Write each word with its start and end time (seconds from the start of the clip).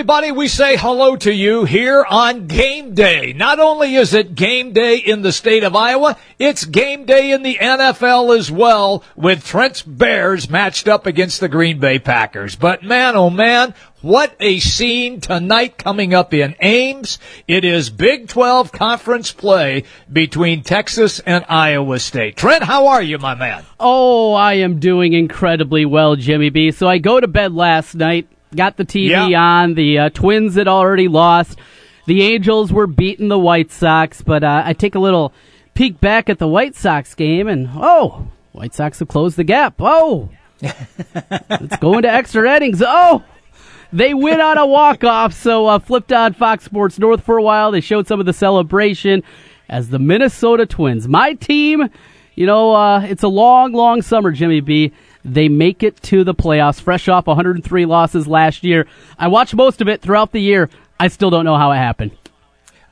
everybody, 0.00 0.32
we 0.32 0.48
say 0.48 0.78
hello 0.78 1.14
to 1.14 1.30
you 1.30 1.66
here 1.66 2.02
on 2.08 2.46
game 2.46 2.94
day. 2.94 3.34
Not 3.34 3.60
only 3.60 3.96
is 3.96 4.14
it 4.14 4.34
game 4.34 4.72
day 4.72 4.96
in 4.96 5.20
the 5.20 5.30
state 5.30 5.62
of 5.62 5.76
Iowa, 5.76 6.16
it's 6.38 6.64
game 6.64 7.04
day 7.04 7.32
in 7.32 7.42
the 7.42 7.56
NFL 7.56 8.34
as 8.34 8.50
well 8.50 9.04
with 9.14 9.44
Trent's 9.44 9.82
Bears 9.82 10.48
matched 10.48 10.88
up 10.88 11.04
against 11.04 11.38
the 11.38 11.50
Green 11.50 11.80
Bay 11.80 11.98
Packers. 11.98 12.56
But 12.56 12.82
man, 12.82 13.14
oh 13.14 13.28
man, 13.28 13.74
what 14.00 14.34
a 14.40 14.58
scene 14.58 15.20
tonight 15.20 15.76
coming 15.76 16.14
up 16.14 16.32
in 16.32 16.56
Ames. 16.60 17.18
It 17.46 17.66
is 17.66 17.90
Big 17.90 18.28
12 18.28 18.72
conference 18.72 19.32
play 19.32 19.84
between 20.10 20.62
Texas 20.62 21.20
and 21.20 21.44
Iowa 21.46 21.98
State. 21.98 22.38
Trent, 22.38 22.62
how 22.62 22.86
are 22.86 23.02
you, 23.02 23.18
my 23.18 23.34
man? 23.34 23.66
Oh, 23.78 24.32
I 24.32 24.54
am 24.54 24.80
doing 24.80 25.12
incredibly 25.12 25.84
well, 25.84 26.16
Jimmy 26.16 26.48
B. 26.48 26.70
So 26.70 26.88
I 26.88 26.96
go 26.96 27.20
to 27.20 27.28
bed 27.28 27.52
last 27.52 27.94
night 27.94 28.26
got 28.54 28.76
the 28.76 28.84
TV 28.84 29.30
yeah. 29.30 29.40
on. 29.40 29.74
The 29.74 29.98
uh, 29.98 30.10
Twins 30.10 30.54
had 30.54 30.68
already 30.68 31.08
lost. 31.08 31.58
The 32.06 32.22
Angels 32.22 32.72
were 32.72 32.86
beating 32.86 33.28
the 33.28 33.38
White 33.38 33.70
Sox, 33.70 34.22
but 34.22 34.42
uh, 34.42 34.62
I 34.64 34.72
take 34.72 34.94
a 34.94 34.98
little 34.98 35.32
peek 35.74 36.00
back 36.00 36.28
at 36.28 36.38
the 36.38 36.48
White 36.48 36.74
Sox 36.74 37.14
game, 37.14 37.46
and 37.46 37.68
oh, 37.74 38.26
White 38.52 38.74
Sox 38.74 38.98
have 38.98 39.08
closed 39.08 39.36
the 39.36 39.44
gap. 39.44 39.74
Oh, 39.78 40.30
it's 40.60 41.76
going 41.76 42.02
to 42.02 42.10
extra 42.10 42.50
innings. 42.56 42.82
Oh, 42.84 43.22
they 43.92 44.14
win 44.14 44.40
on 44.40 44.58
a 44.58 44.66
walk 44.66 45.04
off. 45.04 45.32
So 45.32 45.66
uh, 45.66 45.78
flipped 45.78 46.12
on 46.12 46.34
Fox 46.34 46.64
Sports 46.64 46.98
North 46.98 47.22
for 47.22 47.38
a 47.38 47.42
while. 47.42 47.70
They 47.70 47.80
showed 47.80 48.06
some 48.06 48.20
of 48.20 48.26
the 48.26 48.32
celebration 48.32 49.22
as 49.68 49.88
the 49.88 49.98
Minnesota 49.98 50.66
Twins, 50.66 51.08
my 51.08 51.34
team. 51.34 51.88
You 52.34 52.46
know, 52.46 52.74
uh, 52.74 53.02
it's 53.02 53.22
a 53.22 53.28
long, 53.28 53.72
long 53.72 54.02
summer, 54.02 54.32
Jimmy 54.32 54.60
B. 54.60 54.92
They 55.24 55.48
make 55.48 55.82
it 55.82 56.00
to 56.04 56.24
the 56.24 56.34
playoffs, 56.34 56.80
fresh 56.80 57.08
off 57.08 57.26
103 57.26 57.84
losses 57.84 58.26
last 58.26 58.64
year. 58.64 58.86
I 59.18 59.28
watched 59.28 59.54
most 59.54 59.80
of 59.80 59.88
it 59.88 60.00
throughout 60.00 60.32
the 60.32 60.40
year. 60.40 60.70
I 60.98 61.08
still 61.08 61.30
don't 61.30 61.44
know 61.44 61.56
how 61.56 61.72
it 61.72 61.76
happened. 61.76 62.12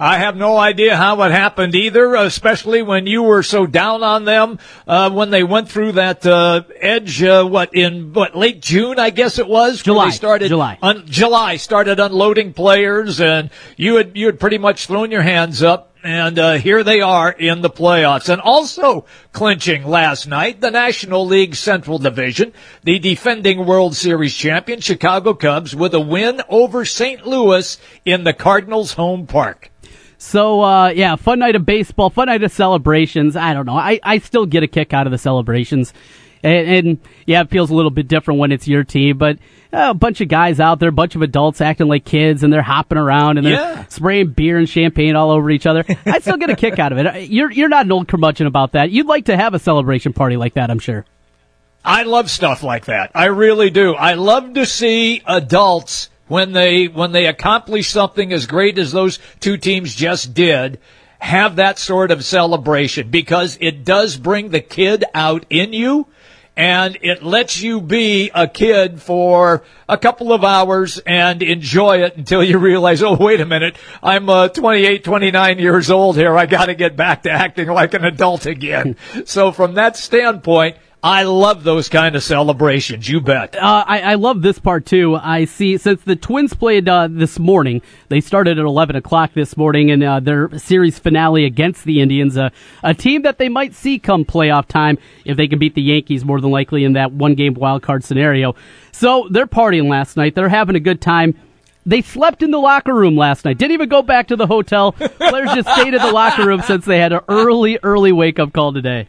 I 0.01 0.19
have 0.19 0.37
no 0.37 0.57
idea 0.57 0.97
how 0.97 1.21
it 1.23 1.33
happened 1.33 1.75
either, 1.75 2.15
especially 2.15 2.83
when 2.83 3.09
you 3.09 3.25
were 3.25 3.43
so 3.43 3.67
down 3.67 4.05
on 4.05 4.25
them 4.25 4.61
uh, 4.87 5.11
when 5.11 5.31
they 5.31 5.43
went 5.43 5.69
through 5.69 5.93
that 5.93 6.25
uh, 6.25 6.63
edge. 6.81 7.21
Uh, 7.21 7.45
what 7.45 7.75
in 7.75 8.13
what 8.13 8.37
late 8.37 8.63
June, 8.63 9.01
I 9.01 9.11
guess 9.11 9.41
it 9.41 9.49
was. 9.49 9.83
July. 9.83 10.11
Started 10.11 10.49
July. 10.49 10.79
Un- 10.83 11.03
July 11.07 11.57
started 11.57 11.99
unloading 11.99 12.53
players, 12.53 13.21
and 13.21 13.51
you 13.77 13.97
had 13.97 14.17
you 14.17 14.27
had 14.27 14.39
pretty 14.39 14.59
much 14.59 14.87
thrown 14.87 15.11
your 15.11 15.23
hands 15.23 15.65
up 15.65 15.88
and 16.03 16.39
uh, 16.39 16.53
here 16.55 16.85
they 16.85 17.01
are 17.01 17.31
in 17.31 17.61
the 17.61 17.71
playoffs. 17.71 18.29
And 18.29 18.41
also 18.41 19.05
clinching 19.33 19.85
last 19.85 20.27
night, 20.27 20.61
the 20.61 20.71
National 20.71 21.27
League 21.27 21.55
Central 21.55 21.99
Division, 21.99 22.53
the 22.85 22.99
defending 22.99 23.67
World 23.67 23.97
Series 23.97 24.35
champion 24.35 24.81
Chicago 24.81 25.35
Cubs 25.35 25.75
with 25.75 25.95
a 25.95 26.01
win 26.01 26.41
over 26.49 26.85
St. 26.85 27.27
Louis 27.27 27.79
in 28.05 28.25
the 28.25 28.33
Cardinals' 28.33 28.93
home 28.93 29.27
park. 29.27 29.71
So 30.19 30.63
uh, 30.63 30.89
yeah, 30.89 31.15
fun 31.17 31.39
night 31.39 31.55
of 31.55 31.65
baseball, 31.65 32.11
fun 32.11 32.27
night 32.27 32.43
of 32.43 32.51
celebrations. 32.51 33.37
I 33.37 33.55
don't 33.55 33.67
know. 33.67 33.77
I, 33.77 34.01
I 34.03 34.19
still 34.19 34.47
get 34.47 34.65
a 34.65 34.67
kick 34.67 34.93
out 34.93 35.07
of 35.07 35.13
the 35.13 35.19
celebrations. 35.19 35.95
And, 36.43 36.69
and, 36.69 36.99
yeah, 37.27 37.43
it 37.43 37.51
feels 37.51 37.71
a 37.71 37.75
little 37.75 37.91
bit 37.91 38.09
different 38.09 38.39
when 38.41 38.53
it's 38.53 38.69
your 38.69 38.85
team, 38.85 39.19
but 39.19 39.39
uh, 39.73 39.89
a 39.91 39.95
bunch 39.95 40.21
of 40.21 40.29
guys 40.29 40.61
out 40.61 40.79
there, 40.81 40.89
a 40.89 40.93
bunch 40.93 41.15
of 41.15 41.23
adults 41.23 41.61
acting 41.61 41.89
like 41.89 42.05
kids, 42.05 42.43
and 42.43 42.53
they're 42.53 42.63
hopping 42.63 42.97
around 42.99 43.39
and 43.39 43.47
they're 43.47 43.55
yeah. 43.55 43.87
spraying 43.89 44.29
beer 44.31 44.57
and 44.57 44.69
champagne 44.69 45.17
all 45.17 45.31
over 45.31 45.51
each 45.51 45.67
other. 45.67 45.85
I 46.07 46.21
still 46.21 46.37
get 46.37 46.51
a 46.51 46.57
kick 46.57 46.79
out 46.79 46.93
of 46.93 46.99
it. 46.99 47.29
You're 47.29 47.51
you're 47.51 47.69
not 47.69 47.85
an 47.85 47.93
old 47.93 48.09
curmudgeon 48.09 48.47
about 48.47 48.73
that. 48.73 48.91
You'd 48.91 49.07
like 49.07 49.27
to 49.27 49.37
have 49.37 49.55
a 49.55 49.59
celebration 49.59 50.13
party 50.13 50.37
like 50.37 50.55
that, 50.55 50.71
I'm 50.71 50.79
sure. 50.79 51.05
I 51.85 52.03
love 52.03 52.31
stuff 52.31 52.63
like 52.63 52.87
that. 52.87 53.13
I 53.15 53.27
really 53.27 53.71
do. 53.71 53.95
I 53.95 54.15
love 54.15 54.55
to 54.55 54.67
see 54.67 55.23
adults 55.27 56.11
when 56.29 56.53
they 56.53 56.87
when 56.87 57.13
they 57.13 57.27
accomplish 57.27 57.91
something 57.91 58.33
as 58.33 58.47
great 58.47 58.79
as 58.79 58.93
those 58.93 59.19
two 59.41 59.57
teams 59.57 59.95
just 59.95 60.35
did 60.35 60.79
have 61.19 61.57
that 61.57 61.79
sort 61.79 62.11
of 62.11 62.25
celebration 62.25 63.11
because 63.11 63.59
it 63.61 63.85
does 63.85 64.17
bring 64.17 64.51
the 64.51 64.61
kid 64.61 65.05
out 65.15 65.45
in 65.51 65.73
you 65.73 66.07
and 66.59 66.99
it 67.03 67.23
lets 67.23 67.61
you 67.61 67.81
be 67.81 68.33
a 68.35 68.49
kid 68.49 69.01
for 69.01 69.63
a 69.89 69.97
couple 69.97 70.33
of 70.33 70.43
hours 70.43 70.99
and 70.99 71.41
enjoy 71.41 72.03
it 72.03 72.17
until 72.17 72.43
you 72.43 72.59
realize, 72.59 73.01
oh, 73.01 73.15
wait 73.15 73.41
a 73.41 73.47
minute, 73.47 73.77
I'm 74.03 74.29
uh, 74.29 74.49
28, 74.49 75.05
29 75.05 75.59
years 75.61 75.89
old 75.89 76.17
here. 76.17 76.37
I 76.37 76.47
got 76.47 76.67
to 76.67 76.75
get 76.75 76.97
back 76.97 77.23
to 77.23 77.31
acting 77.31 77.69
like 77.69 77.95
an 77.95 78.05
adult 78.05 78.45
again. 78.47 78.97
so 79.25 79.53
from 79.53 79.75
that 79.75 79.97
standpoint, 79.97 80.77
I 81.03 81.23
love 81.23 81.63
those 81.63 81.89
kind 81.89 82.17
of 82.17 82.25
celebrations. 82.25 83.09
You 83.09 83.21
bet. 83.21 83.55
Uh, 83.55 83.85
I, 83.87 84.01
I, 84.01 84.15
love 84.15 84.43
this 84.43 84.59
part 84.59 84.85
too. 84.85 85.15
I 85.15 85.45
see 85.45 85.79
since 85.79 86.03
the 86.03 86.17
Twins 86.17 86.55
played 86.55 86.89
uh, 86.89 87.07
this 87.09 87.39
morning, 87.39 87.83
they 88.09 88.21
started 88.21 88.59
at 88.59 88.65
11 88.65 88.97
o'clock 88.97 89.33
this 89.33 89.57
morning 89.57 89.91
in 89.91 90.03
uh, 90.03 90.19
their 90.19 90.59
series 90.59 90.99
finale 90.99 91.45
against 91.45 91.85
the 91.85 92.01
Indians, 92.01 92.37
uh, 92.37 92.51
a 92.83 92.95
team 92.95 93.23
that 93.23 93.39
they 93.39 93.49
might 93.49 93.75
see 93.75 94.01
come 94.01 94.25
playoff 94.25 94.67
time 94.67 94.99
if 95.25 95.37
they 95.37 95.47
can 95.47 95.61
beat 95.61 95.77
the 95.77 95.83
Yankees 95.83 96.25
more 96.25 96.41
than 96.41 96.51
likely 96.51 96.83
in 96.83 96.95
that 96.95 97.13
one 97.13 97.37
game 97.37 97.55
wild 97.55 97.83
card 97.83 98.03
scenario. 98.03 98.57
So 98.91 99.29
they're 99.31 99.47
partying 99.47 99.89
last 99.89 100.17
night. 100.17 100.35
They're 100.35 100.49
having 100.49 100.75
a 100.75 100.81
good 100.81 101.01
time. 101.01 101.37
They 101.87 102.03
slept 102.03 102.43
in 102.43 102.51
the 102.51 102.59
locker 102.59 102.93
room 102.93 103.17
last 103.17 103.45
night. 103.45 103.57
Didn't 103.57 103.73
even 103.73 103.89
go 103.89 104.03
back 104.03 104.29
to 104.29 104.37
the 104.37 104.49
hotel. 104.49 104.93
Players 104.93 105.55
just 105.55 105.71
stayed 105.71 105.95
in 105.95 106.03
the 106.03 106.13
locker 106.13 106.45
room 106.45 106.61
since 106.63 106.85
they 106.85 106.99
had 106.99 107.13
an 107.13 107.21
early, 107.29 107.79
early 107.85 108.11
wake 108.11 108.41
up 108.41 108.53
call 108.53 108.73
today. 108.73 109.07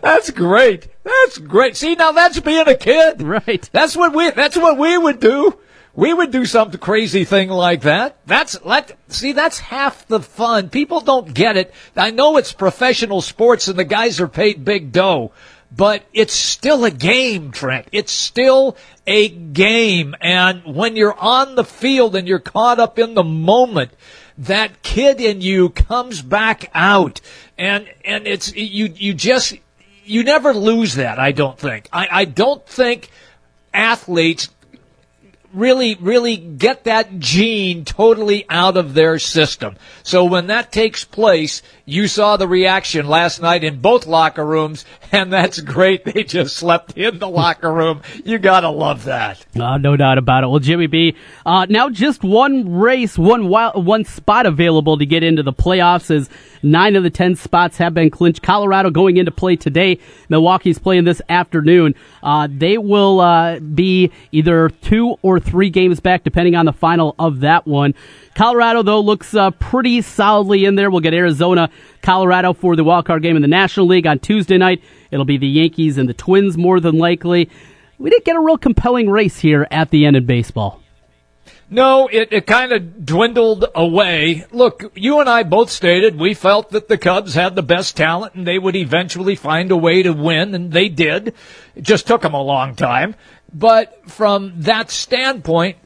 That's 0.00 0.30
great. 0.30 0.88
That's 1.04 1.38
great. 1.38 1.76
See, 1.76 1.94
now 1.94 2.12
that's 2.12 2.40
being 2.40 2.68
a 2.68 2.74
kid. 2.74 3.22
Right. 3.22 3.68
That's 3.72 3.96
what 3.96 4.14
we, 4.14 4.30
that's 4.30 4.56
what 4.56 4.78
we 4.78 4.96
would 4.98 5.20
do. 5.20 5.58
We 5.94 6.14
would 6.14 6.30
do 6.30 6.46
some 6.46 6.70
crazy 6.72 7.24
thing 7.24 7.50
like 7.50 7.82
that. 7.82 8.16
That's, 8.26 8.62
let, 8.64 8.96
see, 9.08 9.32
that's 9.32 9.58
half 9.58 10.06
the 10.06 10.20
fun. 10.20 10.70
People 10.70 11.00
don't 11.00 11.34
get 11.34 11.56
it. 11.56 11.72
I 11.94 12.10
know 12.10 12.38
it's 12.38 12.52
professional 12.52 13.20
sports 13.20 13.68
and 13.68 13.78
the 13.78 13.84
guys 13.84 14.18
are 14.18 14.28
paid 14.28 14.64
big 14.64 14.90
dough, 14.90 15.32
but 15.74 16.02
it's 16.14 16.32
still 16.32 16.86
a 16.86 16.90
game, 16.90 17.50
Trent. 17.50 17.88
It's 17.92 18.12
still 18.12 18.76
a 19.06 19.28
game. 19.28 20.14
And 20.20 20.64
when 20.64 20.96
you're 20.96 21.18
on 21.18 21.56
the 21.56 21.64
field 21.64 22.16
and 22.16 22.26
you're 22.26 22.38
caught 22.38 22.78
up 22.78 22.98
in 22.98 23.12
the 23.14 23.24
moment, 23.24 23.90
that 24.38 24.82
kid 24.82 25.20
in 25.20 25.40
you 25.40 25.70
comes 25.70 26.22
back 26.22 26.70
out. 26.74 27.20
And 27.58 27.88
and 28.04 28.26
it's 28.26 28.54
you 28.54 28.86
you 28.86 29.14
just 29.14 29.54
you 30.04 30.24
never 30.24 30.52
lose 30.52 30.96
that 30.96 31.18
i 31.18 31.32
don't 31.32 31.58
think. 31.58 31.88
I 31.92 32.08
i 32.10 32.24
don't 32.24 32.66
think 32.66 33.10
athletes 33.72 34.48
really, 35.54 35.94
really 35.96 36.36
get 36.36 36.84
that 36.84 37.18
gene 37.18 37.84
totally 37.84 38.44
out 38.48 38.76
of 38.76 38.94
their 38.94 39.18
system. 39.18 39.76
So 40.02 40.24
when 40.24 40.48
that 40.48 40.72
takes 40.72 41.04
place, 41.04 41.62
you 41.84 42.08
saw 42.08 42.36
the 42.36 42.48
reaction 42.48 43.06
last 43.06 43.42
night 43.42 43.64
in 43.64 43.80
both 43.80 44.06
locker 44.06 44.44
rooms, 44.44 44.84
and 45.10 45.32
that's 45.32 45.60
great. 45.60 46.02
They 46.12 46.24
just 46.24 46.56
slept 46.56 46.96
in 46.98 47.18
the 47.18 47.28
locker 47.28 47.72
room. 47.72 48.02
You 48.24 48.38
gotta 48.38 48.68
love 48.68 49.04
that. 49.04 49.44
Uh, 49.58 49.78
no 49.78 49.96
doubt 49.96 50.18
about 50.18 50.44
it. 50.44 50.48
Well, 50.48 50.58
Jimmy 50.58 50.88
B, 50.88 51.16
uh, 51.46 51.66
now 51.70 51.88
just 51.88 52.22
one 52.22 52.74
race, 52.74 53.16
one 53.16 53.48
wild, 53.48 53.86
one 53.86 54.04
spot 54.04 54.44
available 54.44 54.98
to 54.98 55.06
get 55.06 55.22
into 55.22 55.42
the 55.42 55.52
playoffs 55.52 56.10
is 56.10 56.28
nine 56.62 56.96
of 56.96 57.02
the 57.02 57.10
ten 57.10 57.34
spots 57.34 57.78
have 57.78 57.94
been 57.94 58.10
clinched. 58.10 58.42
Colorado 58.42 58.90
going 58.90 59.16
into 59.16 59.30
play 59.30 59.56
today. 59.56 59.98
Milwaukee's 60.28 60.78
playing 60.78 61.04
this 61.04 61.22
afternoon. 61.28 61.94
Uh, 62.22 62.48
they 62.50 62.76
will 62.76 63.20
uh, 63.20 63.58
be 63.58 64.10
either 64.32 64.68
two 64.68 65.16
or 65.22 65.40
three 65.42 65.70
games 65.70 66.00
back, 66.00 66.24
depending 66.24 66.54
on 66.54 66.64
the 66.64 66.72
final 66.72 67.14
of 67.18 67.40
that 67.40 67.66
one. 67.66 67.94
Colorado, 68.34 68.82
though, 68.82 69.00
looks 69.00 69.34
uh, 69.34 69.50
pretty 69.52 70.00
solidly 70.00 70.64
in 70.64 70.74
there. 70.74 70.90
We'll 70.90 71.00
get 71.00 71.14
Arizona, 71.14 71.70
Colorado 72.00 72.52
for 72.52 72.76
the 72.76 72.84
wild 72.84 73.04
card 73.04 73.22
game 73.22 73.36
in 73.36 73.42
the 73.42 73.48
National 73.48 73.86
League 73.86 74.06
on 74.06 74.18
Tuesday 74.18 74.58
night. 74.58 74.82
It'll 75.10 75.24
be 75.24 75.36
the 75.38 75.46
Yankees 75.46 75.98
and 75.98 76.08
the 76.08 76.14
Twins 76.14 76.56
more 76.56 76.80
than 76.80 76.96
likely. 76.98 77.50
We 77.98 78.10
didn't 78.10 78.24
get 78.24 78.36
a 78.36 78.40
real 78.40 78.58
compelling 78.58 79.10
race 79.10 79.38
here 79.38 79.66
at 79.70 79.90
the 79.90 80.06
end 80.06 80.16
in 80.16 80.26
baseball. 80.26 80.82
No, 81.72 82.06
it, 82.08 82.28
it 82.32 82.46
kind 82.46 82.70
of 82.70 83.06
dwindled 83.06 83.64
away. 83.74 84.44
Look, 84.52 84.92
you 84.94 85.20
and 85.20 85.28
I 85.28 85.42
both 85.42 85.70
stated 85.70 86.18
we 86.18 86.34
felt 86.34 86.68
that 86.72 86.86
the 86.88 86.98
Cubs 86.98 87.34
had 87.34 87.54
the 87.54 87.62
best 87.62 87.96
talent 87.96 88.34
and 88.34 88.46
they 88.46 88.58
would 88.58 88.76
eventually 88.76 89.36
find 89.36 89.70
a 89.70 89.76
way 89.76 90.02
to 90.02 90.12
win, 90.12 90.54
and 90.54 90.70
they 90.70 90.90
did. 90.90 91.28
It 91.74 91.82
just 91.82 92.06
took 92.06 92.20
them 92.20 92.34
a 92.34 92.42
long 92.42 92.74
time. 92.74 93.14
But 93.54 94.10
from 94.10 94.52
that 94.62 94.90
standpoint, 94.90 95.76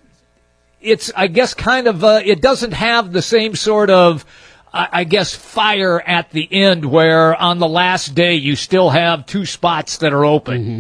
it's, 0.80 1.10
I 1.16 1.26
guess, 1.26 1.54
kind 1.54 1.88
of, 1.88 2.04
uh, 2.04 2.20
it 2.24 2.40
doesn't 2.40 2.72
have 2.72 3.12
the 3.12 3.22
same 3.22 3.56
sort 3.56 3.90
of, 3.90 4.24
I 4.72 5.04
guess, 5.04 5.34
fire 5.34 6.00
at 6.00 6.30
the 6.30 6.46
end 6.52 6.84
where 6.84 7.34
on 7.34 7.58
the 7.58 7.68
last 7.68 8.14
day 8.14 8.34
you 8.34 8.56
still 8.56 8.90
have 8.90 9.24
two 9.24 9.46
spots 9.46 9.98
that 9.98 10.12
are 10.12 10.24
open. 10.24 10.62
Mm-hmm. 10.62 10.78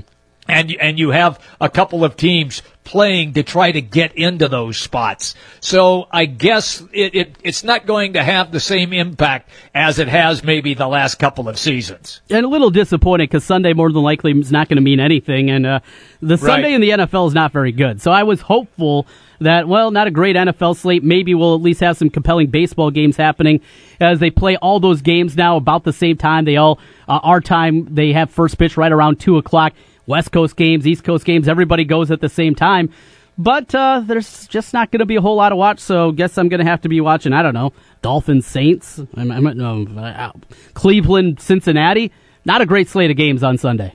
And, 0.48 0.76
and 0.80 0.98
you 0.98 1.10
have 1.10 1.40
a 1.60 1.68
couple 1.68 2.04
of 2.04 2.16
teams 2.16 2.62
playing 2.86 3.34
to 3.34 3.42
try 3.42 3.70
to 3.70 3.82
get 3.82 4.16
into 4.16 4.48
those 4.48 4.78
spots. 4.78 5.34
So 5.60 6.06
I 6.10 6.24
guess 6.24 6.80
it, 6.92 7.14
it, 7.14 7.36
it's 7.42 7.64
not 7.64 7.84
going 7.84 8.14
to 8.14 8.22
have 8.22 8.52
the 8.52 8.60
same 8.60 8.92
impact 8.92 9.50
as 9.74 9.98
it 9.98 10.08
has 10.08 10.42
maybe 10.42 10.72
the 10.72 10.86
last 10.86 11.16
couple 11.16 11.48
of 11.48 11.58
seasons. 11.58 12.22
And 12.30 12.46
a 12.46 12.48
little 12.48 12.70
disappointed 12.70 13.28
because 13.28 13.44
Sunday 13.44 13.74
more 13.74 13.92
than 13.92 14.02
likely 14.02 14.32
is 14.32 14.52
not 14.52 14.68
going 14.68 14.76
to 14.76 14.82
mean 14.82 15.00
anything, 15.00 15.50
and 15.50 15.66
uh, 15.66 15.80
the 16.22 16.38
Sunday 16.38 16.68
right. 16.68 16.74
in 16.74 16.80
the 16.80 16.90
NFL 16.90 17.28
is 17.28 17.34
not 17.34 17.52
very 17.52 17.72
good. 17.72 18.00
So 18.00 18.10
I 18.10 18.22
was 18.22 18.40
hopeful 18.40 19.06
that, 19.40 19.68
well, 19.68 19.90
not 19.90 20.06
a 20.06 20.10
great 20.10 20.36
NFL 20.36 20.76
slate. 20.76 21.02
Maybe 21.02 21.34
we'll 21.34 21.54
at 21.54 21.60
least 21.60 21.80
have 21.80 21.96
some 21.96 22.08
compelling 22.08 22.48
baseball 22.48 22.90
games 22.90 23.16
happening 23.16 23.60
as 24.00 24.20
they 24.20 24.30
play 24.30 24.56
all 24.56 24.80
those 24.80 25.02
games 25.02 25.36
now 25.36 25.56
about 25.56 25.84
the 25.84 25.92
same 25.92 26.16
time. 26.16 26.44
They 26.44 26.56
all, 26.56 26.78
uh, 27.08 27.20
our 27.22 27.40
time, 27.40 27.94
they 27.94 28.12
have 28.12 28.30
first 28.30 28.58
pitch 28.58 28.76
right 28.76 28.92
around 28.92 29.20
2 29.20 29.36
o'clock. 29.38 29.74
West 30.06 30.32
Coast 30.32 30.56
games, 30.56 30.86
East 30.86 31.04
Coast 31.04 31.24
games, 31.24 31.48
everybody 31.48 31.84
goes 31.84 32.10
at 32.10 32.20
the 32.20 32.28
same 32.28 32.54
time. 32.54 32.90
But 33.38 33.74
uh, 33.74 34.02
there's 34.04 34.46
just 34.46 34.72
not 34.72 34.90
going 34.90 35.00
to 35.00 35.06
be 35.06 35.16
a 35.16 35.20
whole 35.20 35.36
lot 35.36 35.52
of 35.52 35.58
watch, 35.58 35.80
so 35.80 36.10
guess 36.10 36.38
I'm 36.38 36.48
going 36.48 36.64
to 36.64 36.70
have 36.70 36.80
to 36.82 36.88
be 36.88 37.00
watching, 37.00 37.32
I 37.34 37.42
don't 37.42 37.52
know, 37.52 37.72
Dolphins 38.00 38.46
Saints, 38.46 38.98
I'm, 39.14 39.30
I'm, 39.30 39.98
uh, 39.98 40.32
Cleveland 40.72 41.40
Cincinnati. 41.40 42.12
Not 42.46 42.60
a 42.60 42.66
great 42.66 42.88
slate 42.88 43.10
of 43.10 43.16
games 43.16 43.42
on 43.42 43.58
Sunday. 43.58 43.94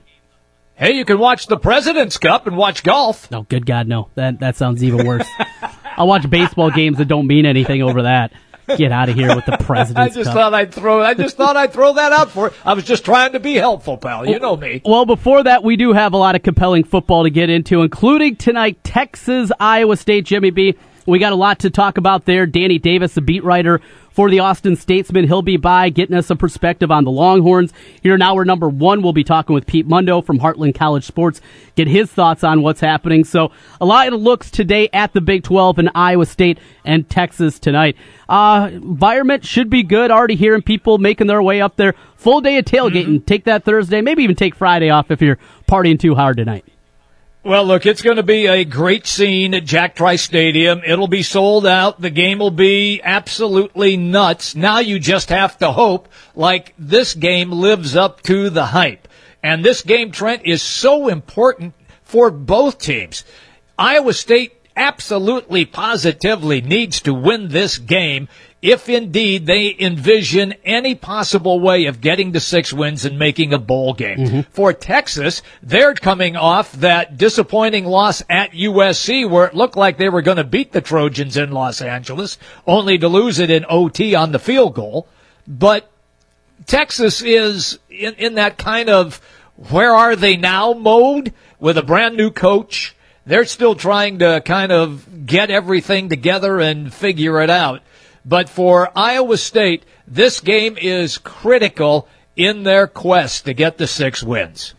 Hey, 0.74 0.92
you 0.92 1.04
can 1.04 1.18
watch 1.18 1.46
the 1.46 1.56
President's 1.56 2.18
Cup 2.18 2.46
and 2.46 2.56
watch 2.56 2.82
golf. 2.82 3.30
No, 3.30 3.42
good 3.42 3.66
God, 3.66 3.88
no. 3.88 4.08
That 4.14 4.40
that 4.40 4.56
sounds 4.56 4.82
even 4.82 5.06
worse. 5.06 5.26
I'll 5.96 6.06
watch 6.06 6.28
baseball 6.28 6.70
games 6.70 6.98
that 6.98 7.08
don't 7.08 7.26
mean 7.26 7.46
anything 7.46 7.82
over 7.82 8.02
that. 8.02 8.32
Get 8.76 8.92
out 8.92 9.08
of 9.08 9.14
here 9.16 9.34
with 9.34 9.44
the 9.46 9.56
President's 9.60 10.16
I 10.16 10.20
just 10.20 10.28
Cup. 10.28 10.34
thought 10.34 10.54
I'd 10.54 10.72
throw. 10.72 11.02
I 11.02 11.14
just 11.14 11.36
thought 11.36 11.56
I'd 11.56 11.72
throw 11.72 11.94
that 11.94 12.12
out 12.12 12.30
for. 12.30 12.48
It. 12.48 12.54
I 12.64 12.74
was 12.74 12.84
just 12.84 13.04
trying 13.04 13.32
to 13.32 13.40
be 13.40 13.54
helpful, 13.54 13.96
pal. 13.96 14.28
You 14.28 14.38
know 14.38 14.56
me. 14.56 14.80
Well, 14.84 15.04
before 15.04 15.42
that, 15.42 15.64
we 15.64 15.76
do 15.76 15.92
have 15.92 16.12
a 16.12 16.16
lot 16.16 16.34
of 16.36 16.42
compelling 16.42 16.84
football 16.84 17.24
to 17.24 17.30
get 17.30 17.50
into, 17.50 17.82
including 17.82 18.36
tonight 18.36 18.82
Texas 18.84 19.50
Iowa 19.58 19.96
State. 19.96 20.24
Jimmy 20.24 20.50
B. 20.50 20.76
We 21.06 21.18
got 21.18 21.32
a 21.32 21.36
lot 21.36 21.60
to 21.60 21.70
talk 21.70 21.98
about 21.98 22.26
there. 22.26 22.46
Danny 22.46 22.78
Davis, 22.78 23.14
the 23.14 23.20
beat 23.20 23.42
writer 23.42 23.80
for 24.10 24.30
the 24.30 24.38
Austin 24.38 24.76
Statesman. 24.76 25.26
He'll 25.26 25.42
be 25.42 25.56
by 25.56 25.88
getting 25.88 26.14
us 26.14 26.30
a 26.30 26.36
perspective 26.36 26.90
on 26.90 27.04
the 27.04 27.10
Longhorns. 27.10 27.72
Here 28.02 28.16
now, 28.16 28.34
we're 28.34 28.44
number 28.44 28.68
one. 28.68 29.02
We'll 29.02 29.12
be 29.12 29.24
talking 29.24 29.54
with 29.54 29.66
Pete 29.66 29.86
Mundo 29.86 30.22
from 30.22 30.38
Heartland 30.38 30.76
College 30.76 31.04
Sports, 31.04 31.40
get 31.74 31.88
his 31.88 32.10
thoughts 32.10 32.44
on 32.44 32.62
what's 32.62 32.80
happening. 32.80 33.24
So 33.24 33.50
a 33.80 33.86
lot 33.86 34.12
of 34.12 34.20
looks 34.20 34.50
today 34.50 34.88
at 34.92 35.12
the 35.12 35.20
Big 35.20 35.42
12 35.42 35.80
in 35.80 35.90
Iowa 35.94 36.26
State 36.26 36.58
and 36.84 37.08
Texas 37.08 37.58
tonight. 37.58 37.96
Uh, 38.28 38.70
environment 38.72 39.44
should 39.44 39.70
be 39.70 39.82
good. 39.82 40.10
Already 40.10 40.36
hearing 40.36 40.62
people 40.62 40.98
making 40.98 41.26
their 41.26 41.42
way 41.42 41.60
up 41.60 41.76
there. 41.76 41.94
Full 42.16 42.40
day 42.40 42.58
of 42.58 42.64
tailgating. 42.64 43.06
Mm-hmm. 43.06 43.24
Take 43.24 43.44
that 43.44 43.64
Thursday, 43.64 44.00
maybe 44.00 44.22
even 44.22 44.36
take 44.36 44.54
Friday 44.54 44.90
off 44.90 45.10
if 45.10 45.20
you're 45.20 45.38
partying 45.66 45.98
too 45.98 46.14
hard 46.14 46.36
tonight. 46.36 46.64
Well, 47.44 47.64
look, 47.64 47.86
it's 47.86 48.02
going 48.02 48.18
to 48.18 48.22
be 48.22 48.46
a 48.46 48.64
great 48.64 49.04
scene 49.04 49.52
at 49.52 49.64
Jack 49.64 49.96
Trice 49.96 50.22
Stadium. 50.22 50.80
It'll 50.86 51.08
be 51.08 51.24
sold 51.24 51.66
out. 51.66 52.00
The 52.00 52.08
game 52.08 52.38
will 52.38 52.52
be 52.52 53.00
absolutely 53.02 53.96
nuts. 53.96 54.54
Now 54.54 54.78
you 54.78 55.00
just 55.00 55.28
have 55.30 55.58
to 55.58 55.72
hope 55.72 56.08
like 56.36 56.72
this 56.78 57.14
game 57.14 57.50
lives 57.50 57.96
up 57.96 58.22
to 58.22 58.48
the 58.48 58.66
hype. 58.66 59.08
And 59.42 59.64
this 59.64 59.82
game, 59.82 60.12
Trent, 60.12 60.42
is 60.44 60.62
so 60.62 61.08
important 61.08 61.74
for 62.04 62.30
both 62.30 62.78
teams. 62.78 63.24
Iowa 63.76 64.12
State 64.12 64.61
absolutely 64.76 65.64
positively 65.64 66.60
needs 66.60 67.00
to 67.02 67.14
win 67.14 67.48
this 67.48 67.78
game 67.78 68.28
if 68.62 68.88
indeed 68.88 69.44
they 69.44 69.74
envision 69.78 70.54
any 70.64 70.94
possible 70.94 71.58
way 71.58 71.86
of 71.86 72.00
getting 72.00 72.32
to 72.32 72.38
six 72.38 72.72
wins 72.72 73.04
and 73.04 73.18
making 73.18 73.52
a 73.52 73.58
bowl 73.58 73.92
game. 73.92 74.18
Mm-hmm. 74.18 74.40
For 74.52 74.72
Texas, 74.72 75.42
they're 75.62 75.94
coming 75.94 76.36
off 76.36 76.72
that 76.74 77.18
disappointing 77.18 77.84
loss 77.84 78.22
at 78.30 78.52
USC 78.52 79.28
where 79.28 79.46
it 79.46 79.54
looked 79.54 79.76
like 79.76 79.98
they 79.98 80.08
were 80.08 80.22
going 80.22 80.36
to 80.36 80.44
beat 80.44 80.70
the 80.70 80.80
Trojans 80.80 81.36
in 81.36 81.50
Los 81.50 81.82
Angeles, 81.82 82.38
only 82.64 82.98
to 82.98 83.08
lose 83.08 83.40
it 83.40 83.50
in 83.50 83.66
OT 83.68 84.14
on 84.14 84.30
the 84.30 84.38
field 84.38 84.74
goal. 84.74 85.08
But 85.48 85.90
Texas 86.66 87.20
is 87.20 87.80
in, 87.90 88.14
in 88.14 88.34
that 88.34 88.58
kind 88.58 88.88
of 88.88 89.20
where 89.56 89.92
are 89.92 90.14
they 90.14 90.36
now 90.36 90.72
mode 90.72 91.32
with 91.58 91.76
a 91.76 91.82
brand 91.82 92.16
new 92.16 92.30
coach. 92.30 92.94
They're 93.24 93.44
still 93.44 93.74
trying 93.74 94.18
to 94.18 94.42
kind 94.44 94.72
of 94.72 95.26
get 95.26 95.50
everything 95.50 96.08
together 96.08 96.58
and 96.58 96.92
figure 96.92 97.40
it 97.40 97.50
out. 97.50 97.82
But 98.24 98.48
for 98.48 98.90
Iowa 98.96 99.36
State, 99.36 99.84
this 100.06 100.40
game 100.40 100.76
is 100.80 101.18
critical 101.18 102.08
in 102.36 102.62
their 102.62 102.86
quest 102.86 103.44
to 103.44 103.54
get 103.54 103.78
the 103.78 103.86
six 103.86 104.22
wins. 104.22 104.74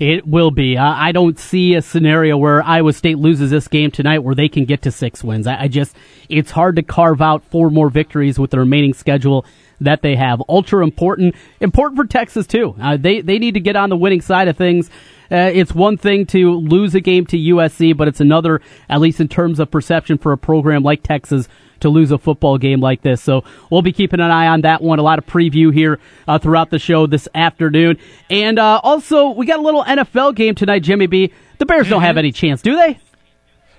It 0.00 0.26
will 0.26 0.50
be. 0.50 0.76
I 0.76 1.12
don't 1.12 1.38
see 1.38 1.74
a 1.74 1.82
scenario 1.82 2.36
where 2.36 2.62
Iowa 2.62 2.92
State 2.92 3.18
loses 3.18 3.50
this 3.50 3.68
game 3.68 3.92
tonight 3.92 4.24
where 4.24 4.34
they 4.34 4.48
can 4.48 4.64
get 4.64 4.82
to 4.82 4.90
six 4.90 5.22
wins. 5.22 5.46
I 5.46 5.68
just, 5.68 5.94
it's 6.28 6.50
hard 6.50 6.76
to 6.76 6.82
carve 6.82 7.22
out 7.22 7.44
four 7.44 7.70
more 7.70 7.90
victories 7.90 8.38
with 8.38 8.50
the 8.50 8.58
remaining 8.58 8.92
schedule 8.92 9.46
that 9.80 10.02
they 10.02 10.16
have. 10.16 10.42
Ultra 10.48 10.82
important, 10.82 11.34
important 11.60 11.96
for 11.96 12.06
Texas 12.06 12.46
too. 12.46 12.74
Uh, 12.80 12.96
they 12.96 13.20
they 13.20 13.38
need 13.38 13.54
to 13.54 13.60
get 13.60 13.76
on 13.76 13.90
the 13.90 13.96
winning 13.96 14.20
side 14.20 14.48
of 14.48 14.56
things. 14.56 14.90
Uh, 15.30 15.50
it's 15.52 15.74
one 15.74 15.96
thing 15.96 16.26
to 16.26 16.54
lose 16.54 16.94
a 16.94 17.00
game 17.00 17.26
to 17.26 17.36
USC, 17.36 17.96
but 17.96 18.08
it's 18.08 18.20
another, 18.20 18.60
at 18.88 19.00
least 19.00 19.20
in 19.20 19.28
terms 19.28 19.58
of 19.58 19.70
perception, 19.70 20.18
for 20.18 20.32
a 20.32 20.38
program 20.38 20.82
like 20.82 21.02
Texas 21.02 21.48
to 21.80 21.88
lose 21.88 22.10
a 22.10 22.18
football 22.18 22.58
game 22.58 22.80
like 22.80 23.02
this. 23.02 23.22
So 23.22 23.44
we'll 23.70 23.82
be 23.82 23.92
keeping 23.92 24.20
an 24.20 24.30
eye 24.30 24.48
on 24.48 24.62
that 24.62 24.82
one. 24.82 24.98
A 24.98 25.02
lot 25.02 25.18
of 25.18 25.26
preview 25.26 25.72
here 25.72 25.98
uh, 26.28 26.38
throughout 26.38 26.70
the 26.70 26.78
show 26.78 27.06
this 27.06 27.28
afternoon. 27.34 27.98
And 28.30 28.58
uh, 28.58 28.80
also, 28.82 29.30
we 29.30 29.46
got 29.46 29.58
a 29.58 29.62
little 29.62 29.84
NFL 29.84 30.34
game 30.34 30.54
tonight, 30.54 30.80
Jimmy 30.80 31.06
B. 31.06 31.32
The 31.58 31.66
Bears 31.66 31.88
don't 31.88 32.02
have 32.02 32.10
mm-hmm. 32.12 32.18
any 32.18 32.32
chance, 32.32 32.62
do 32.62 32.76
they? 32.76 32.98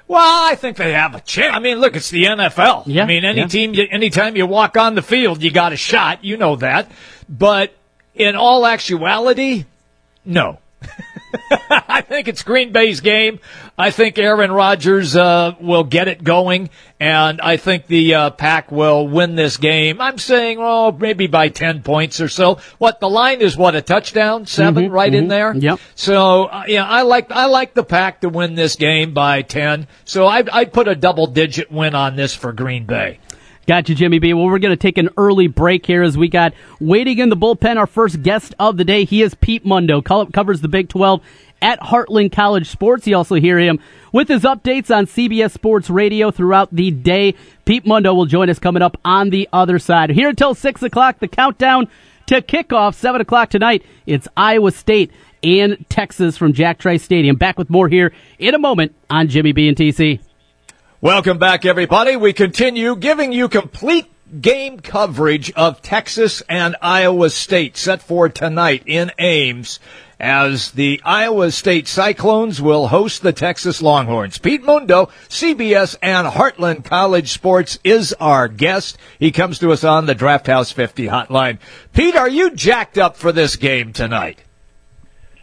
Well, 0.07 0.49
I 0.51 0.55
think 0.55 0.77
they 0.77 0.93
have 0.93 1.15
a 1.15 1.19
chance. 1.21 1.55
I 1.55 1.59
mean, 1.59 1.79
look, 1.79 1.95
it's 1.95 2.11
the 2.11 2.25
NFL. 2.25 2.83
Yeah, 2.85 3.03
I 3.03 3.05
mean, 3.07 3.25
any 3.25 3.41
yeah. 3.41 3.47
team, 3.47 3.73
anytime 3.91 4.35
you 4.35 4.45
walk 4.45 4.77
on 4.77 4.93
the 4.93 5.01
field, 5.01 5.41
you 5.41 5.51
got 5.51 5.73
a 5.73 5.77
shot. 5.77 6.23
You 6.23 6.37
know 6.37 6.55
that. 6.57 6.91
But 7.27 7.73
in 8.13 8.35
all 8.35 8.65
actuality, 8.65 9.65
no. 10.23 10.59
I 11.69 12.01
think 12.01 12.27
it's 12.27 12.43
Green 12.43 12.71
Bay's 12.71 13.01
game. 13.01 13.39
I 13.77 13.91
think 13.91 14.17
Aaron 14.17 14.51
Rodgers 14.51 15.15
uh, 15.15 15.55
will 15.59 15.83
get 15.83 16.07
it 16.07 16.23
going, 16.23 16.69
and 16.99 17.41
I 17.41 17.57
think 17.57 17.87
the 17.87 18.15
uh, 18.15 18.29
Pack 18.31 18.71
will 18.71 19.07
win 19.07 19.35
this 19.35 19.57
game. 19.57 19.99
I'm 19.99 20.17
saying, 20.17 20.57
oh, 20.59 20.91
maybe 20.91 21.27
by 21.27 21.49
ten 21.49 21.83
points 21.83 22.21
or 22.21 22.29
so. 22.29 22.59
What 22.77 22.99
the 22.99 23.09
line 23.09 23.41
is? 23.41 23.57
What 23.57 23.75
a 23.75 23.81
touchdown, 23.81 24.45
7 24.45 24.85
mm-hmm, 24.85 24.93
right 24.93 25.11
mm-hmm. 25.11 25.23
in 25.23 25.27
there. 25.27 25.55
Yep. 25.55 25.79
So 25.95 26.45
uh, 26.45 26.63
yeah, 26.67 26.87
I 26.87 27.01
like 27.01 27.31
I 27.31 27.45
like 27.45 27.73
the 27.73 27.83
Pack 27.83 28.21
to 28.21 28.29
win 28.29 28.55
this 28.55 28.75
game 28.75 29.13
by 29.13 29.41
ten. 29.41 29.87
So 30.05 30.25
I 30.25 30.43
I 30.51 30.65
put 30.65 30.87
a 30.87 30.95
double 30.95 31.27
digit 31.27 31.71
win 31.71 31.95
on 31.95 32.15
this 32.15 32.33
for 32.33 32.53
Green 32.53 32.85
Bay. 32.85 33.19
Gotcha, 33.67 33.95
Jimmy 33.95 34.19
B. 34.19 34.31
Well, 34.33 34.45
we're 34.45 34.59
going 34.59 34.73
to 34.73 34.77
take 34.77 34.99
an 34.99 35.09
early 35.17 35.47
break 35.47 35.87
here 35.87 36.03
as 36.03 36.15
we 36.15 36.27
got 36.27 36.53
waiting 36.79 37.17
in 37.17 37.29
the 37.29 37.35
bullpen 37.37 37.77
our 37.77 37.87
first 37.87 38.21
guest 38.21 38.53
of 38.59 38.77
the 38.77 38.83
day. 38.83 39.05
He 39.05 39.23
is 39.23 39.33
Pete 39.33 39.65
Mundo, 39.65 40.01
covers 40.03 40.61
the 40.61 40.67
Big 40.67 40.87
12 40.87 41.19
at 41.63 41.79
Heartland 41.79 42.31
College 42.31 42.69
Sports. 42.69 43.07
You 43.07 43.17
also 43.17 43.35
hear 43.35 43.57
him 43.57 43.79
with 44.11 44.27
his 44.27 44.43
updates 44.43 44.95
on 44.95 45.07
CBS 45.07 45.49
Sports 45.49 45.89
Radio 45.89 46.29
throughout 46.29 46.75
the 46.75 46.91
day. 46.91 47.33
Pete 47.65 47.87
Mundo 47.87 48.13
will 48.13 48.27
join 48.27 48.51
us 48.51 48.59
coming 48.59 48.83
up 48.83 48.97
on 49.03 49.31
the 49.31 49.49
other 49.51 49.79
side. 49.79 50.11
Here 50.11 50.29
until 50.29 50.53
6 50.53 50.83
o'clock, 50.83 51.17
the 51.17 51.27
countdown 51.27 51.87
to 52.27 52.43
kickoff, 52.43 52.93
7 52.93 53.19
o'clock 53.19 53.49
tonight. 53.49 53.83
It's 54.05 54.27
Iowa 54.37 54.73
State 54.73 55.09
and 55.41 55.83
Texas 55.89 56.37
from 56.37 56.53
Jack 56.53 56.77
Trice 56.77 57.01
Stadium. 57.01 57.35
Back 57.35 57.57
with 57.57 57.71
more 57.71 57.89
here 57.89 58.13
in 58.37 58.53
a 58.53 58.59
moment 58.59 58.93
on 59.09 59.27
Jimmy 59.27 59.53
B 59.53 59.67
and 59.67 59.75
TC. 59.75 60.19
Welcome 61.05 61.37
back, 61.37 61.65
everybody. 61.65 62.15
We 62.15 62.33
continue 62.33 62.95
giving 62.95 63.31
you 63.31 63.47
complete 63.47 64.07
game 64.41 64.79
coverage 64.79 65.51
of 65.51 65.83
Texas 65.83 66.41
and 66.49 66.75
Iowa 66.81 67.29
State 67.29 67.77
set 67.77 68.01
for 68.01 68.27
tonight 68.27 68.81
in 68.87 69.11
Ames 69.19 69.79
as 70.19 70.71
the 70.71 70.99
Iowa 71.05 71.51
State 71.51 71.87
Cyclones 71.87 72.59
will 72.59 72.87
host 72.87 73.21
the 73.21 73.33
Texas 73.33 73.83
Longhorns. 73.83 74.39
Pete 74.39 74.63
Mundo, 74.63 75.09
CBS 75.29 75.95
and 76.01 76.25
Heartland 76.27 76.85
College 76.85 77.29
Sports 77.31 77.77
is 77.83 78.13
our 78.13 78.47
guest. 78.47 78.97
He 79.19 79.31
comes 79.31 79.59
to 79.59 79.71
us 79.71 79.83
on 79.83 80.07
the 80.07 80.15
Draught 80.15 80.47
House 80.47 80.71
50 80.71 81.05
hotline. 81.05 81.59
Pete, 81.93 82.15
are 82.15 82.27
you 82.27 82.49
jacked 82.49 82.97
up 82.97 83.15
for 83.15 83.31
this 83.31 83.57
game 83.57 83.93
tonight? 83.93 84.39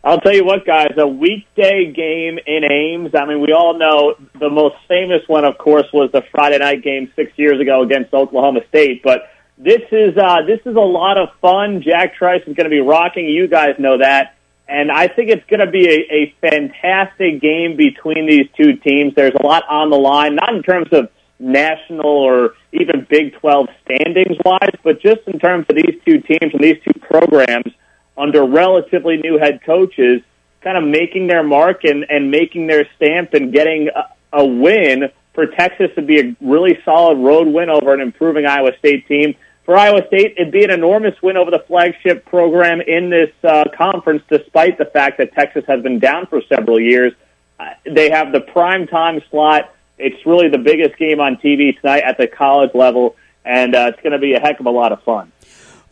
I'll 0.05 0.21
tell 0.21 0.35
you 0.35 0.45
what, 0.45 0.67
guys, 0.67 0.95
a 0.99 1.07
weekday 1.07 1.93
game 1.93 2.39
in 2.45 2.65
Ames. 2.65 3.15
I 3.15 3.25
mean, 3.25 3.41
we 3.41 3.53
all 3.53 3.79
know 3.79 4.17
the 4.39 4.51
most 4.51 4.75
famous 4.89 5.23
one, 5.29 5.45
of 5.45 5.59
course, 5.59 5.87
was 5.93 6.11
the 6.11 6.23
Friday 6.33 6.59
night 6.59 6.83
game 6.83 7.13
six 7.15 7.31
years 7.37 7.61
ago 7.61 7.83
against 7.83 8.13
Oklahoma 8.13 8.61
State. 8.69 9.05
But 9.05 9.31
this 9.57 9.83
is 9.93 10.17
uh, 10.19 10.43
this 10.45 10.59
is 10.67 10.75
a 10.75 10.81
lot 10.81 11.19
of 11.19 11.29
fun. 11.41 11.83
Jack 11.83 12.17
Trice 12.17 12.43
is 12.49 12.57
going 12.57 12.65
to 12.65 12.71
be 12.71 12.81
rocking. 12.81 13.27
You 13.27 13.47
guys 13.47 13.77
know 13.79 13.99
that, 13.99 14.35
and 14.67 14.91
I 14.91 15.07
think 15.07 15.31
it's 15.31 15.47
going 15.47 15.61
to 15.61 15.71
be 15.71 15.87
a, 15.89 16.13
a 16.13 16.35
fantastic 16.41 17.41
game 17.41 17.77
between 17.77 18.27
these 18.27 18.49
two 18.57 18.75
teams. 18.79 19.15
There's 19.15 19.35
a 19.39 19.47
lot 19.47 19.63
on 19.71 19.91
the 19.91 19.99
line, 19.99 20.35
not 20.35 20.53
in 20.53 20.65
terms 20.65 20.89
of 20.91 21.11
national 21.39 22.07
or 22.07 22.55
even 22.73 23.07
Big 23.09 23.35
12 23.35 23.69
standings 23.85 24.37
wise, 24.45 24.75
but 24.83 25.01
just 25.01 25.21
in 25.29 25.39
terms 25.39 25.67
of 25.69 25.77
these 25.77 26.01
two 26.05 26.21
teams 26.23 26.53
and 26.53 26.61
these 26.61 26.79
two 26.83 26.99
programs 27.01 27.73
under 28.17 28.45
relatively 28.45 29.17
new 29.17 29.39
head 29.39 29.61
coaches, 29.65 30.23
kind 30.61 30.77
of 30.77 30.85
making 30.85 31.27
their 31.27 31.43
mark 31.43 31.85
and, 31.85 32.07
and 32.09 32.31
making 32.31 32.67
their 32.67 32.87
stamp 32.97 33.35
and 33.35 33.53
getting 33.53 33.89
uh, 33.89 34.03
a 34.33 34.45
win 34.45 35.11
for 35.35 35.47
Texas 35.47 35.91
would 35.97 36.07
be 36.07 36.21
a 36.21 36.37
really 36.41 36.79
solid 36.85 37.19
road 37.19 37.49
win 37.49 37.71
over 37.71 37.95
an 37.95 38.01
improving 38.01 38.47
Iowa 38.47 38.73
State 38.79 39.07
team. 39.09 39.35
For 39.65 39.77
Iowa 39.77 40.07
State, 40.09 40.35
it'd 40.37 40.53
be 40.53 40.65
an 40.65 40.71
enormous 40.71 41.21
win 41.23 41.37
over 41.37 41.51
the 41.51 41.63
flagship 41.67 42.27
program 42.27 42.81
in 42.81 43.11
this 43.11 43.31
uh, 43.45 43.65
conference, 43.77 44.23
despite 44.29 44.77
the 44.77 44.85
fact 44.85 45.19
that 45.19 45.33
Texas 45.33 45.65
has 45.69 45.83
been 45.83 45.99
down 45.99 46.27
for 46.27 46.43
several 46.49 46.81
years. 46.81 47.13
Uh, 47.59 47.71
they 47.85 48.11
have 48.11 48.33
the 48.33 48.41
prime 48.41 48.87
time 48.87 49.23
slot. 49.31 49.75
It's 49.99 50.27
really 50.27 50.49
the 50.49 50.59
biggest 50.59 50.99
game 50.99 51.21
on 51.21 51.37
TV 51.37 51.79
tonight 51.81 52.03
at 52.03 52.19
the 52.19 52.27
college 52.27 52.75
level, 52.75 53.17
and 53.45 53.75
uh, 53.75 53.93
it's 53.93 54.03
going 54.03 54.13
to 54.13 54.19
be 54.19 54.35
a 54.35 54.41
heck 54.41 54.59
of 54.59 54.67
a 54.67 54.71
lot 54.71 54.91
of 54.91 55.03
fun. 55.05 55.31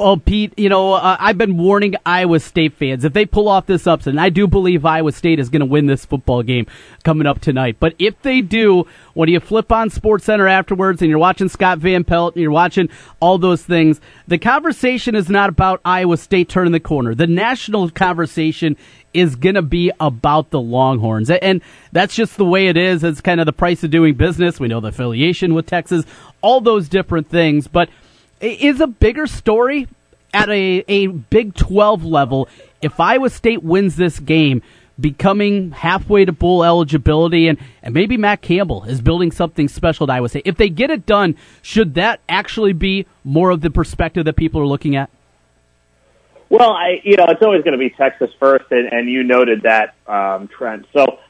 Well, 0.00 0.16
Pete, 0.16 0.58
you 0.58 0.70
know, 0.70 0.94
uh, 0.94 1.18
I've 1.20 1.36
been 1.36 1.58
warning 1.58 1.94
Iowa 2.06 2.40
State 2.40 2.72
fans 2.72 3.04
if 3.04 3.12
they 3.12 3.26
pull 3.26 3.48
off 3.48 3.66
this 3.66 3.86
upset, 3.86 4.12
and 4.12 4.18
I 4.18 4.30
do 4.30 4.46
believe 4.46 4.86
Iowa 4.86 5.12
State 5.12 5.38
is 5.38 5.50
going 5.50 5.60
to 5.60 5.66
win 5.66 5.84
this 5.84 6.06
football 6.06 6.42
game 6.42 6.66
coming 7.04 7.26
up 7.26 7.42
tonight. 7.42 7.76
But 7.78 7.96
if 7.98 8.18
they 8.22 8.40
do, 8.40 8.86
when 9.12 9.28
you 9.28 9.40
flip 9.40 9.70
on 9.70 9.90
Sports 9.90 10.24
Center 10.24 10.48
afterwards 10.48 11.02
and 11.02 11.10
you're 11.10 11.18
watching 11.18 11.50
Scott 11.50 11.80
Van 11.80 12.02
Pelt 12.04 12.34
and 12.34 12.40
you're 12.40 12.50
watching 12.50 12.88
all 13.20 13.36
those 13.36 13.62
things, 13.62 14.00
the 14.26 14.38
conversation 14.38 15.14
is 15.14 15.28
not 15.28 15.50
about 15.50 15.82
Iowa 15.84 16.16
State 16.16 16.48
turning 16.48 16.72
the 16.72 16.80
corner. 16.80 17.14
The 17.14 17.26
national 17.26 17.90
conversation 17.90 18.78
is 19.12 19.36
going 19.36 19.56
to 19.56 19.62
be 19.62 19.92
about 20.00 20.48
the 20.48 20.62
Longhorns. 20.62 21.28
And 21.28 21.60
that's 21.92 22.14
just 22.14 22.38
the 22.38 22.44
way 22.46 22.68
it 22.68 22.78
is. 22.78 23.04
It's 23.04 23.20
kind 23.20 23.38
of 23.38 23.44
the 23.44 23.52
price 23.52 23.84
of 23.84 23.90
doing 23.90 24.14
business. 24.14 24.58
We 24.58 24.68
know 24.68 24.80
the 24.80 24.88
affiliation 24.88 25.52
with 25.52 25.66
Texas, 25.66 26.06
all 26.40 26.62
those 26.62 26.88
different 26.88 27.28
things. 27.28 27.68
But 27.68 27.90
is 28.40 28.80
a 28.80 28.86
bigger 28.86 29.26
story 29.26 29.88
at 30.32 30.48
a, 30.48 30.84
a 30.88 31.06
Big 31.08 31.54
12 31.54 32.04
level 32.04 32.48
if 32.82 32.98
Iowa 32.98 33.30
State 33.30 33.62
wins 33.62 33.96
this 33.96 34.18
game, 34.18 34.62
becoming 34.98 35.70
halfway 35.70 36.24
to 36.24 36.32
bowl 36.32 36.64
eligibility, 36.64 37.48
and, 37.48 37.58
and 37.82 37.94
maybe 37.94 38.16
Matt 38.16 38.42
Campbell 38.42 38.84
is 38.84 39.00
building 39.00 39.30
something 39.30 39.68
special 39.68 40.10
at 40.10 40.14
Iowa 40.14 40.28
State. 40.28 40.42
If 40.46 40.56
they 40.56 40.68
get 40.68 40.90
it 40.90 41.06
done, 41.06 41.36
should 41.62 41.94
that 41.94 42.20
actually 42.28 42.72
be 42.72 43.06
more 43.24 43.50
of 43.50 43.60
the 43.60 43.70
perspective 43.70 44.24
that 44.24 44.36
people 44.36 44.60
are 44.60 44.66
looking 44.66 44.96
at? 44.96 45.10
Well, 46.48 46.70
I 46.70 47.00
you 47.04 47.16
know 47.16 47.26
it's 47.28 47.42
always 47.42 47.62
going 47.62 47.72
to 47.72 47.78
be 47.78 47.90
Texas 47.90 48.30
first, 48.40 48.64
and, 48.72 48.92
and 48.92 49.08
you 49.08 49.22
noted 49.22 49.62
that 49.62 49.94
um, 50.08 50.48
Trent. 50.48 50.84
So 50.92 51.20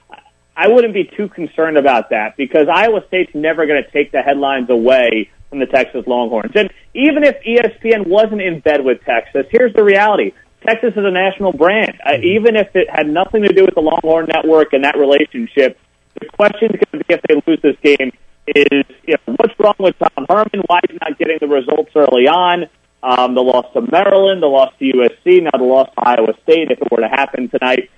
I 0.60 0.68
wouldn't 0.68 0.92
be 0.92 1.10
too 1.16 1.30
concerned 1.30 1.78
about 1.78 2.10
that 2.10 2.36
because 2.36 2.68
Iowa 2.68 3.00
State's 3.08 3.34
never 3.34 3.64
going 3.64 3.82
to 3.82 3.90
take 3.90 4.12
the 4.12 4.20
headlines 4.20 4.68
away 4.68 5.30
from 5.48 5.58
the 5.58 5.64
Texas 5.64 6.04
Longhorns. 6.06 6.52
And 6.54 6.70
even 6.92 7.24
if 7.24 7.36
ESPN 7.42 8.06
wasn't 8.06 8.42
in 8.42 8.60
bed 8.60 8.84
with 8.84 9.02
Texas, 9.06 9.46
here's 9.50 9.72
the 9.72 9.82
reality. 9.82 10.32
Texas 10.60 10.90
is 10.90 11.02
a 11.02 11.10
national 11.10 11.54
brand. 11.54 11.98
Uh, 12.04 12.10
mm-hmm. 12.10 12.24
even 12.24 12.56
if 12.56 12.76
it 12.76 12.90
had 12.90 13.08
nothing 13.08 13.42
to 13.44 13.54
do 13.54 13.64
with 13.64 13.74
the 13.74 13.80
Longhorn 13.80 14.26
Network 14.26 14.74
and 14.74 14.84
that 14.84 14.98
relationship, 14.98 15.78
the 16.20 16.26
question 16.26 16.74
is 16.74 16.80
going 16.92 17.00
to 17.00 17.08
be 17.08 17.14
if 17.14 17.22
they 17.26 17.40
lose 17.46 17.62
this 17.62 17.76
game 17.82 18.12
is, 18.46 18.84
you 19.08 19.14
know, 19.16 19.36
what's 19.38 19.58
wrong 19.58 19.76
with 19.78 19.96
Tom 19.98 20.26
Herman? 20.28 20.60
Why 20.66 20.80
is 20.84 20.90
he 20.90 20.98
not 21.00 21.18
getting 21.18 21.38
the 21.40 21.48
results 21.48 21.92
early 21.96 22.28
on? 22.28 22.66
Um, 23.02 23.34
the 23.34 23.40
loss 23.40 23.64
to 23.72 23.80
Maryland, 23.80 24.42
the 24.42 24.46
loss 24.46 24.74
to 24.78 24.84
USC, 24.84 25.42
now 25.42 25.56
the 25.56 25.64
loss 25.64 25.88
to 25.94 26.06
Iowa 26.06 26.34
State, 26.42 26.70
if 26.70 26.82
it 26.82 26.88
were 26.90 27.00
to 27.00 27.08
happen 27.08 27.48
tonight. 27.48 27.88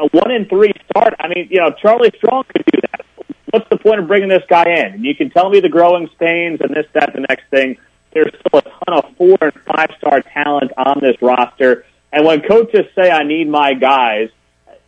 A 0.00 0.08
one 0.08 0.32
in 0.32 0.48
three 0.48 0.72
start. 0.90 1.14
I 1.20 1.28
mean, 1.28 1.48
you 1.50 1.60
know, 1.60 1.70
Charlie 1.80 2.10
Strong 2.16 2.44
could 2.52 2.64
do 2.72 2.80
that 2.80 2.90
what's 3.50 3.68
the 3.68 3.76
point 3.76 4.00
of 4.00 4.06
bringing 4.06 4.28
this 4.28 4.42
guy 4.48 4.64
in? 4.64 4.94
And 4.94 5.04
you 5.04 5.14
can 5.14 5.30
tell 5.30 5.50
me 5.50 5.60
the 5.60 5.68
growing 5.68 6.08
pains 6.18 6.60
and 6.60 6.74
this, 6.74 6.86
that, 6.94 7.12
the 7.14 7.26
next 7.28 7.48
thing. 7.50 7.76
There's 8.12 8.32
still 8.46 8.58
a 8.58 8.62
ton 8.62 8.98
of 8.98 9.16
four 9.16 9.36
and 9.40 9.52
five 9.66 9.90
star 9.98 10.22
talent 10.22 10.72
on 10.76 11.00
this 11.00 11.16
roster. 11.20 11.84
And 12.12 12.26
when 12.26 12.42
coaches 12.42 12.86
say, 12.96 13.10
I 13.10 13.22
need 13.22 13.48
my 13.48 13.74
guys, 13.74 14.30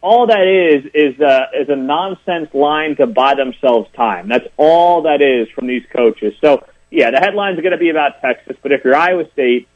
all 0.01 0.27
that 0.27 0.47
is 0.47 0.91
is 0.93 1.21
a, 1.21 1.47
is 1.61 1.69
a 1.69 1.77
nonsense 1.77 2.53
line 2.53 2.97
to 2.97 3.07
buy 3.07 3.35
themselves 3.35 3.89
time. 3.95 4.29
That's 4.29 4.47
all 4.57 5.03
that 5.03 5.23
is 5.23 5.49
from 5.55 5.69
these 5.69 5.85
coaches. 5.95 6.35
So, 6.41 6.67
yeah, 6.91 7.13
the 7.13 7.21
headlines 7.21 7.59
are 7.59 7.63
going 7.63 7.73
to 7.73 7.79
be 7.79 7.91
about 7.91 8.21
Texas, 8.21 8.57
but 8.61 8.73
if 8.73 8.83
you're 8.85 8.97
Iowa 8.97 9.31
State 9.33 9.69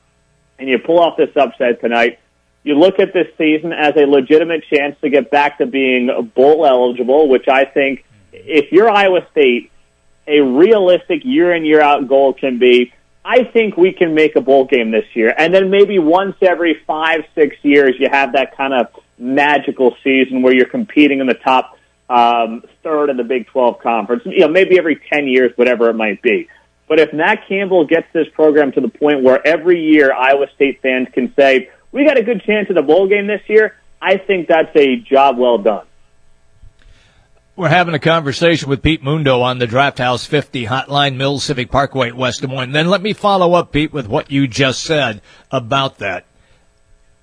and 0.59 0.69
you 0.69 0.78
pull 0.78 0.99
off 0.99 1.16
this 1.16 1.31
upset 1.37 1.81
tonight, 1.81 2.19
you 2.66 2.75
look 2.75 2.99
at 2.99 3.12
this 3.12 3.28
season 3.38 3.73
as 3.73 3.94
a 3.96 4.06
legitimate 4.06 4.64
chance 4.68 4.96
to 5.00 5.08
get 5.08 5.30
back 5.30 5.58
to 5.58 5.66
being 5.66 6.32
bowl 6.35 6.66
eligible, 6.66 7.28
which 7.28 7.46
I 7.46 7.64
think 7.64 8.04
if 8.32 8.73
you're 8.73 8.90
Iowa 8.90 9.20
State, 9.30 9.70
a 10.26 10.40
realistic 10.40 11.20
year 11.25 11.54
in 11.54 11.64
year 11.64 11.80
out 11.80 12.08
goal 12.08 12.32
can 12.32 12.58
be, 12.58 12.92
I 13.25 13.44
think 13.44 13.76
we 13.76 13.92
can 13.92 14.14
make 14.14 14.35
a 14.35 14.40
bowl 14.40 14.64
game 14.64 14.90
this 14.90 15.04
year, 15.14 15.32
and 15.38 15.54
then 15.54 15.70
maybe 15.70 16.00
once 16.00 16.35
every 16.42 16.82
five 16.88 17.20
six 17.37 17.54
years 17.62 17.94
you 18.00 18.08
have 18.11 18.32
that 18.32 18.56
kind 18.56 18.75
of 18.75 18.88
magical 19.16 19.96
season 20.02 20.42
where 20.42 20.52
you're 20.52 20.66
competing 20.66 21.20
in 21.20 21.28
the 21.28 21.35
top 21.35 21.78
um, 22.11 22.64
third 22.82 23.11
of 23.11 23.16
the 23.16 23.25
Big 23.25 23.46
12 23.46 23.78
conference. 23.78 24.25
You 24.26 24.40
know, 24.40 24.49
maybe 24.49 24.76
every 24.76 24.96
10 24.96 25.28
years, 25.28 25.52
whatever 25.54 25.88
it 25.88 25.94
might 25.94 26.20
be. 26.20 26.49
But 26.88 27.00
if 27.00 27.12
Matt 27.12 27.49
Campbell 27.49 27.87
gets 27.87 28.06
this 28.12 28.26
program 28.35 28.73
to 28.73 28.80
the 28.80 28.88
point 28.88 29.23
where 29.23 29.44
every 29.46 29.80
year 29.80 30.12
Iowa 30.12 30.46
State 30.54 30.82
fans 30.82 31.08
can 31.12 31.32
say, 31.35 31.70
we 31.93 32.05
got 32.05 32.19
a 32.19 32.23
good 32.23 32.43
chance 32.43 32.69
at 32.69 32.75
the 32.75 32.83
bowl 32.83 33.09
game 33.09 33.26
this 33.26 33.43
year, 33.49 33.76
I 34.00 34.19
think 34.19 34.49
that's 34.49 34.75
a 34.76 34.97
job 34.97 35.38
well 35.38 35.59
done. 35.59 35.87
We're 37.57 37.69
having 37.69 37.95
a 37.95 37.99
conversation 37.99 38.69
with 38.69 38.83
Pete 38.83 39.02
Mundo 39.02 39.40
on 39.40 39.59
the 39.59 39.66
Draught 39.66 39.97
House 39.97 40.26
50 40.26 40.66
Hotline 40.66 41.16
Mills 41.16 41.43
Civic 41.43 41.71
Parkway 41.71 42.09
at 42.09 42.14
West 42.14 42.43
Des 42.43 42.49
Moines. 42.49 42.73
Then 42.73 42.88
let 42.88 43.00
me 43.00 43.14
follow 43.14 43.55
up, 43.55 43.73
Pete, 43.73 43.95
with 43.95 44.07
what 44.07 44.31
you 44.31 44.47
just 44.47 44.83
said 44.83 45.23
about 45.50 45.97
that. 45.99 46.26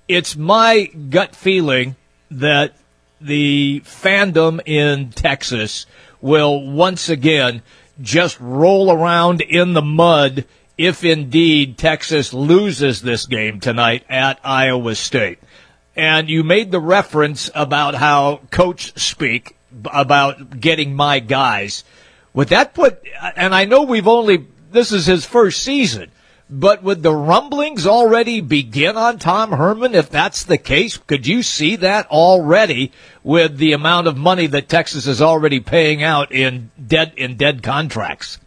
It's 0.08 0.36
my 0.36 0.86
gut 0.86 1.36
feeling 1.36 1.96
that 2.32 2.74
the 3.22 3.82
fandom 3.86 4.60
in 4.66 5.12
Texas 5.12 5.86
will 6.20 6.72
once 6.72 7.10
again 7.10 7.62
just 8.02 8.40
roll 8.40 8.92
around 8.92 9.42
in 9.42 9.74
the 9.74 9.82
mud 9.84 10.46
if 10.78 11.04
indeed 11.04 11.78
Texas 11.78 12.34
loses 12.34 13.02
this 13.02 13.26
game 13.26 13.60
tonight 13.60 14.04
at 14.10 14.40
Iowa 14.44 14.96
State. 14.96 15.40
And 15.96 16.30
you 16.30 16.44
made 16.44 16.72
the 16.72 16.80
reference 16.80 17.52
about 17.54 17.96
how 17.96 18.42
coach 18.50 18.98
speak 19.00 19.56
about 19.92 20.60
getting 20.60 20.96
my 20.96 21.20
guys. 21.20 21.84
Would 22.34 22.50
that 22.50 22.74
put, 22.74 23.00
and 23.36 23.54
I 23.54 23.66
know 23.66 23.84
we've 23.84 24.08
only, 24.08 24.48
this 24.72 24.92
is 24.92 25.06
his 25.06 25.26
first 25.26 25.62
season, 25.62 26.12
but 26.50 26.84
would 26.84 27.04
the 27.04 27.16
rumblings 27.16 27.88
already 27.88 28.42
begin 28.42 28.98
on 28.98 29.18
Tom 29.20 29.52
Herman 29.52 29.96
if 29.96 30.10
that's 30.10 30.44
the 30.44 30.58
case? 30.58 30.98
Could 30.98 31.28
you 31.28 31.44
see 31.44 31.76
that 31.78 32.10
already 32.10 32.92
with 33.24 33.58
the 33.58 33.74
amount 33.74 34.08
of 34.08 34.18
money 34.18 34.48
that 34.48 34.70
Texas 34.70 35.08
is 35.08 35.22
already 35.22 35.60
paying 35.60 36.04
out 36.04 36.32
in 36.32 36.72
dead, 36.86 37.14
in 37.18 37.38
dead 37.38 37.62
contracts? 37.62 38.40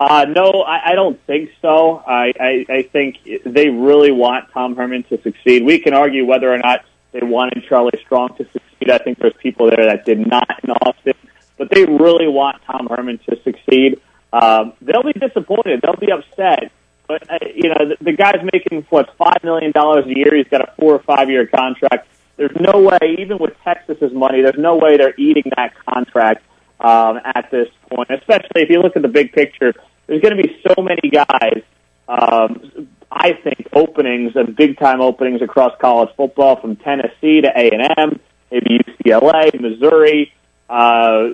Uh, 0.00 0.26
no, 0.28 0.62
I, 0.62 0.92
I 0.92 0.94
don't 0.94 1.20
think 1.26 1.50
so. 1.62 2.02
I, 2.06 2.32
I, 2.38 2.66
I 2.68 2.82
think 2.82 3.18
they 3.44 3.68
really 3.68 4.10
want 4.10 4.50
Tom 4.52 4.74
Herman 4.74 5.04
to 5.04 5.22
succeed. 5.22 5.64
We 5.64 5.78
can 5.78 5.94
argue 5.94 6.26
whether 6.26 6.52
or 6.52 6.58
not 6.58 6.84
they 7.12 7.20
wanted 7.22 7.64
Charlie 7.68 7.98
Strong 8.04 8.36
to 8.36 8.44
succeed. 8.44 8.90
I 8.90 8.98
think 8.98 9.18
there's 9.18 9.34
people 9.38 9.70
there 9.70 9.86
that 9.86 10.04
did 10.04 10.18
not 10.18 10.48
in 10.64 10.70
Austin, 10.70 11.14
but 11.56 11.70
they 11.70 11.84
really 11.84 12.26
want 12.26 12.60
Tom 12.64 12.88
Herman 12.90 13.18
to 13.30 13.40
succeed. 13.42 14.00
Um, 14.32 14.72
they'll 14.80 15.04
be 15.04 15.12
disappointed. 15.12 15.80
They'll 15.80 15.94
be 15.94 16.10
upset. 16.10 16.72
But 17.06 17.30
uh, 17.30 17.38
you 17.54 17.68
know, 17.68 17.88
the, 17.88 17.96
the 18.00 18.12
guy's 18.12 18.42
making 18.52 18.86
what 18.90 19.14
five 19.16 19.44
million 19.44 19.70
dollars 19.70 20.06
a 20.06 20.16
year. 20.16 20.34
He's 20.34 20.48
got 20.48 20.62
a 20.62 20.72
four 20.76 20.94
or 20.94 20.98
five 20.98 21.30
year 21.30 21.46
contract. 21.46 22.08
There's 22.36 22.56
no 22.58 22.80
way, 22.80 23.16
even 23.18 23.38
with 23.38 23.54
Texas's 23.62 24.12
money, 24.12 24.42
there's 24.42 24.58
no 24.58 24.76
way 24.76 24.96
they're 24.96 25.14
eating 25.16 25.52
that 25.56 25.72
contract 25.86 26.42
um, 26.80 27.20
at 27.24 27.50
this 27.50 27.68
point. 27.90 28.10
Especially 28.10 28.62
if 28.62 28.70
you 28.70 28.80
look 28.80 28.96
at 28.96 29.02
the 29.02 29.08
big 29.08 29.32
picture, 29.32 29.72
there's 30.06 30.20
going 30.20 30.36
to 30.36 30.42
be 30.42 30.60
so 30.66 30.82
many 30.82 31.10
guys 31.10 31.62
um, 32.08 32.88
I 33.10 33.32
think, 33.32 33.68
openings 33.72 34.32
and 34.34 34.54
big 34.54 34.78
time 34.78 35.00
openings 35.00 35.40
across 35.40 35.72
college 35.80 36.10
football 36.16 36.56
from 36.60 36.76
Tennessee 36.76 37.40
to 37.40 37.48
A 37.48 37.70
and 37.70 37.94
M, 37.96 38.20
maybe 38.50 38.78
UCLA, 38.78 39.58
Missouri. 39.58 40.32
Uh, 40.68 41.30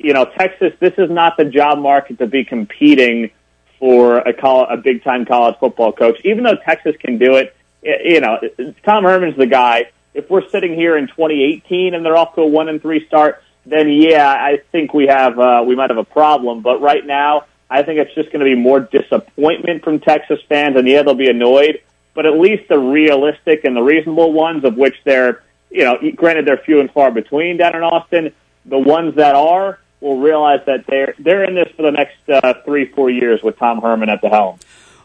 you 0.00 0.12
know, 0.12 0.24
Texas. 0.24 0.72
This 0.80 0.94
is 0.98 1.10
not 1.10 1.36
the 1.36 1.44
job 1.44 1.78
market 1.78 2.18
to 2.18 2.26
be 2.26 2.44
competing 2.44 3.30
for 3.78 4.18
a, 4.18 4.32
call, 4.32 4.66
a 4.68 4.76
big 4.76 5.04
time 5.04 5.26
college 5.26 5.56
football 5.60 5.92
coach. 5.92 6.20
Even 6.24 6.44
though 6.44 6.56
Texas 6.56 6.96
can 6.98 7.18
do 7.18 7.36
it, 7.36 7.54
you 7.82 8.20
know, 8.20 8.40
Tom 8.84 9.04
Herman's 9.04 9.36
the 9.36 9.46
guy. 9.46 9.90
If 10.14 10.30
we're 10.30 10.48
sitting 10.48 10.74
here 10.74 10.96
in 10.96 11.08
2018 11.08 11.94
and 11.94 12.04
they're 12.04 12.16
off 12.16 12.34
to 12.36 12.40
a 12.40 12.46
one 12.46 12.68
and 12.70 12.80
three 12.80 13.06
start, 13.06 13.42
then 13.66 13.88
yeah, 13.90 14.28
I 14.28 14.58
think 14.72 14.94
we 14.94 15.08
have 15.08 15.38
uh, 15.38 15.62
we 15.66 15.74
might 15.74 15.90
have 15.90 15.98
a 15.98 16.04
problem. 16.04 16.62
But 16.62 16.80
right 16.80 17.04
now, 17.04 17.44
I 17.68 17.82
think 17.82 17.98
it's 17.98 18.14
just 18.14 18.32
going 18.32 18.40
to 18.40 18.44
be 18.44 18.54
more 18.54 18.80
disappointment 18.80 19.82
from 19.82 20.00
Texas 20.00 20.38
fans, 20.48 20.76
and 20.76 20.86
yeah, 20.88 21.02
they'll 21.02 21.14
be 21.14 21.28
annoyed, 21.28 21.80
but 22.14 22.26
at 22.26 22.38
least 22.38 22.68
the 22.68 22.78
realistic 22.78 23.64
and 23.64 23.76
the 23.76 23.82
reasonable 23.82 24.32
ones, 24.32 24.64
of 24.64 24.76
which 24.76 24.94
they're, 25.04 25.42
you 25.70 25.84
know, 25.84 25.98
granted 26.14 26.46
they're 26.46 26.58
few 26.58 26.80
and 26.80 26.90
far 26.92 27.10
between 27.10 27.56
down 27.56 27.74
in 27.74 27.82
Austin, 27.82 28.32
the 28.64 28.78
ones 28.78 29.16
that 29.16 29.34
are 29.34 29.80
will 30.00 30.20
realize 30.20 30.60
that 30.66 30.84
they're 30.86 31.14
they're 31.18 31.44
in 31.44 31.54
this 31.54 31.68
for 31.76 31.82
the 31.82 31.90
next 31.90 32.16
uh, 32.28 32.54
three 32.64 32.86
four 32.92 33.10
years 33.10 33.40
with 33.42 33.58
Tom 33.58 33.80
Herman 33.80 34.08
at 34.08 34.20
the 34.22 34.28
helm. 34.28 34.58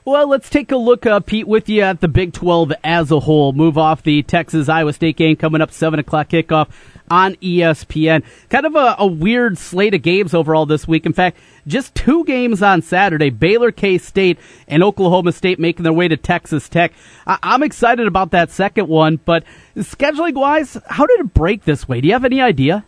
Well, 0.04 0.28
let's 0.28 0.50
take 0.50 0.72
a 0.72 0.78
look, 0.78 1.06
uh, 1.06 1.20
Pete, 1.20 1.48
with 1.48 1.70
you 1.70 1.84
at 1.84 2.02
the 2.02 2.08
Big 2.08 2.34
12 2.34 2.74
as 2.84 3.12
a 3.12 3.20
whole. 3.20 3.54
Move 3.54 3.78
off 3.78 4.02
the 4.02 4.24
Texas 4.24 4.68
Iowa 4.68 4.94
State 4.94 5.16
game 5.16 5.36
coming 5.36 5.62
up 5.62 5.72
7 5.72 6.00
o'clock 6.00 6.30
kickoff 6.30 6.70
on 7.12 7.36
ESPN. 7.36 8.24
Kind 8.50 8.66
of 8.66 8.76
a, 8.76 8.96
a, 8.98 9.06
weird 9.06 9.58
slate 9.58 9.94
of 9.94 10.02
games 10.02 10.34
overall 10.34 10.66
this 10.66 10.88
week. 10.88 11.06
In 11.06 11.12
fact, 11.12 11.38
just 11.68 11.94
two 11.94 12.24
games 12.24 12.64
on 12.64 12.82
Saturday 12.82 13.30
Baylor 13.30 13.72
K 13.72 13.98
State 13.98 14.40
and 14.68 14.82
Oklahoma 14.82 15.34
State 15.34 15.60
making 15.60 15.84
their 15.84 15.94
way 15.94 16.08
to 16.08 16.16
Texas 16.16 16.70
Tech. 16.70 16.94
I- 17.28 17.38
I'm 17.44 17.64
excited 17.64 18.08
about 18.08 18.32
that 18.32 18.50
second 18.50 18.88
one, 18.88 19.18
but 19.18 19.44
scheduling 19.76 20.36
wise, 20.36 20.78
how 20.88 21.06
did 21.06 21.20
it 21.20 21.34
break 21.34 21.66
this 21.66 21.88
way? 21.88 22.00
Do 22.00 22.08
you 22.08 22.14
have 22.14 22.26
any 22.26 22.42
idea? 22.42 22.86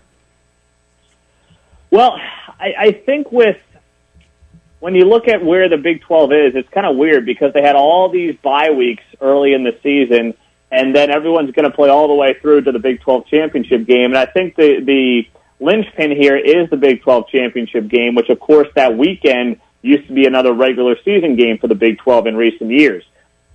Well, 1.92 2.18
I, 2.60 2.74
I 2.80 2.92
think 2.94 3.32
with 3.32 3.58
when 4.80 4.96
you 4.96 5.06
look 5.06 5.28
at 5.28 5.44
where 5.44 5.68
the 5.70 5.78
Big 5.78 6.02
12 6.02 6.32
is, 6.32 6.56
it's 6.56 6.70
kind 6.70 6.88
of 6.88 6.96
weird 6.96 7.26
because 7.26 7.54
they 7.54 7.62
had 7.62 7.76
all 7.76 8.10
these 8.10 8.36
bye 8.38 8.72
weeks 8.72 9.04
early 9.20 9.54
in 9.54 9.64
the 9.64 9.78
season, 9.84 10.34
and 10.74 10.96
then 10.96 11.12
everyone's 11.12 11.52
going 11.52 11.70
to 11.70 11.76
play 11.76 11.90
all 11.90 12.08
the 12.08 12.16
way 12.16 12.36
through 12.42 12.64
to 12.64 12.72
the 12.72 12.80
Big 12.80 13.00
12 13.02 13.28
championship 13.28 13.86
game. 13.86 14.06
And 14.06 14.18
I 14.18 14.26
think 14.26 14.56
the 14.56 14.82
the 14.84 15.24
linchpin 15.64 16.12
here 16.12 16.36
is 16.36 16.68
the 16.72 16.78
Big 16.78 17.04
12 17.04 17.28
championship 17.30 17.88
game, 17.88 18.16
which 18.16 18.30
of 18.30 18.40
course 18.40 18.68
that 18.76 18.98
weekend 18.98 19.62
used 19.84 20.08
to 20.08 20.14
be 20.14 20.26
another 20.26 20.52
regular 20.52 20.96
season 21.06 21.36
game 21.36 21.60
for 21.60 21.68
the 21.68 21.76
Big 21.76 22.00
12 22.00 22.26
in 22.26 22.36
recent 22.36 22.72
years. 22.72 23.04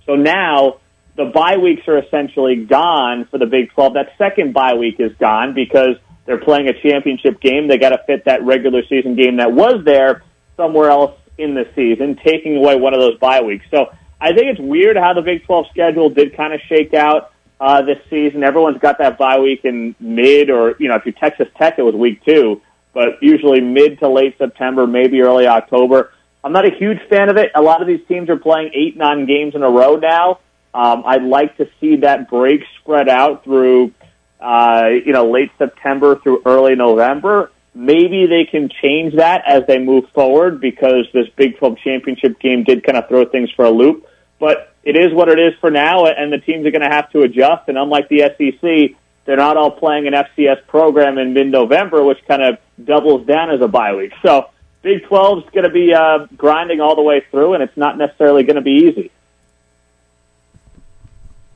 So 0.05 0.15
now 0.15 0.77
the 1.17 1.25
bye 1.25 1.57
weeks 1.57 1.85
are 1.89 1.97
essentially 1.97 2.63
gone 2.63 3.27
for 3.29 3.37
the 3.37 3.47
Big 3.47 3.71
12. 3.73 3.95
That 3.95 4.13
second 4.17 4.53
bye 4.53 4.75
week 4.75 4.95
is 4.99 5.11
gone 5.19 5.53
because 5.53 5.97
they're 6.25 6.39
playing 6.39 6.69
a 6.69 6.81
championship 6.81 7.41
game. 7.41 7.67
They 7.67 7.77
got 7.77 7.89
to 7.89 8.01
fit 8.07 8.25
that 8.25 8.45
regular 8.45 8.81
season 8.87 9.15
game 9.15 9.37
that 9.37 9.51
was 9.51 9.83
there 9.83 10.23
somewhere 10.55 10.89
else 10.89 11.19
in 11.37 11.53
the 11.53 11.67
season, 11.75 12.17
taking 12.23 12.55
away 12.55 12.77
one 12.77 12.93
of 12.93 13.01
those 13.01 13.17
bye 13.17 13.41
weeks. 13.41 13.65
So 13.71 13.87
I 14.21 14.33
think 14.33 14.47
it's 14.47 14.59
weird 14.59 14.97
how 14.97 15.13
the 15.13 15.21
Big 15.21 15.45
12 15.45 15.67
schedule 15.71 16.09
did 16.09 16.35
kind 16.35 16.53
of 16.53 16.59
shake 16.67 16.93
out 16.93 17.31
uh, 17.59 17.81
this 17.81 17.97
season. 18.09 18.43
Everyone's 18.43 18.79
got 18.79 18.97
that 18.99 19.17
bye 19.17 19.39
week 19.39 19.61
in 19.63 19.95
mid 19.99 20.49
or, 20.49 20.75
you 20.79 20.89
know, 20.89 20.95
if 20.95 21.05
you're 21.05 21.13
Texas 21.13 21.47
Tech, 21.57 21.79
it 21.79 21.83
was 21.83 21.95
week 21.95 22.23
two, 22.25 22.61
but 22.93 23.21
usually 23.21 23.61
mid 23.61 23.99
to 23.99 24.09
late 24.09 24.37
September, 24.37 24.87
maybe 24.87 25.21
early 25.21 25.47
October. 25.47 26.11
I'm 26.43 26.53
not 26.53 26.65
a 26.65 26.71
huge 26.71 26.99
fan 27.09 27.29
of 27.29 27.37
it. 27.37 27.51
A 27.55 27.61
lot 27.61 27.81
of 27.81 27.87
these 27.87 28.05
teams 28.07 28.29
are 28.29 28.37
playing 28.37 28.71
eight, 28.73 28.97
nine 28.97 29.25
games 29.25 29.55
in 29.55 29.63
a 29.63 29.69
row 29.69 29.95
now. 29.95 30.39
Um, 30.73 31.03
I'd 31.05 31.23
like 31.23 31.57
to 31.57 31.67
see 31.79 31.97
that 31.97 32.29
break 32.29 32.61
spread 32.79 33.09
out 33.09 33.43
through 33.43 33.93
uh, 34.39 34.87
you 35.05 35.11
know, 35.11 35.29
late 35.29 35.51
September 35.57 36.15
through 36.17 36.41
early 36.45 36.75
November. 36.75 37.51
Maybe 37.75 38.25
they 38.25 38.45
can 38.49 38.69
change 38.81 39.15
that 39.15 39.43
as 39.45 39.63
they 39.67 39.79
move 39.79 40.05
forward 40.13 40.59
because 40.61 41.07
this 41.13 41.27
Big 41.35 41.57
12 41.57 41.77
championship 41.83 42.39
game 42.39 42.63
did 42.63 42.83
kind 42.83 42.97
of 42.97 43.07
throw 43.07 43.25
things 43.25 43.49
for 43.55 43.65
a 43.65 43.69
loop. 43.69 44.07
But 44.39 44.73
it 44.83 44.95
is 44.95 45.13
what 45.13 45.29
it 45.29 45.37
is 45.37 45.53
for 45.59 45.69
now, 45.69 46.05
and 46.05 46.31
the 46.31 46.37
teams 46.37 46.65
are 46.65 46.71
going 46.71 46.81
to 46.81 46.95
have 46.95 47.11
to 47.11 47.21
adjust. 47.21 47.67
And 47.67 47.77
unlike 47.77 48.09
the 48.09 48.19
SEC, 48.37 48.97
they're 49.25 49.37
not 49.37 49.57
all 49.57 49.71
playing 49.71 50.07
an 50.07 50.13
FCS 50.13 50.65
program 50.67 51.17
in 51.17 51.33
mid-November, 51.33 52.03
which 52.03 52.19
kind 52.27 52.41
of 52.41 52.57
doubles 52.83 53.27
down 53.27 53.51
as 53.51 53.61
a 53.61 53.67
bye 53.67 53.93
week. 53.93 54.13
So 54.23 54.49
Big 54.81 55.03
12 55.03 55.39
is 55.39 55.49
going 55.51 55.65
to 55.65 55.69
be 55.69 55.93
uh, 55.93 56.27
grinding 56.37 56.79
all 56.79 56.95
the 56.95 57.01
way 57.01 57.21
through, 57.29 57.53
and 57.53 57.61
it's 57.61 57.75
not 57.75 57.97
necessarily 57.97 58.43
going 58.43 58.55
to 58.55 58.61
be 58.61 58.87
easy. 58.89 59.11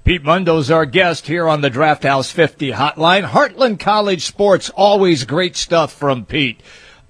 Pete 0.03 0.23
Mundo's 0.23 0.69
our 0.69 0.85
guest 0.85 1.27
here 1.27 1.47
on 1.47 1.61
the 1.61 1.69
Draught 1.69 2.03
House 2.03 2.29
50 2.29 2.71
hotline. 2.71 3.25
Heartland 3.25 3.79
College 3.79 4.25
Sports, 4.25 4.69
always 4.69 5.23
great 5.23 5.55
stuff 5.55 5.93
from 5.93 6.25
Pete. 6.25 6.59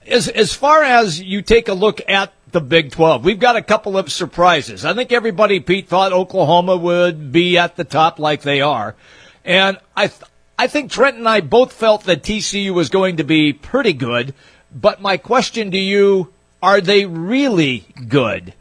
As, 0.05 0.27
as 0.27 0.53
far 0.53 0.83
as 0.83 1.19
you 1.19 1.41
take 1.41 1.67
a 1.67 1.73
look 1.73 2.01
at 2.07 2.31
the 2.53 2.61
Big 2.61 2.91
12, 2.91 3.25
we've 3.25 3.39
got 3.39 3.55
a 3.55 3.61
couple 3.61 3.97
of 3.97 4.11
surprises. 4.11 4.85
I 4.85 4.93
think 4.93 5.11
everybody, 5.11 5.59
Pete, 5.59 5.87
thought 5.87 6.13
Oklahoma 6.13 6.77
would 6.77 7.31
be 7.31 7.57
at 7.57 7.75
the 7.75 7.83
top 7.83 8.19
like 8.19 8.43
they 8.43 8.61
are. 8.61 8.95
And 9.43 9.77
I, 9.95 10.07
th- 10.07 10.21
I 10.57 10.67
think 10.67 10.91
Trent 10.91 11.17
and 11.17 11.27
I 11.27 11.41
both 11.41 11.73
felt 11.73 12.05
that 12.05 12.23
TCU 12.23 12.73
was 12.73 12.89
going 12.89 13.17
to 13.17 13.23
be 13.23 13.51
pretty 13.51 13.93
good. 13.93 14.33
But 14.73 15.01
my 15.01 15.17
question 15.17 15.71
to 15.71 15.77
you, 15.77 16.31
are 16.61 16.79
they 16.79 17.05
really 17.05 17.85
good? 18.07 18.53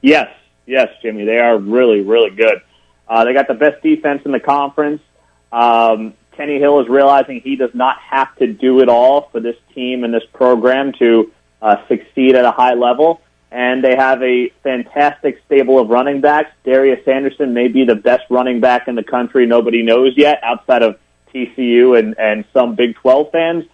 Yes. 0.00 0.34
Yes, 0.66 0.88
Jimmy, 1.02 1.24
they 1.24 1.38
are 1.38 1.58
really, 1.58 2.00
really 2.00 2.30
good. 2.30 2.62
Uh, 3.08 3.24
they 3.24 3.32
got 3.32 3.48
the 3.48 3.54
best 3.54 3.82
defense 3.82 4.22
in 4.24 4.30
the 4.30 4.38
conference. 4.38 5.02
Um, 5.50 6.14
Kenny 6.36 6.60
Hill 6.60 6.80
is 6.80 6.88
realizing 6.88 7.40
he 7.40 7.56
does 7.56 7.74
not 7.74 7.96
have 7.98 8.34
to 8.36 8.46
do 8.46 8.80
it 8.80 8.88
all 8.88 9.28
for 9.32 9.40
this 9.40 9.56
team 9.74 10.04
and 10.04 10.14
this 10.14 10.22
program 10.32 10.92
to 11.00 11.32
uh, 11.62 11.76
succeed 11.88 12.34
at 12.34 12.44
a 12.44 12.50
high 12.50 12.74
level. 12.74 13.20
And 13.52 13.82
they 13.82 13.96
have 13.96 14.22
a 14.22 14.50
fantastic 14.62 15.42
stable 15.46 15.80
of 15.80 15.88
running 15.88 16.20
backs. 16.20 16.50
Darius 16.64 17.06
Anderson 17.06 17.52
may 17.52 17.66
be 17.66 17.84
the 17.84 17.96
best 17.96 18.22
running 18.30 18.60
back 18.60 18.86
in 18.86 18.94
the 18.94 19.02
country. 19.02 19.44
Nobody 19.46 19.82
knows 19.82 20.14
yet 20.16 20.40
outside 20.44 20.82
of 20.82 20.98
TCU 21.34 21.98
and, 21.98 22.16
and 22.16 22.44
some 22.52 22.76
Big 22.76 22.94
12 22.96 23.32
fans. 23.32 23.64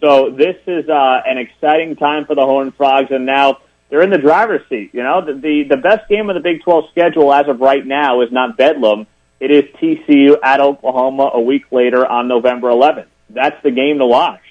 So 0.00 0.30
this 0.30 0.56
is 0.66 0.88
uh, 0.88 1.20
an 1.24 1.38
exciting 1.38 1.94
time 1.94 2.24
for 2.26 2.34
the 2.34 2.44
Horned 2.44 2.74
Frogs. 2.74 3.12
And 3.12 3.24
now 3.24 3.58
they're 3.88 4.02
in 4.02 4.10
the 4.10 4.18
driver's 4.18 4.68
seat. 4.68 4.90
You 4.94 5.04
know, 5.04 5.24
the, 5.24 5.34
the, 5.34 5.64
the 5.70 5.76
best 5.76 6.08
game 6.08 6.28
of 6.28 6.34
the 6.34 6.40
Big 6.40 6.62
12 6.62 6.90
schedule 6.90 7.32
as 7.32 7.46
of 7.46 7.60
right 7.60 7.86
now 7.86 8.22
is 8.22 8.32
not 8.32 8.56
Bedlam. 8.56 9.06
It 9.38 9.50
is 9.50 9.64
TCU 9.80 10.38
at 10.42 10.60
Oklahoma 10.60 11.30
a 11.34 11.40
week 11.40 11.70
later 11.70 12.04
on 12.04 12.28
November 12.28 12.68
11th. 12.68 13.06
That's 13.30 13.60
the 13.62 13.70
game 13.70 13.98
to 13.98 14.06
watch. 14.06 14.42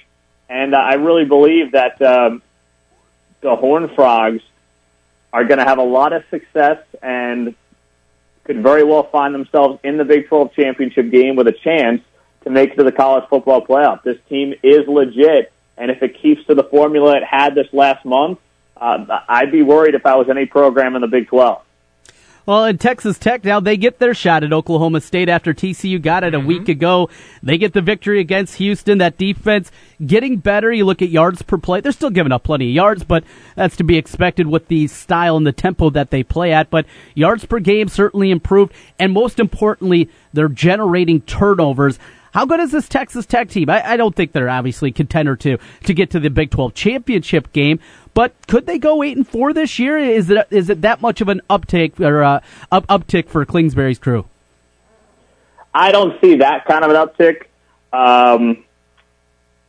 And 0.50 0.74
uh, 0.74 0.78
I 0.78 0.96
really 0.96 1.26
believe 1.26 1.74
that 1.74 2.02
um, 2.02 2.42
the 3.42 3.56
Horned 3.56 3.92
Frogs 3.96 4.42
are 5.32 5.44
going 5.44 5.60
to 5.60 5.66
have 5.66 5.78
a 5.78 5.84
lot 5.84 6.14
of 6.14 6.24
success 6.30 6.80
and 7.02 7.56
could 8.44 8.64
very 8.64 8.84
well 8.84 9.04
find 9.04 9.34
themselves 9.34 9.80
in 9.84 9.98
the 9.98 10.06
Big 10.06 10.28
12 10.28 10.54
championship 10.54 11.12
game 11.12 11.36
with 11.36 11.48
a 11.48 11.52
chance 11.52 12.02
to 12.44 12.50
make 12.50 12.72
it 12.72 12.76
to 12.78 12.84
the 12.84 12.92
college 12.92 13.26
football 13.30 13.66
playoff. 13.66 14.02
This 14.04 14.18
team 14.28 14.54
is 14.64 14.88
legit, 14.88 15.52
and 15.78 15.92
if 15.92 16.02
it 16.02 16.20
keeps 16.22 16.44
to 16.46 16.56
the 16.56 16.64
formula 16.64 17.18
it 17.18 17.24
had 17.24 17.54
this 17.54 17.68
last 17.74 18.06
month, 18.06 18.40
uh, 18.78 19.20
I'd 19.28 19.52
be 19.52 19.62
worried 19.62 19.94
if 19.94 20.06
I 20.06 20.16
was 20.16 20.30
any 20.30 20.46
program 20.46 20.96
in 20.96 21.02
the 21.02 21.08
Big 21.08 21.28
12. 21.28 21.62
Well, 22.50 22.66
in 22.66 22.80
Texas 22.80 23.20
Tech 23.20 23.44
now 23.44 23.60
they 23.60 23.78
get 23.78 24.00
their 24.00 24.16
shot 24.16 24.44
at 24.44 24.52
Oklahoma 24.52 25.02
State 25.02 25.30
after 25.30 25.54
TCU 25.54 26.02
got 26.02 26.24
it 26.24 26.34
a 26.34 26.40
mm-hmm. 26.40 26.48
week 26.48 26.68
ago. 26.68 27.08
They 27.44 27.60
get 27.60 27.74
the 27.74 27.82
victory 27.84 28.20
against 28.20 28.56
Houston. 28.56 28.98
That 28.98 29.20
defense 29.20 29.72
getting 30.04 30.38
better. 30.38 30.72
You 30.72 30.86
look 30.86 31.04
at 31.04 31.10
yards 31.10 31.44
per 31.44 31.60
play; 31.60 31.82
they're 31.82 31.92
still 31.92 32.10
giving 32.10 32.32
up 32.32 32.42
plenty 32.42 32.70
of 32.70 32.74
yards, 32.74 33.04
but 33.04 33.24
that's 33.56 33.76
to 33.76 33.84
be 33.84 34.00
expected 34.00 34.48
with 34.48 34.68
the 34.68 34.88
style 34.88 35.38
and 35.38 35.46
the 35.46 35.52
tempo 35.52 35.92
that 35.92 36.10
they 36.10 36.24
play 36.24 36.52
at. 36.52 36.72
But 36.72 36.88
yards 37.14 37.46
per 37.46 37.60
game 37.60 37.88
certainly 37.88 38.32
improved, 38.32 38.74
and 38.98 39.14
most 39.14 39.40
importantly, 39.40 40.10
they're 40.34 40.50
generating 40.50 41.22
turnovers. 41.22 42.00
How 42.32 42.46
good 42.46 42.60
is 42.60 42.72
this 42.72 42.88
Texas 42.88 43.26
Tech 43.26 43.50
team? 43.50 43.70
I, 43.70 43.92
I, 43.92 43.98
don't 43.98 44.16
think 44.16 44.32
they're 44.32 44.50
obviously 44.50 44.92
contender 44.92 45.36
to 45.38 45.58
to 45.86 45.94
get 45.94 46.12
to 46.12 46.20
the 46.20 46.30
Big 46.30 46.52
12 46.52 46.74
championship 46.74 47.52
game, 47.54 47.80
but 48.14 48.34
could 48.48 48.66
they 48.66 48.78
go 48.78 49.04
eight 49.04 49.18
and 49.18 49.28
four 49.28 49.54
this 49.54 49.80
year? 49.80 49.98
Is 49.98 50.30
it 50.30 50.48
is 50.50 50.70
it 50.70 50.82
that 50.82 51.02
much 51.02 51.22
of 51.22 51.30
an 51.30 51.42
uptake 51.50 52.00
or 52.00 52.24
uh, 52.24 52.40
up, 52.72 52.88
uptick 52.88 53.28
for 53.28 53.46
Kingsbury's 53.46 54.00
crew? 54.00 54.26
I 55.74 55.92
don't 55.92 56.20
see 56.22 56.38
that 56.38 56.66
kind 56.66 56.84
of 56.84 56.92
an 56.92 56.98
uptick. 56.98 57.46
Um, 57.94 58.66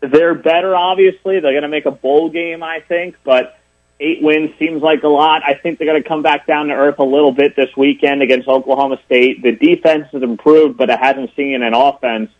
they're 0.01 0.35
better, 0.35 0.75
obviously. 0.75 1.41
They're 1.41 1.53
going 1.53 1.63
to 1.63 1.69
make 1.69 1.87
a 1.87 1.91
bowl 1.91 2.31
game, 2.31 2.63
I 2.63 2.81
think, 2.81 3.17
but 3.23 3.59
eight 4.01 4.23
wins 4.23 4.51
seems 4.59 4.83
like 4.83 5.03
a 5.03 5.09
lot. 5.09 5.43
I 5.45 5.55
think 5.55 5.79
they're 5.79 5.87
going 5.87 6.03
to 6.03 6.09
come 6.09 6.23
back 6.23 6.47
down 6.47 6.69
to 6.69 6.75
earth 6.75 6.99
a 6.99 7.05
little 7.05 7.33
bit 7.33 7.55
this 7.55 7.77
weekend 7.77 8.23
against 8.23 8.49
Oklahoma 8.49 8.99
State. 9.05 9.43
The 9.43 9.53
defense 9.53 10.09
has 10.13 10.23
improved, 10.23 10.79
but 10.79 10.89
it 10.89 10.99
hasn't 10.99 11.37
seen 11.37 11.63
an 11.63 11.75
offense 11.75 12.31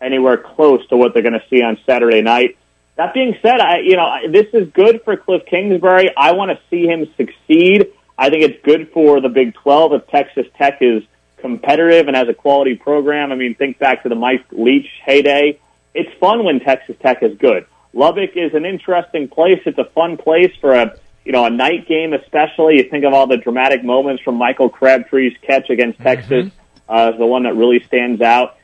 anywhere 0.00 0.38
close 0.38 0.86
to 0.88 0.96
what 0.96 1.12
they're 1.12 1.22
going 1.22 1.34
to 1.34 1.44
see 1.50 1.62
on 1.62 1.78
Saturday 1.86 2.22
night. 2.22 2.56
That 2.96 3.14
being 3.14 3.36
said, 3.42 3.60
I 3.60 3.78
you 3.78 3.96
know 3.96 4.10
this 4.30 4.46
is 4.52 4.68
good 4.72 5.02
for 5.04 5.16
Cliff 5.16 5.42
Kingsbury. 5.46 6.10
I 6.16 6.32
want 6.32 6.50
to 6.50 6.58
see 6.70 6.86
him 6.86 7.06
succeed. 7.16 7.92
I 8.18 8.28
think 8.30 8.42
it's 8.42 8.62
good 8.64 8.90
for 8.92 9.20
the 9.20 9.28
Big 9.28 9.54
12 9.54 9.94
if 9.94 10.06
Texas 10.08 10.46
Tech 10.58 10.78
is 10.80 11.02
competitive 11.38 12.06
and 12.06 12.16
has 12.16 12.28
a 12.28 12.34
quality 12.34 12.76
program. 12.76 13.32
I 13.32 13.34
mean, 13.34 13.54
think 13.54 13.78
back 13.78 14.02
to 14.02 14.08
the 14.08 14.14
Mike 14.14 14.44
Leach 14.52 14.88
heyday. 15.04 15.58
It's 15.94 16.10
fun 16.20 16.44
when 16.44 16.60
Texas 16.60 16.96
Tech 17.02 17.22
is 17.22 17.36
good. 17.38 17.66
Lubbock 17.92 18.30
is 18.36 18.54
an 18.54 18.64
interesting 18.64 19.28
place. 19.28 19.60
It's 19.66 19.78
a 19.78 19.84
fun 19.94 20.16
place 20.16 20.52
for 20.60 20.74
a 20.74 20.98
you 21.24 21.32
know 21.32 21.44
a 21.44 21.50
night 21.50 21.88
game, 21.88 22.12
especially. 22.12 22.76
You 22.76 22.84
think 22.84 23.04
of 23.04 23.12
all 23.12 23.26
the 23.26 23.38
dramatic 23.38 23.84
moments 23.84 24.22
from 24.22 24.36
Michael 24.36 24.68
Crabtree's 24.68 25.36
catch 25.42 25.70
against 25.70 25.98
mm-hmm. 25.98 26.08
Texas 26.08 26.52
uh, 26.88 27.10
is 27.12 27.18
the 27.18 27.26
one 27.26 27.44
that 27.44 27.56
really 27.56 27.82
stands 27.86 28.20
out. 28.20 28.56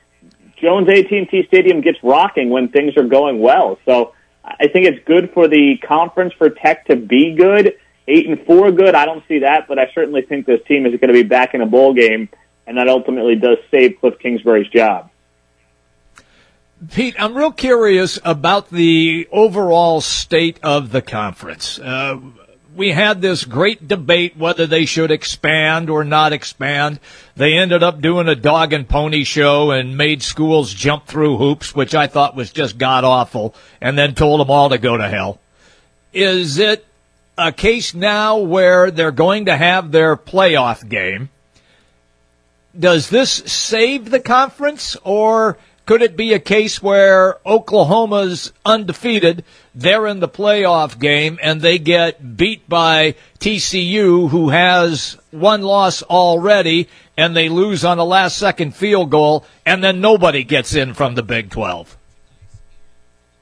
Jones 0.61 0.89
AT&T 0.89 1.45
Stadium 1.47 1.83
gets 1.83 1.99
rocking 2.03 2.51
when 2.51 2.69
things 2.69 2.97
are 2.97 3.05
going 3.05 3.41
well. 3.41 3.79
So 3.85 4.15
I 4.61 4.69
think 4.69 4.87
it's 4.87 5.05
good 5.05 5.33
for 5.33 5.49
the 5.49 5.79
conference 5.79 6.33
for 6.35 6.51
Tech 6.51 6.87
to 6.87 6.97
be 6.97 7.35
good. 7.35 7.75
Eight 8.07 8.27
and 8.27 8.45
four 8.47 8.73
good. 8.73 8.95
I 8.95 9.05
don't 9.05 9.23
see 9.29 9.41
that, 9.41 9.69
but 9.69 9.79
I 9.79 9.91
certainly 9.95 10.23
think 10.23 10.47
this 10.47 10.61
team 10.67 10.87
is 10.87 10.93
going 10.93 11.09
to 11.09 11.13
be 11.13 11.25
back 11.25 11.55
in 11.55 11.61
a 11.61 11.67
bowl 11.67 11.93
game, 11.93 12.29
and 12.67 12.79
that 12.79 12.89
ultimately 12.89 13.37
does 13.37 13.59
save 13.71 14.01
Cliff 14.01 14.19
Kingsbury's 14.19 14.69
job. 14.69 15.11
Pete, 16.91 17.17
I'm 17.19 17.35
real 17.35 17.53
curious 17.53 18.19
about 18.25 18.71
the 18.71 19.29
overall 19.33 20.01
state 20.01 20.61
of 20.63 20.93
the 20.93 21.03
conference. 21.03 21.79
Uh, 21.79 22.19
we 22.75 22.93
had 22.93 23.21
this 23.21 23.45
great 23.45 23.89
debate 23.89 24.37
whether 24.37 24.67
they 24.67 24.85
should 24.85 25.11
expand 25.11 25.91
or 25.91 26.05
not 26.05 26.33
expand. 26.33 27.01
They 27.37 27.55
ended 27.55 27.83
up 27.83 28.01
doing 28.01 28.29
a 28.29 28.35
dog 28.35 28.73
and 28.73 28.89
pony 28.89 29.25
show 29.25 29.71
and 29.71 29.97
made 29.97 30.23
schools 30.23 30.73
jump 30.73 31.07
through 31.07 31.39
hoops, 31.39 31.75
which 31.75 31.95
I 31.95 32.07
thought 32.07 32.37
was 32.37 32.53
just 32.53 32.79
god 32.79 33.05
awful, 33.05 33.55
and 33.81 33.99
then 33.99 34.15
told 34.15 34.41
them 34.41 34.51
all 34.51 34.69
to 34.69 34.79
go 34.79 34.97
to 34.97 35.09
hell. 35.09 35.41
Is 36.13 36.59
it 36.59 36.87
a 37.37 37.53
case 37.53 37.95
now 37.95 38.39
where 38.39 38.91
they're 38.91 39.13
going 39.13 39.47
to 39.47 39.57
have 39.57 39.91
their 39.91 40.17
playoff 40.17 40.89
game? 40.89 41.31
Does 42.79 43.09
this 43.09 43.31
save 43.31 44.11
the 44.11 44.21
conference 44.21 44.97
or 45.05 45.59
could 45.89 46.03
it 46.03 46.19
be 46.19 46.35
a 46.35 46.39
case 46.39 46.83
where 46.83 47.39
Oklahoma's 47.47 48.53
undefeated, 48.63 49.43
they're 49.75 50.07
in 50.07 50.21
the 50.21 50.29
playoff 50.29 51.01
game, 51.01 51.39
and 51.43 51.63
they 51.63 51.79
get 51.79 52.37
beat 52.37 52.69
by 52.69 53.15
TCU, 53.39 54.29
who 54.29 54.51
has 54.51 55.17
one 55.31 55.63
loss 55.63 56.03
already, 56.03 56.91
and 57.17 57.35
they 57.35 57.49
lose 57.49 57.87
on 57.87 57.99
a 57.99 58.05
last 58.05 58.37
second 58.37 58.77
field 58.77 59.09
goal, 59.09 59.47
and 59.65 59.83
then 59.83 60.03
nobody 60.03 60.45
gets 60.45 60.75
in 60.75 60.93
from 60.93 61.15
the 61.15 61.23
Big 61.23 61.49
12? 61.49 61.97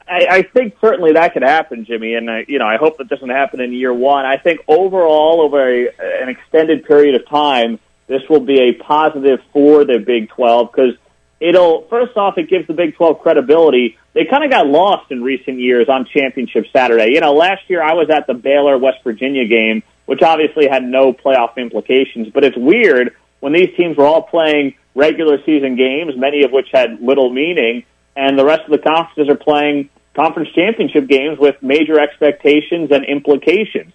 I, 0.07 0.27
I 0.31 0.43
think 0.43 0.77
certainly 0.81 1.15
that 1.15 1.33
could 1.33 1.43
happen, 1.43 1.85
Jimmy, 1.85 2.15
and 2.15 2.31
I, 2.31 2.45
you 2.47 2.61
know 2.61 2.67
I 2.67 2.77
hope 2.77 2.99
that 2.99 3.09
doesn't 3.09 3.29
happen 3.29 3.61
in 3.61 3.73
year 3.73 3.93
one. 3.93 4.25
I 4.25 4.37
think 4.37 4.61
overall, 4.69 5.41
over 5.41 5.69
a, 5.69 5.89
an 6.23 6.29
extended 6.29 6.85
period 6.85 7.17
of 7.17 7.27
time, 7.29 7.81
this 8.07 8.23
will 8.31 8.39
be 8.39 8.69
a 8.69 8.73
positive 8.75 9.41
for 9.53 9.85
the 9.85 9.99
Big 9.99 10.29
12 10.29 10.71
because 10.71 10.95
it'll 11.41 11.87
first 11.89 12.17
off 12.17 12.39
it 12.39 12.49
gives 12.49 12.67
the 12.67 12.75
Big 12.75 12.97
12 12.97 13.21
credibility. 13.21 13.99
They 14.15 14.25
kind 14.25 14.45
of 14.45 14.51
got 14.51 14.67
lost 14.67 15.11
in 15.11 15.23
recent 15.23 15.59
years 15.59 15.89
on 15.89 16.07
championship 16.07 16.67
Saturday. 16.73 17.13
You 17.13 17.21
know, 17.21 17.35
last 17.35 17.63
year 17.69 17.83
I 17.83 17.95
was 17.95 18.09
at 18.11 18.27
the 18.27 18.35
Baylor 18.35 18.79
West 18.79 18.99
Virginia 19.05 19.47
game, 19.47 19.83
which 20.07 20.23
obviously 20.23 20.69
had 20.69 20.83
no 20.83 21.13
playoff 21.13 21.57
implications, 21.57 22.29
but 22.33 22.45
it's 22.45 22.57
weird 22.57 23.15
when 23.41 23.53
these 23.53 23.69
teams 23.77 23.97
were 23.97 24.07
all 24.07 24.23
playing 24.23 24.75
regular 24.95 25.39
season 25.45 25.77
games, 25.77 26.15
many 26.17 26.43
of 26.43 26.53
which 26.53 26.69
had 26.73 27.01
little 27.01 27.31
meaning, 27.31 27.85
and 28.17 28.39
the 28.39 28.45
rest 28.45 28.63
of 28.65 28.71
the 28.71 28.79
conferences 28.79 29.29
are 29.29 29.37
playing 29.37 29.91
conference 30.15 30.49
championship 30.55 31.07
games 31.07 31.39
with 31.39 31.57
major 31.63 32.01
expectations 32.01 32.91
and 32.91 33.05
implications. 33.05 33.93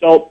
So 0.00 0.30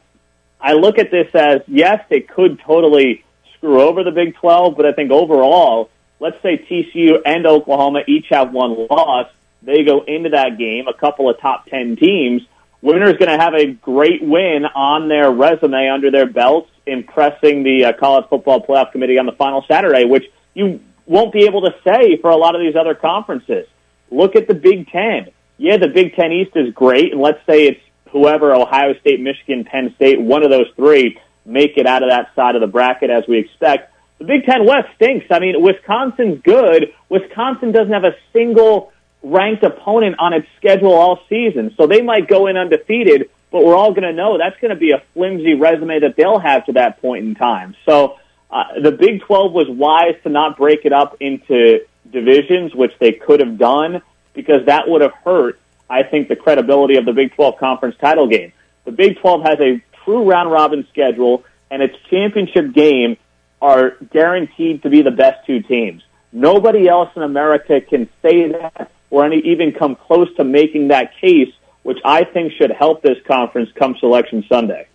I 0.62 0.74
look 0.74 0.98
at 0.98 1.12
this 1.12 1.28
as 1.34 1.62
yes, 1.68 2.06
it 2.10 2.30
could 2.30 2.60
totally 2.65 3.26
screw 3.58 3.82
over 3.82 4.04
the 4.04 4.12
Big 4.12 4.36
12, 4.36 4.78
but 4.78 4.86
I 4.86 4.94
think 4.94 5.12
overall 5.12 5.89
let's 6.19 6.41
say 6.41 6.58
TCU 6.58 7.21
and 7.25 7.45
Oklahoma 7.45 8.01
each 8.08 8.28
have 8.30 8.51
one 8.51 8.88
loss. 8.89 9.28
They 9.62 9.84
go 9.84 10.04
into 10.04 10.30
that 10.30 10.58
game, 10.58 10.88
a 10.88 10.93
couple 10.93 11.30
of 11.30 11.39
top 11.39 11.67
10 11.67 11.95
teams. 11.95 12.43
Winner's 12.82 13.17
going 13.17 13.32
to 13.32 13.43
have 13.43 13.56
a 13.56 13.67
great 13.67 14.21
win 14.21 14.65
on 14.65 15.08
their 15.08 15.32
resume 15.32 15.89
under 15.89 16.12
their 16.12 16.28
belts, 16.28 16.69
impressing 16.86 17.63
the 17.63 17.86
uh, 17.86 17.93
College 17.93 18.25
Football 18.30 18.63
Playoff 18.65 18.91
Committee 18.91 19.17
on 19.17 19.25
the 19.25 19.32
final 19.32 19.65
Saturday, 19.67 20.06
which 20.06 20.25
you 20.54 20.80
won't 21.08 21.34
be 21.34 21.45
able 21.45 21.62
to 21.62 21.73
say 21.84 22.17
for 22.17 22.30
a 22.30 22.36
lot 22.36 22.56
of 22.56 22.62
these 22.62 22.75
other 22.75 22.93
conferences. 22.93 23.67
Look 24.12 24.36
at 24.36 24.47
the 24.47 24.54
Big 24.54 24.88
Ten. 24.89 25.32
Yeah, 25.58 25.78
the 25.78 25.88
Big 25.88 26.15
Ten 26.15 26.32
East 26.32 26.51
is 26.56 26.73
great, 26.73 27.12
and 27.12 27.21
let's 27.21 27.43
say 27.47 27.63
it's 27.63 27.82
whoever, 28.12 28.54
Ohio 28.54 28.93
State, 28.99 29.19
Michigan, 29.19 29.63
Penn 29.65 29.93
State, 29.95 30.21
one 30.21 30.43
of 30.43 30.51
those 30.51 30.67
three, 30.75 31.19
make 31.45 31.78
it 31.78 31.88
out 31.88 32.04
of 32.04 32.10
that 32.10 32.34
side 32.36 32.56
of 32.56 32.62
the 32.62 32.67
bracket 32.67 33.10
as 33.10 33.23
we 33.28 33.39
expect. 33.39 33.91
The 34.19 34.25
Big 34.25 34.45
Ten 34.45 34.65
West 34.65 34.88
stinks. 34.95 35.25
I 35.30 35.39
mean, 35.39 35.62
Wisconsin's 35.62 36.41
good. 36.41 36.93
Wisconsin 37.10 37.71
doesn't 37.71 37.91
have 37.91 38.06
a 38.06 38.15
single 38.32 38.93
ranked 39.21 39.63
opponent 39.63 40.15
on 40.19 40.34
its 40.34 40.47
schedule 40.58 40.93
all 40.93 41.19
season, 41.28 41.73
so 41.78 41.88
they 41.88 42.01
might 42.01 42.28
go 42.28 42.47
in 42.47 42.58
undefeated. 42.58 43.30
But 43.51 43.63
we're 43.63 43.75
all 43.75 43.91
going 43.91 44.04
to 44.04 44.13
know 44.13 44.38
that's 44.38 44.60
going 44.60 44.73
to 44.73 44.80
be 44.80 44.91
a 44.91 45.04
flimsy 45.13 45.54
resume 45.54 45.99
that 46.01 46.15
they'll 46.15 46.39
have 46.39 46.65
to 46.65 46.73
that 46.73 47.01
point 47.01 47.25
in 47.25 47.36
time. 47.36 47.75
So 47.86 48.17
uh, 48.49 48.80
the 48.82 48.91
Big 48.91 49.21
12 49.21 49.51
was 49.51 49.67
wise 49.69 50.15
to 50.23 50.30
not 50.30 50.58
break 50.58 50.86
it 50.86 50.93
up 50.93 51.17
into 51.19 51.86
divisions, 52.10 52.73
which 52.75 52.91
they 52.99 53.12
could 53.12 53.39
have 53.39 53.58
done, 53.58 54.01
because 54.34 54.65
that 54.65 54.88
would 54.88 55.01
have 55.01 55.13
hurt, 55.23 55.60
I 55.89 56.04
think, 56.04 56.28
the 56.28 56.36
credibility 56.36 56.97
of 56.97 57.06
the 57.06 57.13
Big 57.13 57.34
12 57.36 57.58
conference 57.58 57.95
title 57.97 58.28
game. 58.28 58.51
The 58.86 58.91
Big 58.91 59.19
12 59.19 59.41
has 59.43 59.60
a 59.60 59.84
true 60.04 60.30
round 60.30 60.51
robin 60.51 60.88
schedule, 60.91 61.43
and 61.71 61.82
its 61.82 61.95
championship 62.10 62.73
game 62.73 63.17
are 63.62 63.91
guaranteed 64.12 64.84
to 64.84 64.89
be 64.89 65.02
the 65.02 65.12
best 65.12 65.46
two 65.46 65.62
teams. 65.62 66.04
Nobody 66.32 66.88
else 66.88 67.10
in 67.15 67.24
America 67.24 67.82
can 67.82 68.10
say 68.22 68.52
that 68.52 68.91
or 69.10 69.26
any, 69.26 69.38
even 69.39 69.72
come 69.72 69.96
close 69.96 70.34
to 70.36 70.44
making 70.44 70.89
that 70.89 71.18
case, 71.20 71.54
which 71.84 72.00
I 72.04 72.24
think 72.26 72.54
should 72.54 72.72
help 72.72 73.02
this 73.02 73.18
conference 73.26 73.70
come 73.76 73.96
Selection 74.00 74.44
Sunday. 74.50 74.88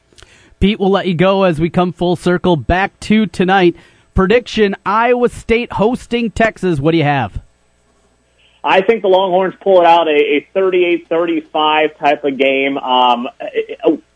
Pete, 0.59 0.79
we'll 0.79 0.91
let 0.91 1.07
you 1.07 1.15
go 1.15 1.45
as 1.45 1.59
we 1.59 1.71
come 1.71 1.93
full 1.93 2.17
circle 2.17 2.57
back 2.57 2.99
to 3.01 3.27
tonight. 3.27 3.75
Prediction 4.13 4.77
Iowa 4.85 5.31
State 5.31 5.73
hosting 5.73 6.31
Texas. 6.31 6.81
What 6.81 6.91
do 6.91 6.99
you 6.99 7.05
have? 7.05 7.41
I 8.63 8.83
think 8.83 9.01
the 9.01 9.09
Longhorns 9.09 9.55
pull 9.63 9.81
it 9.81 9.87
out 9.87 10.07
a, 10.07 10.11
a 10.11 10.49
38-35 10.55 11.97
type 11.97 12.25
of 12.25 12.37
game. 12.37 12.77
Um, 12.77 13.29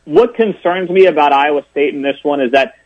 what 0.05 0.35
concerns 0.35 0.91
me 0.91 1.07
about 1.07 1.33
Iowa 1.33 1.65
State 1.71 1.95
in 1.95 2.03
this 2.03 2.19
one 2.23 2.43
is 2.43 2.53
that 2.53 2.77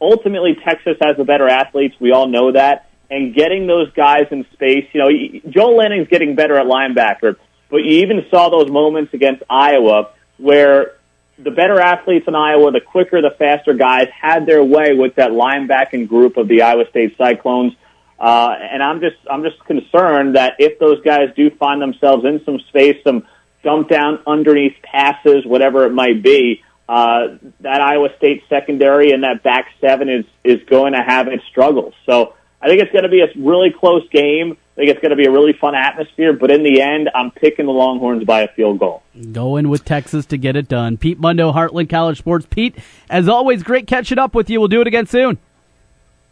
ultimately 0.00 0.56
Texas 0.64 0.96
has 1.00 1.16
the 1.16 1.24
better 1.24 1.48
athletes. 1.48 1.94
We 2.00 2.12
all 2.12 2.28
know 2.28 2.52
that. 2.52 2.90
And 3.10 3.34
getting 3.34 3.66
those 3.66 3.92
guys 3.92 4.26
in 4.30 4.46
space, 4.52 4.86
you 4.92 5.00
know, 5.00 5.50
Joel 5.50 5.76
Lanning's 5.76 6.08
getting 6.08 6.34
better 6.34 6.56
at 6.56 6.66
linebacker, 6.66 7.36
but 7.70 7.78
you 7.78 8.02
even 8.02 8.26
saw 8.30 8.48
those 8.48 8.70
moments 8.70 9.14
against 9.14 9.42
Iowa 9.48 10.10
where 10.38 10.96
the 11.38 11.50
better 11.50 11.80
athletes 11.80 12.26
in 12.28 12.34
Iowa, 12.34 12.70
the 12.70 12.80
quicker, 12.80 13.20
the 13.20 13.34
faster 13.36 13.74
guys 13.74 14.08
had 14.08 14.46
their 14.46 14.62
way 14.62 14.94
with 14.94 15.16
that 15.16 15.30
linebacking 15.30 16.08
group 16.08 16.36
of 16.36 16.48
the 16.48 16.62
Iowa 16.62 16.84
State 16.90 17.16
Cyclones. 17.18 17.72
Uh, 18.18 18.54
and 18.58 18.82
I'm 18.82 19.00
just, 19.00 19.16
I'm 19.30 19.42
just 19.42 19.62
concerned 19.64 20.36
that 20.36 20.54
if 20.58 20.78
those 20.78 21.00
guys 21.02 21.30
do 21.36 21.50
find 21.50 21.82
themselves 21.82 22.24
in 22.24 22.42
some 22.44 22.60
space, 22.68 23.02
some 23.04 23.26
dump 23.62 23.88
down 23.88 24.20
underneath 24.26 24.76
passes, 24.82 25.44
whatever 25.44 25.84
it 25.86 25.92
might 25.92 26.22
be, 26.22 26.62
uh, 26.88 27.38
that 27.60 27.80
Iowa 27.80 28.08
State 28.18 28.42
secondary 28.48 29.12
and 29.12 29.24
that 29.24 29.42
back 29.42 29.68
seven 29.80 30.08
is 30.08 30.24
is 30.42 30.62
going 30.68 30.92
to 30.92 31.02
have 31.02 31.28
its 31.28 31.44
struggles. 31.50 31.94
So 32.06 32.34
I 32.60 32.68
think 32.68 32.82
it's 32.82 32.92
going 32.92 33.04
to 33.04 33.10
be 33.10 33.20
a 33.20 33.28
really 33.36 33.70
close 33.70 34.08
game. 34.10 34.52
I 34.52 34.76
think 34.76 34.90
it's 34.90 35.00
going 35.00 35.10
to 35.10 35.16
be 35.16 35.26
a 35.26 35.30
really 35.30 35.52
fun 35.52 35.74
atmosphere, 35.76 36.32
but 36.32 36.50
in 36.50 36.64
the 36.64 36.82
end, 36.82 37.08
I'm 37.14 37.30
picking 37.30 37.66
the 37.66 37.72
Longhorns 37.72 38.24
by 38.24 38.40
a 38.40 38.48
field 38.48 38.80
goal. 38.80 39.04
Going 39.30 39.68
with 39.68 39.84
Texas 39.84 40.26
to 40.26 40.36
get 40.36 40.56
it 40.56 40.66
done. 40.66 40.96
Pete 40.96 41.20
Mundo, 41.20 41.52
Heartland 41.52 41.88
College 41.88 42.18
Sports. 42.18 42.46
Pete, 42.50 42.74
as 43.08 43.28
always, 43.28 43.62
great 43.62 43.86
catching 43.86 44.18
up 44.18 44.34
with 44.34 44.50
you. 44.50 44.58
We'll 44.58 44.68
do 44.68 44.80
it 44.80 44.88
again 44.88 45.06
soon. 45.06 45.38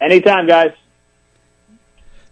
Anytime, 0.00 0.48
guys. 0.48 0.72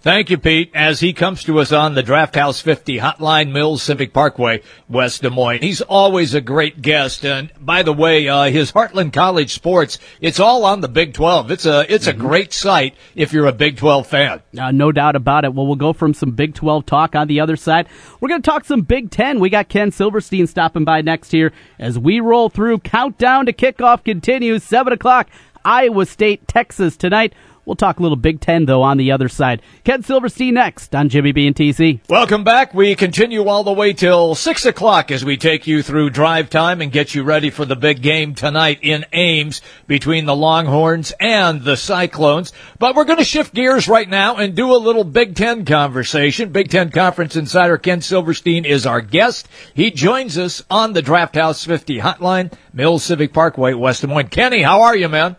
Thank 0.02 0.30
you, 0.30 0.38
Pete. 0.38 0.70
As 0.74 1.00
he 1.00 1.12
comes 1.12 1.44
to 1.44 1.58
us 1.58 1.72
on 1.72 1.94
the 1.94 2.02
Draught 2.02 2.34
House 2.34 2.58
50 2.62 2.96
Hotline 2.96 3.52
Mills 3.52 3.82
Civic 3.82 4.14
Parkway, 4.14 4.62
West 4.88 5.20
Des 5.20 5.28
Moines. 5.28 5.60
He's 5.60 5.82
always 5.82 6.32
a 6.32 6.40
great 6.40 6.80
guest. 6.80 7.22
And 7.22 7.52
by 7.60 7.82
the 7.82 7.92
way, 7.92 8.26
uh, 8.26 8.44
his 8.44 8.72
Heartland 8.72 9.12
College 9.12 9.52
Sports, 9.52 9.98
it's 10.18 10.40
all 10.40 10.64
on 10.64 10.80
the 10.80 10.88
Big 10.88 11.12
12. 11.12 11.50
It's 11.50 11.66
a, 11.66 11.84
it's 11.92 12.06
a 12.06 12.14
mm-hmm. 12.14 12.22
great 12.22 12.54
site 12.54 12.94
if 13.14 13.34
you're 13.34 13.44
a 13.44 13.52
Big 13.52 13.76
12 13.76 14.06
fan. 14.06 14.40
Uh, 14.58 14.70
no 14.70 14.90
doubt 14.90 15.16
about 15.16 15.44
it. 15.44 15.52
Well, 15.52 15.66
we'll 15.66 15.76
go 15.76 15.92
from 15.92 16.14
some 16.14 16.30
Big 16.30 16.54
12 16.54 16.86
talk 16.86 17.14
on 17.14 17.28
the 17.28 17.40
other 17.40 17.56
side. 17.56 17.86
We're 18.20 18.30
going 18.30 18.40
to 18.40 18.50
talk 18.50 18.64
some 18.64 18.80
Big 18.80 19.10
10. 19.10 19.38
We 19.38 19.50
got 19.50 19.68
Ken 19.68 19.92
Silverstein 19.92 20.46
stopping 20.46 20.84
by 20.84 21.02
next 21.02 21.30
here 21.30 21.52
as 21.78 21.98
we 21.98 22.20
roll 22.20 22.48
through. 22.48 22.78
Countdown 22.78 23.44
to 23.44 23.52
kickoff 23.52 24.02
continues. 24.02 24.64
7 24.64 24.94
o'clock. 24.94 25.28
Iowa 25.62 26.06
State, 26.06 26.48
Texas 26.48 26.96
tonight. 26.96 27.34
We'll 27.70 27.76
talk 27.76 28.00
a 28.00 28.02
little 28.02 28.16
Big 28.16 28.40
Ten, 28.40 28.64
though, 28.64 28.82
on 28.82 28.96
the 28.96 29.12
other 29.12 29.28
side. 29.28 29.62
Ken 29.84 30.02
Silverstein 30.02 30.54
next 30.54 30.92
on 30.92 31.08
Jimmy 31.08 31.30
B 31.30 31.46
and 31.46 31.54
TC. 31.54 32.00
Welcome 32.08 32.42
back. 32.42 32.74
We 32.74 32.96
continue 32.96 33.44
all 33.46 33.62
the 33.62 33.72
way 33.72 33.92
till 33.92 34.34
6 34.34 34.66
o'clock 34.66 35.12
as 35.12 35.24
we 35.24 35.36
take 35.36 35.68
you 35.68 35.80
through 35.84 36.10
drive 36.10 36.50
time 36.50 36.80
and 36.80 36.90
get 36.90 37.14
you 37.14 37.22
ready 37.22 37.48
for 37.48 37.64
the 37.64 37.76
big 37.76 38.02
game 38.02 38.34
tonight 38.34 38.80
in 38.82 39.06
Ames 39.12 39.62
between 39.86 40.26
the 40.26 40.34
Longhorns 40.34 41.12
and 41.20 41.62
the 41.62 41.76
Cyclones. 41.76 42.52
But 42.80 42.96
we're 42.96 43.04
going 43.04 43.20
to 43.20 43.24
shift 43.24 43.54
gears 43.54 43.86
right 43.86 44.08
now 44.08 44.34
and 44.34 44.56
do 44.56 44.74
a 44.74 44.76
little 44.76 45.04
Big 45.04 45.36
Ten 45.36 45.64
conversation. 45.64 46.50
Big 46.50 46.70
Ten 46.70 46.90
Conference 46.90 47.36
Insider 47.36 47.78
Ken 47.78 48.00
Silverstein 48.00 48.64
is 48.64 48.84
our 48.84 49.00
guest. 49.00 49.46
He 49.74 49.92
joins 49.92 50.36
us 50.38 50.64
on 50.68 50.92
the 50.92 51.04
Draught 51.04 51.36
House 51.36 51.64
50 51.64 52.00
hotline, 52.00 52.52
Mills 52.72 53.04
Civic 53.04 53.32
Parkway, 53.32 53.74
West 53.74 54.00
Des 54.00 54.08
Moines. 54.08 54.26
Kenny, 54.26 54.60
how 54.60 54.82
are 54.82 54.96
you, 54.96 55.08
man? 55.08 55.36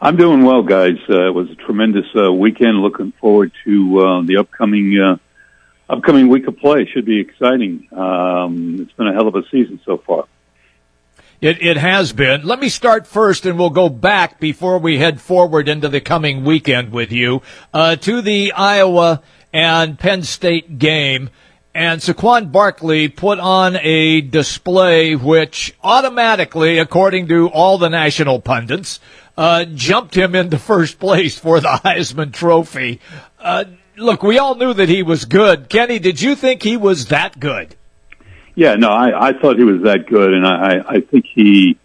I'm 0.00 0.16
doing 0.16 0.44
well, 0.44 0.62
guys. 0.62 0.98
Uh, 1.08 1.28
it 1.28 1.34
was 1.34 1.50
a 1.50 1.54
tremendous 1.54 2.06
uh, 2.16 2.32
weekend. 2.32 2.78
Looking 2.78 3.12
forward 3.20 3.52
to 3.64 4.00
uh, 4.00 4.22
the 4.22 4.38
upcoming 4.38 4.98
uh, 4.98 5.16
upcoming 5.88 6.28
week 6.28 6.46
of 6.46 6.58
play. 6.58 6.86
Should 6.86 7.06
be 7.06 7.20
exciting. 7.20 7.88
Um, 7.92 8.80
it's 8.80 8.92
been 8.92 9.06
a 9.06 9.12
hell 9.12 9.28
of 9.28 9.34
a 9.34 9.42
season 9.50 9.80
so 9.84 9.98
far. 9.98 10.26
It, 11.40 11.62
it 11.62 11.76
has 11.76 12.12
been. 12.12 12.42
Let 12.42 12.58
me 12.58 12.68
start 12.68 13.06
first, 13.06 13.44
and 13.44 13.58
we'll 13.58 13.70
go 13.70 13.88
back 13.88 14.40
before 14.40 14.78
we 14.78 14.98
head 14.98 15.20
forward 15.20 15.68
into 15.68 15.88
the 15.88 16.00
coming 16.00 16.44
weekend 16.44 16.90
with 16.90 17.12
you 17.12 17.42
uh, 17.72 17.96
to 17.96 18.22
the 18.22 18.52
Iowa 18.52 19.22
and 19.52 19.98
Penn 19.98 20.22
State 20.22 20.78
game. 20.78 21.30
And 21.74 22.00
Saquon 22.00 22.52
Barkley 22.52 23.08
put 23.08 23.40
on 23.40 23.76
a 23.76 24.20
display 24.20 25.16
which 25.16 25.74
automatically, 25.82 26.78
according 26.78 27.26
to 27.28 27.48
all 27.48 27.78
the 27.78 27.90
national 27.90 28.40
pundits, 28.40 29.00
uh, 29.36 29.64
jumped 29.64 30.16
him 30.16 30.34
into 30.34 30.58
first 30.58 30.98
place 30.98 31.38
for 31.38 31.60
the 31.60 31.68
Heisman 31.84 32.32
Trophy. 32.32 33.00
Uh, 33.38 33.64
look, 33.96 34.22
we 34.22 34.38
all 34.38 34.54
knew 34.54 34.72
that 34.74 34.88
he 34.88 35.02
was 35.02 35.24
good. 35.24 35.68
Kenny, 35.68 35.98
did 35.98 36.20
you 36.20 36.34
think 36.34 36.62
he 36.62 36.76
was 36.76 37.06
that 37.06 37.38
good? 37.38 37.74
Yeah, 38.54 38.74
no, 38.74 38.88
I, 38.88 39.28
I 39.28 39.32
thought 39.32 39.58
he 39.58 39.64
was 39.64 39.82
that 39.82 40.06
good, 40.06 40.32
and 40.32 40.46
I, 40.46 40.78
I 40.86 41.00
think 41.00 41.26
he 41.26 41.76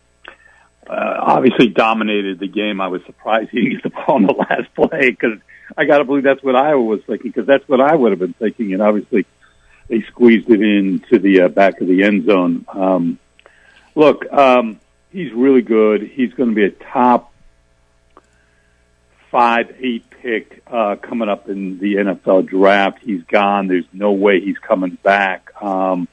uh, 0.87 1.17
obviously 1.19 1.67
dominated 1.67 2.39
the 2.39 2.47
game. 2.47 2.79
I 2.79 2.87
was 2.87 3.01
surprised 3.05 3.49
he 3.49 3.61
didn't 3.61 3.81
get 3.81 3.83
the 3.83 3.89
ball 3.89 4.15
on 4.15 4.23
the 4.23 4.33
last 4.49 4.73
play 4.75 5.09
because 5.09 5.39
I 5.75 5.85
got 5.85 5.97
to 5.97 6.03
believe 6.03 6.23
that's 6.23 6.43
what 6.43 6.55
Iowa 6.55 6.83
was 6.83 7.01
thinking 7.05 7.31
because 7.31 7.47
that's 7.47 7.67
what 7.67 7.81
I 7.81 7.95
would 7.95 8.11
have 8.11 8.19
been 8.19 8.33
thinking, 8.33 8.73
and 8.73 8.83
obviously 8.83 9.25
they 9.87 10.01
squeezed 10.03 10.49
it 10.49 10.61
into 10.61 11.17
the 11.17 11.41
uh, 11.41 11.47
back 11.47 11.81
of 11.81 11.87
the 11.87 12.03
end 12.03 12.25
zone. 12.27 12.65
Um, 12.67 13.19
look, 13.95 14.31
um, 14.31 14.79
he's 15.11 15.31
really 15.33 15.63
good. 15.63 16.03
He's 16.03 16.33
going 16.33 16.49
to 16.49 16.55
be 16.55 16.65
a 16.65 16.71
top 16.71 17.28
five, 19.31 19.75
eight 19.79 20.09
pick 20.09 20.63
uh, 20.67 20.95
coming 20.95 21.29
up 21.29 21.49
in 21.49 21.79
the 21.79 21.95
NFL 21.95 22.47
draft. 22.47 22.99
He's 23.01 23.23
gone. 23.23 23.67
There's 23.67 23.85
no 23.93 24.11
way 24.11 24.39
he's 24.41 24.57
coming 24.57 24.97
back. 25.03 25.51
Um, 25.61 26.07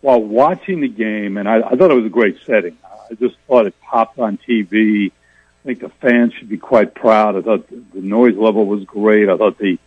while 0.00 0.22
watching 0.22 0.80
the 0.80 0.88
game, 0.88 1.36
and 1.36 1.48
I, 1.48 1.58
I 1.58 1.76
thought 1.76 1.90
it 1.90 1.94
was 1.94 2.06
a 2.06 2.10
great 2.10 2.38
setting. 2.46 2.76
I 2.84 3.14
just 3.14 3.36
thought 3.46 3.66
it 3.66 3.74
popped 3.80 4.18
on 4.18 4.38
TV. 4.38 5.10
I 5.10 5.66
think 5.66 5.80
the 5.80 5.88
fans 5.88 6.32
should 6.34 6.48
be 6.48 6.56
quite 6.56 6.94
proud. 6.94 7.36
I 7.36 7.42
thought 7.42 7.68
the 7.68 8.00
noise 8.00 8.36
level 8.36 8.64
was 8.64 8.84
great. 8.84 9.28
I 9.28 9.36
thought 9.36 9.58
the 9.58 9.78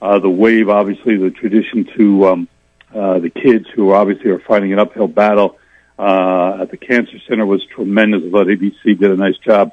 uh, 0.00 0.18
the 0.18 0.30
wave, 0.30 0.68
obviously, 0.68 1.16
the 1.16 1.30
tradition 1.30 1.84
to 1.96 2.26
um, 2.26 2.48
uh, 2.92 3.20
the 3.20 3.30
kids 3.30 3.66
who 3.72 3.92
obviously 3.92 4.30
are 4.30 4.40
fighting 4.40 4.72
an 4.72 4.80
uphill 4.80 5.06
battle 5.06 5.58
uh, 5.96 6.58
at 6.62 6.72
the 6.72 6.76
cancer 6.76 7.18
center 7.28 7.46
was 7.46 7.64
tremendous. 7.66 8.24
I 8.26 8.30
thought 8.30 8.46
ABC 8.48 8.98
did 8.98 9.12
a 9.12 9.16
nice 9.16 9.38
job 9.38 9.72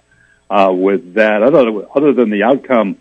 uh, 0.50 0.72
with 0.74 1.16
that. 1.16 1.44
I 1.44 1.50
thought, 1.50 1.92
other 1.96 2.14
than 2.14 2.30
the 2.30 2.44
outcome 2.44 2.98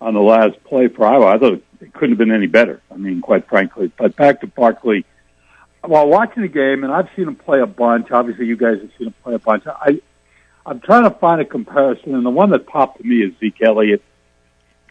on 0.00 0.14
the 0.14 0.20
last 0.20 0.62
play 0.64 0.88
for 0.88 1.06
Iowa, 1.06 1.26
I 1.26 1.38
thought 1.38 1.62
it 1.80 1.92
couldn't 1.92 2.10
have 2.10 2.18
been 2.18 2.32
any 2.32 2.46
better. 2.46 2.82
I 2.90 2.96
mean, 2.96 3.20
quite 3.20 3.48
frankly. 3.48 3.90
But 3.96 4.16
back 4.16 4.40
to 4.40 4.46
Barkley, 4.46 5.04
while 5.82 6.08
watching 6.08 6.42
the 6.42 6.48
game, 6.48 6.84
and 6.84 6.92
I've 6.92 7.08
seen 7.16 7.28
him 7.28 7.36
play 7.36 7.60
a 7.60 7.66
bunch. 7.66 8.10
Obviously, 8.10 8.46
you 8.46 8.56
guys 8.56 8.80
have 8.80 8.90
seen 8.98 9.08
him 9.08 9.14
play 9.22 9.34
a 9.34 9.38
bunch. 9.38 9.66
I, 9.66 10.00
I'm 10.66 10.80
trying 10.80 11.04
to 11.04 11.10
find 11.10 11.40
a 11.40 11.44
comparison, 11.44 12.14
and 12.14 12.24
the 12.24 12.30
one 12.30 12.50
that 12.50 12.66
popped 12.66 12.98
to 12.98 13.04
me 13.04 13.22
is 13.22 13.32
Zeke 13.40 13.62
Elliott. 13.62 14.02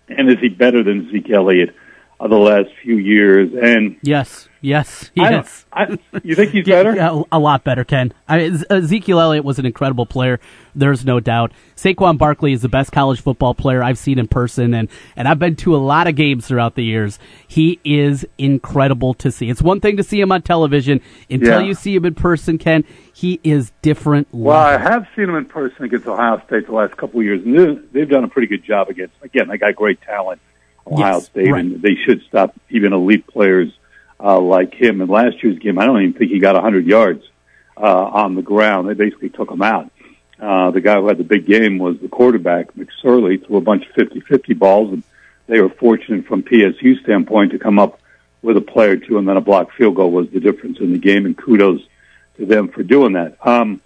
And 0.08 0.28
is 0.30 0.40
he 0.40 0.50
better 0.50 0.84
than 0.84 1.12
Zeke 1.12 1.30
Elliott 1.30 1.76
of 2.20 2.30
the 2.30 2.38
last 2.38 2.70
few 2.84 2.98
years? 2.98 3.52
And 3.62 3.98
yes, 4.02 4.48
Yes, 4.62 5.10
he 5.16 5.22
I. 5.22 5.46
I, 5.72 5.98
you 6.22 6.36
think 6.36 6.52
he's 6.52 6.66
better? 6.68 6.94
Yeah, 6.94 7.22
a 7.32 7.40
lot 7.40 7.64
better, 7.64 7.86
Ken. 7.86 8.12
I, 8.28 8.42
Ezekiel 8.70 9.18
Elliott 9.22 9.46
was 9.46 9.58
an 9.58 9.66
incredible 9.66 10.06
player. 10.06 10.42
There's 10.76 11.06
no 11.06 11.22
doubt. 11.22 11.54
Saquon 11.78 12.18
Barkley 12.18 12.52
is 12.52 12.62
the 12.62 12.68
best 12.68 12.92
college 12.92 13.22
football 13.22 13.54
player 13.54 13.82
I've 13.82 13.98
seen 13.98 14.20
in 14.20 14.28
person, 14.28 14.74
and, 14.74 14.90
and 15.16 15.30
I've 15.30 15.40
been 15.40 15.56
to 15.58 15.76
a 15.76 15.78
lot 15.78 16.08
of 16.08 16.16
games 16.16 16.46
throughout 16.46 16.76
the 16.76 16.84
years. 16.84 17.20
He 17.48 17.80
is 17.86 18.28
incredible 18.38 19.14
to 19.16 19.32
see. 19.32 19.50
It's 19.50 19.62
one 19.62 19.80
thing 19.80 19.96
to 19.96 20.04
see 20.04 20.20
him 20.20 20.32
on 20.34 20.42
television. 20.42 21.00
Until 21.30 21.62
Yeah. 21.62 21.68
you 21.68 21.74
see 21.74 21.96
him 21.96 22.04
in 22.04 22.16
person, 22.16 22.58
Ken, 22.58 22.84
he 23.14 23.40
is 23.46 23.72
different. 23.82 24.28
Well, 24.32 24.58
I 24.58 24.78
have 24.78 25.08
seen 25.16 25.30
him 25.30 25.36
in 25.36 25.46
person 25.46 25.86
against 25.86 26.06
Ohio 26.06 26.42
State 26.48 26.66
the 26.68 26.74
last 26.74 26.98
couple 26.98 27.22
of 27.22 27.26
years, 27.26 27.46
and 27.46 27.58
they've, 27.58 27.94
they've 27.94 28.10
done 28.10 28.26
a 28.26 28.30
pretty 28.30 28.48
good 28.48 28.66
job 28.66 28.90
against. 28.90 29.14
Again, 29.22 29.48
they 29.48 29.58
got 29.58 29.74
great 29.78 30.02
talent, 30.02 30.42
Ohio 30.90 31.16
Yes, 31.16 31.26
State, 31.26 31.52
right. 31.52 31.64
and 31.64 31.82
they 31.82 31.96
should 31.96 32.22
stop 32.28 32.56
even 32.70 32.94
elite 32.94 33.28
players 33.28 33.72
uh, 34.20 34.40
like 34.40 34.74
him. 34.74 35.02
In 35.02 35.08
last 35.08 35.42
year's 35.44 35.60
game, 35.60 35.80
I 35.80 35.86
don't 35.86 36.02
even 36.02 36.14
think 36.14 36.32
he 36.32 36.40
got 36.40 36.56
100 36.56 36.86
yards 36.86 37.24
uh, 37.78 37.84
on 37.84 38.36
the 38.36 38.42
ground. 38.42 38.90
They 38.90 38.94
basically 38.94 39.30
took 39.30 39.52
him 39.52 39.62
out. 39.62 39.92
Uh, 40.40 40.72
the 40.72 40.82
guy 40.82 40.96
who 40.96 41.08
had 41.08 41.18
the 41.18 41.24
big 41.24 41.46
game 41.46 41.78
was 41.80 42.00
the 42.00 42.08
quarterback, 42.08 42.74
McSorley, 42.76 43.46
threw 43.46 43.58
a 43.58 43.62
bunch 43.62 43.86
of 43.88 43.94
50-50 43.96 44.58
balls, 44.58 44.94
and 44.94 45.04
they 45.48 45.60
were 45.62 45.70
fortunate 45.70 46.26
from 46.26 46.44
PSU 46.44 47.02
standpoint 47.04 47.52
to 47.52 47.60
come 47.60 47.78
up 47.78 48.00
with 48.42 48.56
a 48.56 48.62
play 48.62 48.88
or 48.88 48.98
two, 48.98 49.18
and 49.18 49.28
then 49.28 49.36
a 49.36 49.42
blocked 49.42 49.74
field 49.74 49.96
goal 49.96 50.12
was 50.12 50.30
the 50.30 50.40
difference 50.40 50.80
in 50.80 50.94
the 50.94 50.98
game, 50.98 51.26
and 51.26 51.38
kudos 51.38 51.82
to 52.38 52.46
them 52.46 52.70
for 52.70 52.84
doing 52.84 53.14
that. 53.14 53.36
Um, 53.46 53.82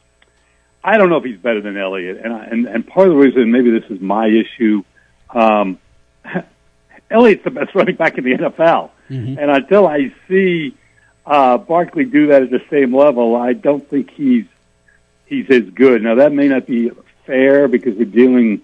I 0.83 0.97
don't 0.97 1.09
know 1.09 1.17
if 1.17 1.23
he's 1.23 1.39
better 1.39 1.61
than 1.61 1.75
Elliott, 1.77 2.19
and 2.23 2.33
I, 2.33 2.45
and 2.45 2.67
and 2.67 2.85
part 2.85 3.07
of 3.07 3.13
the 3.13 3.19
reason 3.19 3.51
maybe 3.51 3.71
this 3.71 3.89
is 3.89 3.99
my 4.01 4.27
issue. 4.27 4.83
Um, 5.29 5.79
Elliott's 7.13 7.43
the 7.43 7.51
best 7.51 7.73
running 7.75 7.95
back 7.95 8.17
in 8.17 8.23
the 8.23 8.33
NFL, 8.33 8.89
and 9.39 9.51
until 9.51 9.87
I 9.87 10.13
see 10.27 10.75
uh, 11.25 11.57
Barkley 11.57 12.05
do 12.05 12.27
that 12.27 12.43
at 12.43 12.49
the 12.49 12.61
same 12.69 12.95
level, 12.95 13.35
I 13.35 13.53
don't 13.53 13.87
think 13.87 14.11
he's 14.11 14.45
he's 15.25 15.49
as 15.49 15.69
good. 15.69 16.03
Now 16.03 16.15
that 16.15 16.33
may 16.33 16.47
not 16.47 16.65
be 16.65 16.91
fair 17.25 17.67
because 17.67 17.95
we're 17.95 18.05
dealing 18.05 18.61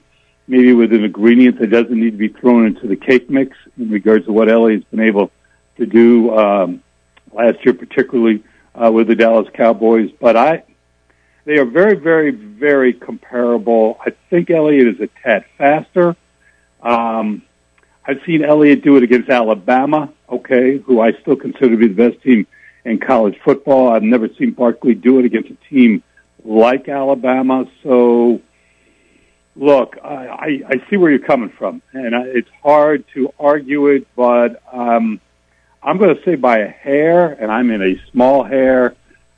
maybe 0.48 0.74
with 0.74 0.92
an 0.92 1.04
ingredient 1.04 1.60
that 1.60 1.68
doesn't 1.68 1.98
need 1.98 2.12
to 2.12 2.18
be 2.18 2.28
thrown 2.28 2.66
into 2.66 2.88
the 2.88 2.96
cake 2.96 3.30
mix 3.30 3.56
in 3.78 3.90
regards 3.90 4.26
to 4.26 4.34
what 4.34 4.50
Elliott's 4.50 4.84
been 4.86 5.00
able 5.00 5.32
to 5.78 5.86
do 5.86 6.36
um, 6.36 6.82
last 7.32 7.64
year, 7.64 7.74
particularly 7.74 8.44
uh, 8.74 8.92
with 8.92 9.08
the 9.08 9.16
Dallas 9.16 9.48
Cowboys. 9.54 10.12
But 10.20 10.36
I, 10.36 10.64
they 11.46 11.58
are 11.58 11.66
very, 11.66 11.96
very, 11.96 12.32
very 12.32 12.94
comparable. 12.94 14.00
I 14.04 14.10
think 14.30 14.50
Elliott 14.50 14.88
is 14.88 15.00
a 15.00 15.08
tad 15.22 15.46
faster. 15.58 16.16
Um, 16.82 17.44
I've 18.10 18.24
seen 18.26 18.44
Elliott 18.44 18.84
do 18.84 18.98
it 18.98 19.04
against 19.04 19.30
Alabama, 19.30 20.12
okay, 20.28 20.80
who 20.80 21.00
I 21.00 21.12
still 21.22 21.36
consider 21.36 21.70
to 21.70 21.78
be 21.78 21.90
the 21.90 22.10
best 22.10 22.24
team 22.24 22.48
in 22.84 22.98
college 22.98 23.38
football. 23.46 23.90
I've 23.90 24.02
never 24.02 24.28
seen 24.30 24.50
Barkley 24.50 24.96
do 24.96 25.20
it 25.20 25.26
against 25.26 25.52
a 25.52 25.58
team 25.70 26.02
like 26.44 26.90
Alabama. 26.90 27.68
So, 27.84 28.42
look, 29.56 30.00
I, 30.04 30.28
I, 30.28 30.62
I 30.70 30.90
see 30.90 30.98
where 30.98 31.12
you're 31.12 31.20
coming 31.20 31.50
from, 31.50 31.84
and 31.94 32.16
I, 32.16 32.24
it's 32.24 32.50
hard 32.64 33.06
to 33.14 33.32
argue 33.40 33.90
it, 33.90 34.08
but 34.16 34.60
um, 34.74 35.22
I'm 35.84 36.00
going 36.00 36.16
to 36.16 36.24
say 36.24 36.34
by 36.34 36.62
a 36.62 36.68
hair, 36.68 37.28
and 37.28 37.52
I'm 37.52 37.70
in 37.70 37.84
a 37.84 38.10
small 38.10 38.44
hair 38.44 38.96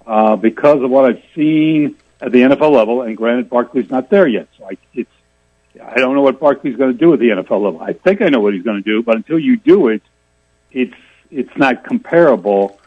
uh, 0.08 0.38
because 0.38 0.82
of 0.82 0.90
what 0.90 1.04
I've 1.04 1.24
seen 1.36 1.98
at 2.22 2.32
the 2.32 2.40
NFL 2.40 2.72
level. 2.72 3.02
And 3.02 3.18
granted, 3.18 3.50
Barkley's 3.50 3.90
not 3.90 4.10
there 4.10 4.28
yet, 4.28 4.48
so 4.58 4.64
I, 4.64 4.78
it's 4.94 5.12
I 5.84 5.96
don't 5.96 6.16
know 6.16 6.22
what 6.22 6.40
Barkley's 6.40 6.78
going 6.78 6.94
to 6.94 6.98
do 6.98 7.14
at 7.14 7.20
the 7.20 7.30
NFL 7.30 7.64
level. 7.64 7.82
I 7.82 7.94
think 7.94 8.22
I 8.22 8.30
know 8.30 8.40
what 8.40 8.54
he's 8.54 8.64
going 8.64 8.82
to 8.82 8.90
do, 8.90 9.04
but 9.04 9.16
until 9.16 9.40
you 9.40 9.58
do 9.58 9.88
it, 9.88 10.02
it's 10.72 10.96
it's 11.30 11.56
not 11.58 11.84
comparable. 11.84 12.80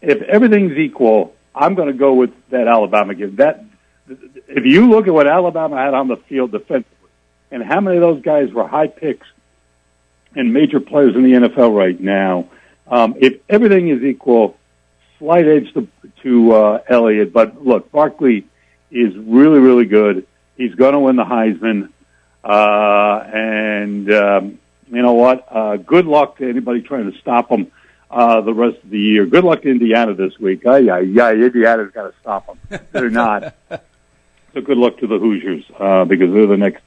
If 0.00 0.22
everything's 0.22 0.76
equal, 0.78 1.34
I'm 1.54 1.74
going 1.74 1.88
to 1.88 1.94
go 1.94 2.14
with 2.14 2.30
that 2.50 2.66
Alabama 2.66 3.14
game. 3.14 3.36
That 3.36 3.64
if 4.08 4.64
you 4.64 4.90
look 4.90 5.06
at 5.06 5.14
what 5.14 5.26
Alabama 5.26 5.76
had 5.76 5.94
on 5.94 6.08
the 6.08 6.16
field 6.16 6.52
defensively, 6.52 6.96
and 7.50 7.62
how 7.62 7.80
many 7.80 7.96
of 7.96 8.02
those 8.02 8.22
guys 8.22 8.52
were 8.52 8.66
high 8.66 8.86
picks 8.88 9.26
and 10.34 10.52
major 10.52 10.80
players 10.80 11.14
in 11.16 11.22
the 11.22 11.32
NFL 11.32 11.76
right 11.76 11.98
now, 11.98 12.48
um, 12.86 13.14
if 13.20 13.40
everything 13.48 13.88
is 13.88 14.02
equal, 14.02 14.56
slight 15.18 15.46
edge 15.46 15.72
to, 15.74 15.88
to 16.22 16.52
uh, 16.52 16.82
Elliott. 16.88 17.32
But 17.32 17.64
look, 17.64 17.90
Barkley 17.92 18.46
is 18.90 19.16
really, 19.16 19.58
really 19.60 19.84
good. 19.84 20.26
He's 20.56 20.74
going 20.74 20.94
to 20.94 20.98
win 20.98 21.16
the 21.16 21.24
Heisman. 21.24 21.90
Uh, 22.42 23.22
and, 23.32 24.12
um, 24.12 24.58
you 24.90 25.02
know 25.02 25.12
what? 25.12 25.46
Uh, 25.50 25.76
good 25.76 26.06
luck 26.06 26.38
to 26.38 26.48
anybody 26.48 26.82
trying 26.82 27.10
to 27.10 27.18
stop 27.18 27.48
them 27.48 27.70
uh, 28.10 28.40
the 28.40 28.54
rest 28.54 28.82
of 28.82 28.90
the 28.90 28.98
year. 28.98 29.26
Good 29.26 29.44
luck 29.44 29.62
to 29.62 29.70
Indiana 29.70 30.14
this 30.14 30.38
week. 30.38 30.66
Uh, 30.66 30.76
yeah, 30.76 30.98
yeah, 30.98 31.30
Indiana's 31.30 31.92
got 31.92 32.08
to 32.08 32.14
stop 32.20 32.46
them. 32.46 32.80
They're 32.92 33.10
not. 33.10 33.54
so 33.68 34.60
good 34.60 34.78
luck 34.78 34.98
to 34.98 35.06
the 35.06 35.18
Hoosiers, 35.18 35.64
uh, 35.78 36.04
because 36.04 36.32
they're 36.32 36.46
the 36.46 36.56
next 36.56 36.82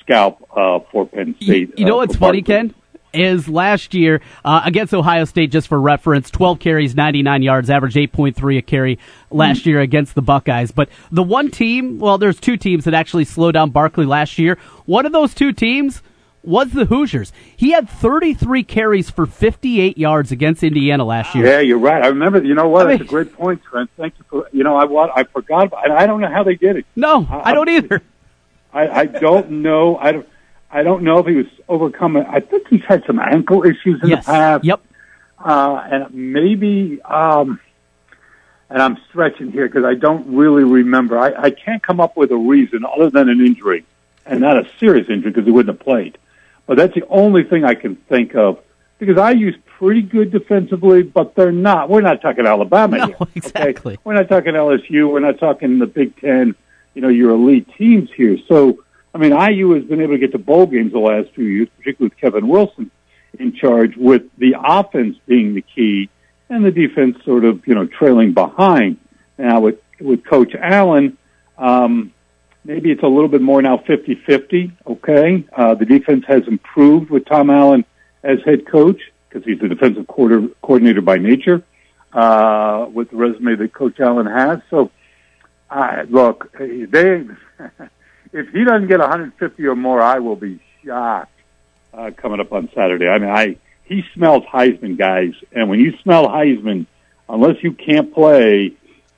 scalp, 0.00 0.46
uh, 0.56 0.80
for 0.92 1.06
Penn 1.06 1.34
State. 1.40 1.78
you 1.78 1.86
know 1.86 1.94
uh, 1.94 1.98
what's 1.98 2.16
funny, 2.16 2.42
Ken? 2.42 2.74
Is 3.12 3.48
last 3.48 3.92
year 3.92 4.20
uh, 4.44 4.62
against 4.64 4.94
Ohio 4.94 5.24
State, 5.24 5.50
just 5.50 5.66
for 5.66 5.80
reference, 5.80 6.30
12 6.30 6.60
carries, 6.60 6.94
99 6.94 7.42
yards, 7.42 7.68
average 7.68 7.94
8.3 7.94 8.58
a 8.58 8.62
carry 8.62 8.98
last 9.32 9.66
year 9.66 9.80
against 9.80 10.14
the 10.14 10.22
Buckeyes. 10.22 10.70
But 10.70 10.88
the 11.10 11.24
one 11.24 11.50
team, 11.50 11.98
well, 11.98 12.18
there's 12.18 12.38
two 12.38 12.56
teams 12.56 12.84
that 12.84 12.94
actually 12.94 13.24
slowed 13.24 13.54
down 13.54 13.70
Barkley 13.70 14.06
last 14.06 14.38
year. 14.38 14.58
One 14.86 15.06
of 15.06 15.12
those 15.12 15.34
two 15.34 15.52
teams 15.52 16.02
was 16.44 16.70
the 16.70 16.84
Hoosiers. 16.84 17.32
He 17.56 17.72
had 17.72 17.90
33 17.90 18.62
carries 18.62 19.10
for 19.10 19.26
58 19.26 19.98
yards 19.98 20.30
against 20.30 20.62
Indiana 20.62 21.04
last 21.04 21.34
year. 21.34 21.46
Yeah, 21.46 21.60
you're 21.60 21.78
right. 21.78 22.04
I 22.04 22.08
remember. 22.08 22.42
You 22.44 22.54
know 22.54 22.68
what? 22.68 22.86
I 22.86 22.90
That's 22.90 23.00
mean- 23.00 23.08
a 23.08 23.10
great 23.10 23.32
point, 23.34 23.62
Trent. 23.64 23.90
Thank 23.96 24.14
you 24.18 24.24
for. 24.30 24.48
You 24.52 24.62
know, 24.62 24.76
I 24.76 24.84
I 25.16 25.24
forgot. 25.24 25.66
About, 25.66 25.90
I 25.90 26.06
don't 26.06 26.20
know 26.20 26.30
how 26.30 26.44
they 26.44 26.54
did 26.54 26.76
it. 26.76 26.86
No, 26.94 27.26
I 27.28 27.52
don't 27.54 27.68
either. 27.68 28.02
I, 28.72 28.88
I 28.88 29.06
don't 29.06 29.50
know. 29.50 29.96
I 29.96 30.12
don't. 30.12 30.28
I 30.72 30.82
don't 30.82 31.02
know 31.02 31.18
if 31.18 31.26
he 31.26 31.36
was 31.36 31.46
overcoming. 31.68 32.24
I 32.26 32.40
think 32.40 32.68
he's 32.68 32.84
had 32.84 33.04
some 33.06 33.18
ankle 33.18 33.64
issues 33.64 34.02
in 34.02 34.10
Yes. 34.10 34.24
the 34.24 34.32
past. 34.32 34.64
Yep. 34.64 34.80
Uh, 35.38 35.82
and 35.90 36.14
maybe. 36.14 37.00
Um, 37.02 37.60
and 38.68 38.80
I'm 38.80 38.98
stretching 39.08 39.50
here 39.50 39.66
because 39.66 39.84
I 39.84 39.94
don't 39.94 40.36
really 40.36 40.62
remember. 40.62 41.18
I, 41.18 41.32
I 41.34 41.50
can't 41.50 41.82
come 41.82 41.98
up 42.00 42.16
with 42.16 42.30
a 42.30 42.36
reason 42.36 42.84
other 42.84 43.10
than 43.10 43.28
an 43.28 43.40
injury, 43.40 43.84
and 44.24 44.40
not 44.40 44.56
a 44.56 44.68
serious 44.78 45.08
injury 45.10 45.32
because 45.32 45.44
he 45.44 45.50
wouldn't 45.50 45.76
have 45.76 45.84
played. 45.84 46.16
But 46.66 46.76
that's 46.76 46.94
the 46.94 47.06
only 47.08 47.42
thing 47.42 47.64
I 47.64 47.74
can 47.74 47.96
think 47.96 48.36
of 48.36 48.60
because 48.98 49.16
IU's 49.16 49.56
pretty 49.66 50.02
good 50.02 50.30
defensively, 50.30 51.02
but 51.02 51.34
they're 51.34 51.50
not. 51.50 51.90
We're 51.90 52.02
not 52.02 52.20
talking 52.22 52.46
Alabama 52.46 52.98
no, 52.98 53.06
here. 53.06 53.16
Exactly. 53.34 53.94
Okay? 53.94 54.02
We're 54.04 54.14
not 54.14 54.28
talking 54.28 54.54
LSU. 54.54 55.10
We're 55.10 55.20
not 55.20 55.38
talking 55.40 55.78
the 55.80 55.86
Big 55.86 56.16
Ten. 56.20 56.54
You 56.94 57.02
know, 57.02 57.08
your 57.08 57.30
elite 57.30 57.68
teams 57.76 58.10
here. 58.12 58.36
So, 58.46 58.84
I 59.14 59.18
mean, 59.18 59.32
IU 59.32 59.72
has 59.72 59.84
been 59.84 60.00
able 60.00 60.14
to 60.14 60.18
get 60.18 60.32
to 60.32 60.38
bowl 60.38 60.66
games 60.66 60.92
the 60.92 60.98
last 60.98 61.30
few 61.34 61.44
years, 61.44 61.68
particularly 61.76 62.10
with 62.10 62.18
Kevin 62.18 62.48
Wilson 62.48 62.90
in 63.38 63.54
charge, 63.54 63.96
with 63.96 64.22
the 64.38 64.54
offense 64.62 65.16
being 65.26 65.54
the 65.54 65.62
key 65.62 66.08
and 66.48 66.64
the 66.64 66.70
defense 66.70 67.16
sort 67.24 67.44
of, 67.44 67.66
you 67.66 67.74
know, 67.74 67.86
trailing 67.86 68.32
behind. 68.32 68.98
Now 69.38 69.60
with, 69.60 69.80
with 70.00 70.24
Coach 70.24 70.54
Allen, 70.54 71.16
um, 71.58 72.12
maybe 72.64 72.90
it's 72.90 73.02
a 73.02 73.06
little 73.06 73.28
bit 73.28 73.42
more 73.42 73.60
now 73.62 73.78
50-50. 73.78 74.72
Okay. 74.86 75.44
Uh, 75.52 75.74
the 75.74 75.84
defense 75.84 76.24
has 76.26 76.46
improved 76.46 77.10
with 77.10 77.24
Tom 77.26 77.50
Allen 77.50 77.84
as 78.22 78.38
head 78.44 78.66
coach 78.66 79.00
because 79.28 79.44
he's 79.44 79.60
the 79.60 79.68
defensive 79.68 80.06
quarter, 80.06 80.48
coordinator 80.62 81.00
by 81.00 81.16
nature, 81.16 81.62
uh, 82.12 82.86
with 82.92 83.10
the 83.10 83.16
resume 83.16 83.56
that 83.56 83.72
Coach 83.72 84.00
Allen 84.00 84.26
has. 84.26 84.60
So, 84.70 84.90
uh, 85.70 86.04
look, 86.08 86.52
they, 86.58 87.26
if 88.32 88.48
he 88.50 88.64
doesn't 88.64 88.88
get 88.88 89.00
150 89.00 89.66
or 89.66 89.76
more, 89.76 90.00
I 90.00 90.18
will 90.18 90.36
be 90.36 90.60
shocked, 90.84 91.32
uh, 91.92 92.10
coming 92.16 92.40
up 92.40 92.52
on 92.52 92.70
Saturday. 92.74 93.08
I 93.08 93.18
mean, 93.18 93.30
I, 93.30 93.56
he 93.84 94.04
smells 94.14 94.44
Heisman 94.44 94.96
guys. 94.96 95.32
And 95.52 95.68
when 95.68 95.80
you 95.80 95.96
smell 96.02 96.28
Heisman, 96.28 96.86
unless 97.28 97.62
you 97.62 97.72
can't 97.72 98.12
play, 98.12 98.74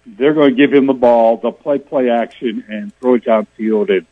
they're 0.07 0.35
going 0.35 0.51
to 0.51 0.57
give 0.57 0.72
him 0.72 0.87
the 0.87 0.94
ball. 0.94 1.37
They'll 1.37 1.53
play 1.53 1.79
play 1.79 2.11
action 2.11 2.64
and 2.68 2.94
throw 2.96 3.14
it 3.14 3.25
downfield. 3.25 4.05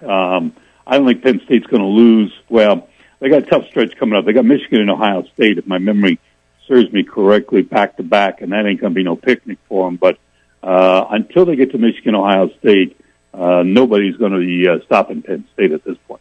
And 0.00 0.10
um, 0.10 0.52
I 0.86 0.98
don't 0.98 1.06
think 1.06 1.22
Penn 1.22 1.40
State's 1.44 1.66
going 1.66 1.82
to 1.82 1.88
lose. 1.88 2.32
Well, 2.48 2.88
they 3.20 3.28
got 3.28 3.44
a 3.44 3.46
tough 3.46 3.66
stretch 3.68 3.96
coming 3.96 4.18
up. 4.18 4.24
They 4.24 4.32
got 4.32 4.44
Michigan 4.44 4.80
and 4.80 4.90
Ohio 4.90 5.22
State, 5.34 5.58
if 5.58 5.66
my 5.66 5.78
memory 5.78 6.18
serves 6.66 6.92
me 6.92 7.04
correctly, 7.04 7.62
back 7.62 7.96
to 7.96 8.02
back, 8.02 8.40
and 8.40 8.52
that 8.52 8.66
ain't 8.66 8.80
going 8.80 8.92
to 8.92 8.94
be 8.94 9.04
no 9.04 9.16
picnic 9.16 9.58
for 9.68 9.86
them. 9.86 9.96
But 9.96 10.18
uh, 10.62 11.06
until 11.10 11.44
they 11.44 11.56
get 11.56 11.72
to 11.72 11.78
Michigan, 11.78 12.14
Ohio 12.14 12.50
State, 12.58 12.96
uh, 13.34 13.62
nobody's 13.64 14.16
going 14.16 14.32
to 14.32 14.38
be 14.38 14.68
uh, 14.68 14.84
stopping 14.84 15.22
Penn 15.22 15.46
State 15.54 15.72
at 15.72 15.84
this 15.84 15.96
point. 16.06 16.20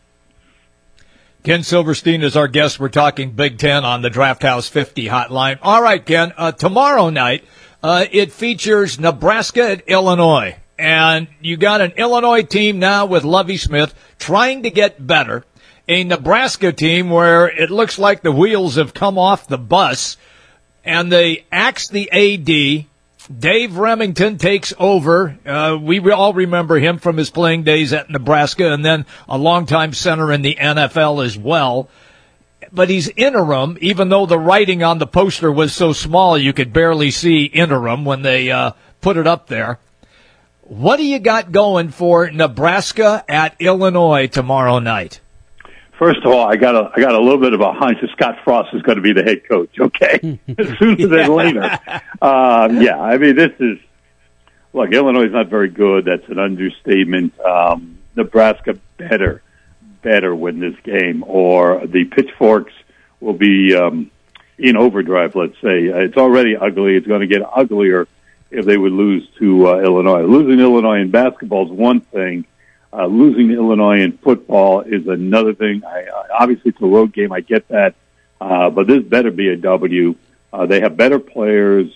Ken 1.43 1.63
Silverstein 1.63 2.21
is 2.21 2.37
our 2.37 2.47
guest. 2.47 2.79
We're 2.79 2.89
talking 2.89 3.31
Big 3.31 3.57
Ten 3.57 3.83
on 3.83 4.03
the 4.03 4.09
Draught 4.09 4.43
House 4.43 4.67
50 4.67 5.07
hotline. 5.07 5.57
All 5.63 5.81
right, 5.81 6.05
Ken. 6.05 6.33
Uh, 6.37 6.51
tomorrow 6.51 7.09
night, 7.09 7.43
uh, 7.81 8.05
it 8.11 8.31
features 8.31 8.99
Nebraska 8.99 9.71
at 9.71 9.87
Illinois. 9.87 10.55
And 10.77 11.27
you 11.41 11.57
got 11.57 11.81
an 11.81 11.93
Illinois 11.97 12.43
team 12.43 12.79
now 12.79 13.07
with 13.07 13.23
Lovie 13.23 13.57
Smith 13.57 13.93
trying 14.19 14.63
to 14.63 14.69
get 14.69 15.05
better. 15.05 15.43
A 15.87 16.03
Nebraska 16.03 16.71
team 16.71 17.09
where 17.09 17.47
it 17.47 17.71
looks 17.71 17.97
like 17.97 18.21
the 18.21 18.31
wheels 18.31 18.75
have 18.75 18.93
come 18.93 19.17
off 19.17 19.47
the 19.47 19.57
bus 19.57 20.17
and 20.85 21.11
they 21.11 21.45
axed 21.51 21.91
the 21.91 22.11
AD 22.11 22.85
Dave 23.39 23.71
Rimington 23.71 24.39
takes 24.39 24.73
over. 24.77 25.37
Uh, 25.45 25.77
we 25.81 25.99
all 26.11 26.33
remember 26.33 26.79
him 26.79 26.97
from 26.97 27.17
his 27.17 27.29
playing 27.29 27.63
days 27.63 27.93
at 27.93 28.09
Nebraska 28.09 28.71
and 28.73 28.83
then 28.83 29.05
a 29.29 29.37
longtime 29.37 29.93
center 29.93 30.31
in 30.31 30.41
the 30.41 30.55
NFL 30.59 31.23
as 31.23 31.37
well. 31.37 31.89
But 32.71 32.89
he's 32.89 33.09
interim, 33.09 33.77
even 33.81 34.09
though 34.09 34.25
the 34.25 34.39
writing 34.39 34.83
on 34.83 34.97
the 34.97 35.07
poster 35.07 35.51
was 35.51 35.73
so 35.73 35.93
small 35.93 36.37
you 36.37 36.53
could 36.53 36.73
barely 36.73 37.11
see 37.11 37.45
interim 37.45 38.05
when 38.05 38.21
they 38.21 38.51
uh, 38.51 38.71
put 39.01 39.17
it 39.17 39.27
up 39.27 39.47
there. 39.47 39.79
What 40.61 40.97
do 40.97 41.05
you 41.05 41.19
got 41.19 41.51
going 41.51 41.89
for 41.89 42.29
Nebraska 42.31 43.23
at 43.27 43.55
Illinois 43.59 44.27
tomorrow 44.27 44.79
night? 44.79 45.20
First 46.01 46.23
of 46.23 46.33
all, 46.33 46.49
I 46.49 46.55
got 46.55 46.73
a 46.73 46.91
I 46.95 46.99
got 46.99 47.13
a 47.13 47.19
little 47.19 47.37
bit 47.37 47.53
of 47.53 47.61
a 47.61 47.73
hunch 47.73 47.99
that 48.01 48.09
Scott 48.13 48.39
Frost 48.43 48.73
is 48.73 48.81
going 48.81 48.95
to 48.95 49.03
be 49.03 49.13
the 49.13 49.21
head 49.21 49.47
coach. 49.47 49.69
Okay, 49.79 50.39
sooner 50.79 51.07
than 51.07 51.31
later. 51.31 51.79
Um, 52.19 52.81
yeah, 52.81 52.99
I 52.99 53.19
mean 53.19 53.35
this 53.35 53.51
is 53.59 53.77
look. 54.73 54.91
Illinois 54.91 55.27
is 55.27 55.31
not 55.31 55.47
very 55.47 55.69
good. 55.69 56.05
That's 56.05 56.27
an 56.27 56.39
understatement. 56.39 57.39
Um, 57.39 57.99
Nebraska 58.15 58.79
better 58.97 59.43
better 60.01 60.35
win 60.35 60.59
this 60.59 60.73
game, 60.83 61.23
or 61.27 61.85
the 61.85 62.05
pitchforks 62.05 62.73
will 63.19 63.33
be 63.33 63.75
um, 63.75 64.09
in 64.57 64.77
overdrive. 64.77 65.35
Let's 65.35 65.61
say 65.61 65.83
it's 65.83 66.17
already 66.17 66.55
ugly. 66.57 66.95
It's 66.95 67.05
going 67.05 67.21
to 67.21 67.27
get 67.27 67.43
uglier 67.43 68.07
if 68.49 68.65
they 68.65 68.75
would 68.75 68.91
lose 68.91 69.29
to 69.37 69.67
uh, 69.67 69.77
Illinois. 69.77 70.23
Losing 70.23 70.59
Illinois 70.59 70.99
in 70.99 71.11
basketball 71.11 71.67
is 71.67 71.71
one 71.71 71.99
thing 71.99 72.45
uh, 72.93 73.05
losing 73.05 73.51
Illinois 73.51 74.01
in 74.01 74.17
football 74.17 74.81
is 74.81 75.07
another 75.07 75.53
thing. 75.53 75.83
I, 75.85 76.03
I, 76.03 76.41
obviously, 76.41 76.71
it's 76.71 76.81
a 76.81 76.85
road 76.85 77.13
game. 77.13 77.31
I 77.31 77.39
get 77.41 77.67
that. 77.69 77.95
Uh, 78.39 78.69
but 78.69 78.87
this 78.87 79.03
better 79.03 79.31
be 79.31 79.49
a 79.49 79.55
W. 79.55 80.15
Uh, 80.51 80.65
they 80.65 80.81
have 80.81 80.97
better 80.97 81.19
players. 81.19 81.91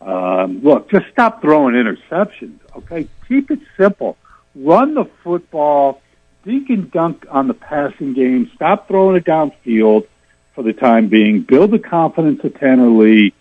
Um, 0.00 0.62
look, 0.62 0.90
just 0.90 1.06
stop 1.10 1.40
throwing 1.40 1.74
interceptions, 1.74 2.58
okay? 2.76 3.08
Keep 3.26 3.50
it 3.50 3.60
simple. 3.76 4.16
Run 4.54 4.94
the 4.94 5.06
football. 5.24 6.00
Dink 6.44 6.70
and 6.70 6.92
dunk 6.92 7.26
on 7.28 7.48
the 7.48 7.54
passing 7.54 8.14
game. 8.14 8.50
Stop 8.54 8.86
throwing 8.86 9.16
it 9.16 9.24
downfield 9.24 10.06
for 10.54 10.62
the 10.62 10.72
time 10.72 11.08
being. 11.08 11.42
Build 11.42 11.72
the 11.72 11.80
confidence 11.80 12.44
of 12.44 12.58
Tanner 12.60 12.88
Lee. 12.88 13.34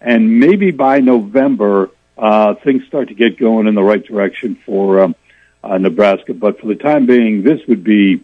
And 0.00 0.38
maybe 0.38 0.70
by 0.70 1.00
November, 1.00 1.90
uh, 2.16 2.54
things 2.54 2.84
start 2.86 3.08
to 3.08 3.14
get 3.14 3.38
going 3.38 3.66
in 3.66 3.74
the 3.74 3.82
right 3.82 4.04
direction 4.04 4.56
for, 4.64 5.00
um, 5.00 5.16
uh, 5.62 5.78
Nebraska. 5.78 6.34
But 6.34 6.60
for 6.60 6.66
the 6.66 6.74
time 6.74 7.06
being, 7.06 7.42
this 7.42 7.60
would 7.68 7.84
be, 7.84 8.22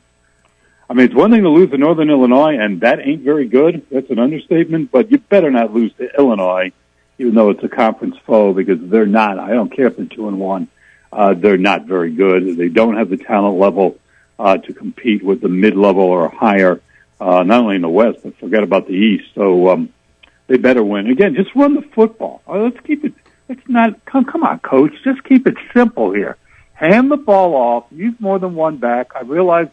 I 0.90 0.94
mean, 0.94 1.06
it's 1.06 1.14
one 1.14 1.30
thing 1.30 1.42
to 1.42 1.50
lose 1.50 1.70
to 1.70 1.78
Northern 1.78 2.10
Illinois, 2.10 2.58
and 2.58 2.80
that 2.80 3.00
ain't 3.00 3.22
very 3.22 3.46
good. 3.46 3.86
That's 3.90 4.10
an 4.10 4.18
understatement, 4.18 4.90
but 4.90 5.10
you 5.10 5.18
better 5.18 5.50
not 5.50 5.72
lose 5.72 5.92
to 5.94 6.08
Illinois, 6.18 6.72
even 7.18 7.34
though 7.34 7.50
it's 7.50 7.62
a 7.62 7.68
conference 7.68 8.16
foe, 8.26 8.52
because 8.52 8.78
they're 8.80 9.06
not, 9.06 9.38
I 9.38 9.50
don't 9.50 9.70
care 9.70 9.86
if 9.86 9.96
they're 9.96 10.06
two 10.06 10.28
and 10.28 10.38
one, 10.38 10.68
uh, 11.12 11.34
they're 11.34 11.58
not 11.58 11.84
very 11.84 12.12
good. 12.12 12.56
They 12.56 12.68
don't 12.68 12.96
have 12.96 13.10
the 13.10 13.16
talent 13.16 13.58
level, 13.58 13.98
uh, 14.38 14.56
to 14.58 14.72
compete 14.72 15.22
with 15.22 15.40
the 15.40 15.48
mid-level 15.48 16.02
or 16.02 16.28
higher, 16.28 16.80
uh, 17.20 17.42
not 17.42 17.62
only 17.62 17.76
in 17.76 17.82
the 17.82 17.88
West, 17.88 18.20
but 18.22 18.38
forget 18.38 18.62
about 18.62 18.86
the 18.86 18.94
East. 18.94 19.24
So, 19.34 19.68
um, 19.70 19.92
they 20.46 20.56
better 20.56 20.82
win. 20.82 21.08
Again, 21.08 21.34
just 21.34 21.54
run 21.54 21.74
the 21.74 21.82
football. 21.82 22.40
Uh, 22.48 22.60
let's 22.60 22.80
keep 22.80 23.04
it, 23.04 23.12
let's 23.48 23.68
not, 23.68 24.02
come, 24.06 24.24
come 24.24 24.44
on, 24.44 24.60
coach, 24.60 24.92
just 25.04 25.22
keep 25.24 25.46
it 25.46 25.56
simple 25.74 26.12
here 26.12 26.38
hand 26.78 27.10
the 27.10 27.16
ball 27.16 27.54
off, 27.54 27.86
use 27.90 28.14
more 28.20 28.38
than 28.38 28.54
one 28.54 28.76
back. 28.76 29.10
I 29.16 29.22
realize 29.22 29.66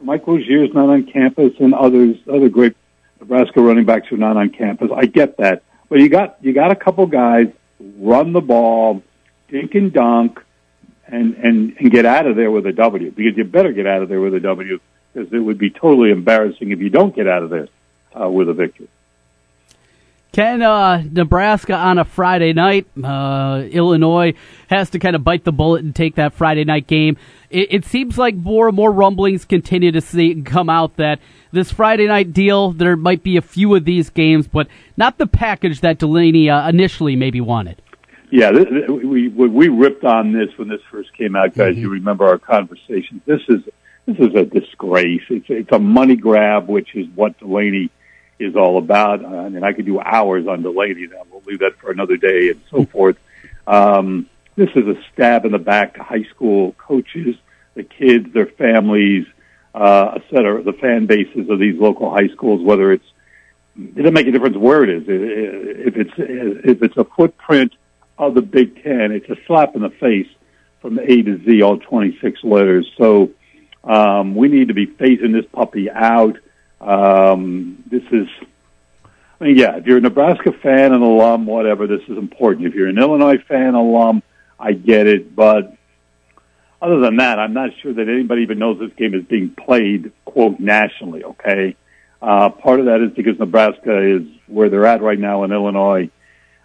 Mike 0.00 0.26
Rozier 0.26 0.64
is 0.64 0.72
not 0.72 0.88
on 0.88 1.04
campus 1.04 1.52
and 1.58 1.74
others, 1.74 2.16
other 2.32 2.48
great 2.48 2.76
Nebraska 3.18 3.60
running 3.60 3.84
backs 3.84 4.12
are 4.12 4.16
not 4.16 4.36
on 4.36 4.50
campus. 4.50 4.90
I 4.94 5.06
get 5.06 5.38
that. 5.38 5.64
But 5.88 5.98
you 5.98 6.08
got, 6.08 6.36
you 6.40 6.52
got 6.52 6.70
a 6.70 6.76
couple 6.76 7.06
guys, 7.06 7.48
run 7.80 8.32
the 8.32 8.40
ball, 8.40 9.02
dink 9.48 9.74
and 9.74 9.92
dunk, 9.92 10.40
and, 11.08 11.34
and, 11.34 11.76
and 11.78 11.90
get 11.90 12.06
out 12.06 12.26
of 12.26 12.36
there 12.36 12.50
with 12.50 12.66
a 12.66 12.72
W 12.72 13.10
because 13.10 13.36
you 13.36 13.44
better 13.44 13.72
get 13.72 13.86
out 13.86 14.02
of 14.02 14.08
there 14.08 14.20
with 14.20 14.34
a 14.34 14.40
W 14.40 14.78
because 15.12 15.32
it 15.32 15.38
would 15.38 15.58
be 15.58 15.70
totally 15.70 16.10
embarrassing 16.10 16.70
if 16.70 16.78
you 16.78 16.90
don't 16.90 17.14
get 17.14 17.26
out 17.26 17.42
of 17.42 17.50
there 17.50 17.68
uh, 18.20 18.28
with 18.28 18.48
a 18.48 18.54
victory. 18.54 18.88
Can 20.36 20.60
uh, 20.60 21.02
Nebraska 21.10 21.72
on 21.72 21.96
a 21.96 22.04
Friday 22.04 22.52
night? 22.52 22.86
Uh, 23.02 23.62
Illinois 23.70 24.34
has 24.68 24.90
to 24.90 24.98
kind 24.98 25.16
of 25.16 25.24
bite 25.24 25.44
the 25.44 25.50
bullet 25.50 25.82
and 25.82 25.96
take 25.96 26.16
that 26.16 26.34
Friday 26.34 26.62
night 26.64 26.86
game. 26.86 27.16
It, 27.48 27.72
it, 27.72 27.84
seems 27.86 28.18
like 28.18 28.34
more 28.34 28.68
and 28.68 28.76
more 28.76 28.92
rumblings 28.92 29.46
continue 29.46 29.92
to 29.92 30.02
see 30.02 30.42
come 30.42 30.68
out 30.68 30.96
that 30.96 31.20
this 31.52 31.72
Friday 31.72 32.06
night 32.06 32.34
deal, 32.34 32.72
there 32.72 32.96
might 32.96 33.22
be 33.22 33.38
a 33.38 33.40
few 33.40 33.74
of 33.74 33.86
these 33.86 34.10
games, 34.10 34.46
but 34.46 34.68
not 34.98 35.16
the 35.16 35.26
package 35.26 35.80
that 35.80 35.96
Delaney 35.96 36.50
uh, 36.50 36.68
initially 36.68 37.16
maybe 37.16 37.40
wanted. 37.40 37.80
Yeah, 38.30 38.50
this, 38.52 38.66
we 38.90 39.28
we 39.28 39.68
ripped 39.68 40.04
on 40.04 40.34
this 40.34 40.50
when 40.58 40.68
this 40.68 40.82
first 40.90 41.16
came 41.16 41.34
out, 41.34 41.54
guys. 41.54 41.72
Mm-hmm. 41.72 41.80
You 41.80 41.88
remember 41.88 42.26
our 42.26 42.38
conversations. 42.38 43.22
This 43.24 43.40
is 43.48 43.62
this 44.04 44.18
is 44.18 44.34
a 44.34 44.44
disgrace. 44.44 45.22
It's 45.30 45.46
it's 45.48 45.72
a 45.72 45.78
money 45.78 46.16
grab, 46.16 46.68
which 46.68 46.94
is 46.94 47.06
what 47.14 47.38
Delaney 47.38 47.90
is 48.38 48.56
all 48.56 48.78
about. 48.78 49.24
Uh, 49.24 49.28
I 49.28 49.48
mean, 49.48 49.64
I 49.64 49.72
could 49.72 49.86
do 49.86 50.00
hours 50.00 50.46
on 50.46 50.62
Delaney. 50.62 51.08
We'll 51.30 51.42
leave 51.46 51.60
that 51.60 51.76
for 51.78 51.90
another 51.90 52.16
day 52.16 52.50
and 52.50 52.60
so 52.70 52.84
forth. 52.86 53.16
Um, 53.66 54.28
this 54.56 54.70
is 54.74 54.86
a 54.86 54.94
stab 55.12 55.44
in 55.44 55.52
the 55.52 55.58
back 55.58 55.94
to 55.94 56.02
high 56.02 56.24
school 56.34 56.72
coaches, 56.72 57.36
the 57.74 57.82
kids, 57.82 58.32
their 58.32 58.46
families, 58.46 59.26
uh, 59.74 60.12
et 60.16 60.22
cetera, 60.30 60.62
the 60.62 60.72
fan 60.72 61.06
bases 61.06 61.50
of 61.50 61.58
these 61.58 61.78
local 61.78 62.10
high 62.10 62.28
schools, 62.28 62.62
whether 62.62 62.92
it's, 62.92 63.04
it 63.76 63.96
doesn't 63.96 64.14
make 64.14 64.26
a 64.26 64.32
difference 64.32 64.56
where 64.56 64.84
it 64.84 64.90
is. 64.90 65.04
If 65.06 65.96
it's, 65.96 66.12
if 66.16 66.82
it's 66.82 66.96
a 66.96 67.04
footprint 67.04 67.74
of 68.16 68.34
the 68.34 68.40
Big 68.40 68.82
Ten, 68.82 69.12
it's 69.12 69.28
a 69.28 69.36
slap 69.46 69.76
in 69.76 69.82
the 69.82 69.90
face 69.90 70.28
from 70.80 70.98
A 70.98 71.22
to 71.22 71.44
Z, 71.44 71.62
all 71.62 71.78
26 71.78 72.42
letters. 72.44 72.90
So, 72.96 73.32
um, 73.84 74.34
we 74.34 74.48
need 74.48 74.68
to 74.68 74.74
be 74.74 74.86
phasing 74.86 75.32
this 75.32 75.44
puppy 75.52 75.90
out. 75.90 76.38
Um, 76.80 77.82
this 77.90 78.02
is, 78.12 78.28
I 79.40 79.44
mean, 79.44 79.56
yeah, 79.56 79.76
if 79.76 79.86
you're 79.86 79.98
a 79.98 80.00
Nebraska 80.00 80.52
fan, 80.52 80.92
an 80.92 81.02
alum, 81.02 81.46
whatever, 81.46 81.86
this 81.86 82.02
is 82.08 82.16
important. 82.16 82.66
If 82.66 82.74
you're 82.74 82.88
an 82.88 82.98
Illinois 82.98 83.38
fan, 83.48 83.74
alum, 83.74 84.22
I 84.58 84.72
get 84.72 85.06
it. 85.06 85.34
But 85.34 85.74
other 86.80 87.00
than 87.00 87.16
that, 87.16 87.38
I'm 87.38 87.54
not 87.54 87.70
sure 87.82 87.92
that 87.92 88.08
anybody 88.08 88.42
even 88.42 88.58
knows 88.58 88.78
this 88.78 88.92
game 88.96 89.14
is 89.14 89.24
being 89.24 89.50
played, 89.50 90.12
quote, 90.24 90.60
nationally, 90.60 91.24
okay? 91.24 91.76
Uh, 92.20 92.50
part 92.50 92.80
of 92.80 92.86
that 92.86 93.00
is 93.00 93.12
because 93.12 93.38
Nebraska 93.38 93.98
is 94.00 94.22
where 94.46 94.68
they're 94.68 94.86
at 94.86 95.02
right 95.02 95.18
now, 95.18 95.44
and 95.44 95.52
Illinois 95.52 96.10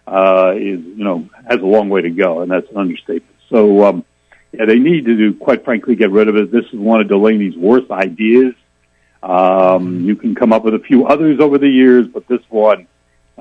uh, 0.06 0.52
is 0.56 0.80
you 0.80 1.04
know 1.04 1.28
has 1.48 1.60
a 1.60 1.66
long 1.66 1.88
way 1.88 2.02
to 2.02 2.10
go, 2.10 2.40
and 2.40 2.50
that's 2.50 2.68
an 2.70 2.76
understatement. 2.76 3.36
So 3.50 3.84
um, 3.84 4.04
yeah, 4.52 4.64
they 4.66 4.78
need 4.78 5.04
to 5.06 5.16
do, 5.16 5.34
quite 5.34 5.64
frankly, 5.64 5.94
get 5.94 6.10
rid 6.10 6.28
of 6.28 6.36
it. 6.36 6.50
This 6.50 6.64
is 6.72 6.78
one 6.78 7.00
of 7.00 7.08
Delaney's 7.08 7.56
worst 7.56 7.90
ideas. 7.90 8.54
Um, 9.22 10.04
you 10.04 10.16
can 10.16 10.34
come 10.34 10.52
up 10.52 10.64
with 10.64 10.74
a 10.74 10.80
few 10.80 11.06
others 11.06 11.38
over 11.40 11.58
the 11.58 11.68
years, 11.68 12.06
but 12.08 12.26
this 12.26 12.40
one 12.48 12.88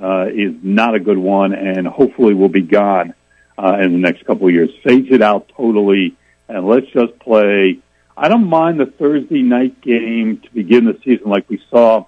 uh, 0.02 0.28
is 0.32 0.54
not 0.62 0.96
a 0.96 1.00
good 1.00 1.18
one, 1.18 1.54
and 1.54 1.88
hopefully 1.88 2.34
will 2.34 2.50
be 2.50 2.62
gone 2.62 3.14
uh, 3.58 3.78
in 3.82 3.94
the 3.94 3.98
next 3.98 4.26
couple 4.26 4.48
of 4.48 4.54
years. 4.54 4.70
Phase 4.84 5.08
it 5.10 5.22
out 5.22 5.50
totally, 5.56 6.16
and 6.48 6.68
let's 6.68 6.88
just 6.88 7.18
play. 7.20 7.80
I 8.16 8.28
don't 8.28 8.48
mind 8.48 8.80
the 8.80 8.86
Thursday 8.86 9.42
night 9.42 9.82
game 9.82 10.40
to 10.40 10.54
begin 10.54 10.86
the 10.86 11.00
season, 11.04 11.30
like 11.30 11.50
we 11.50 11.62
saw 11.70 12.06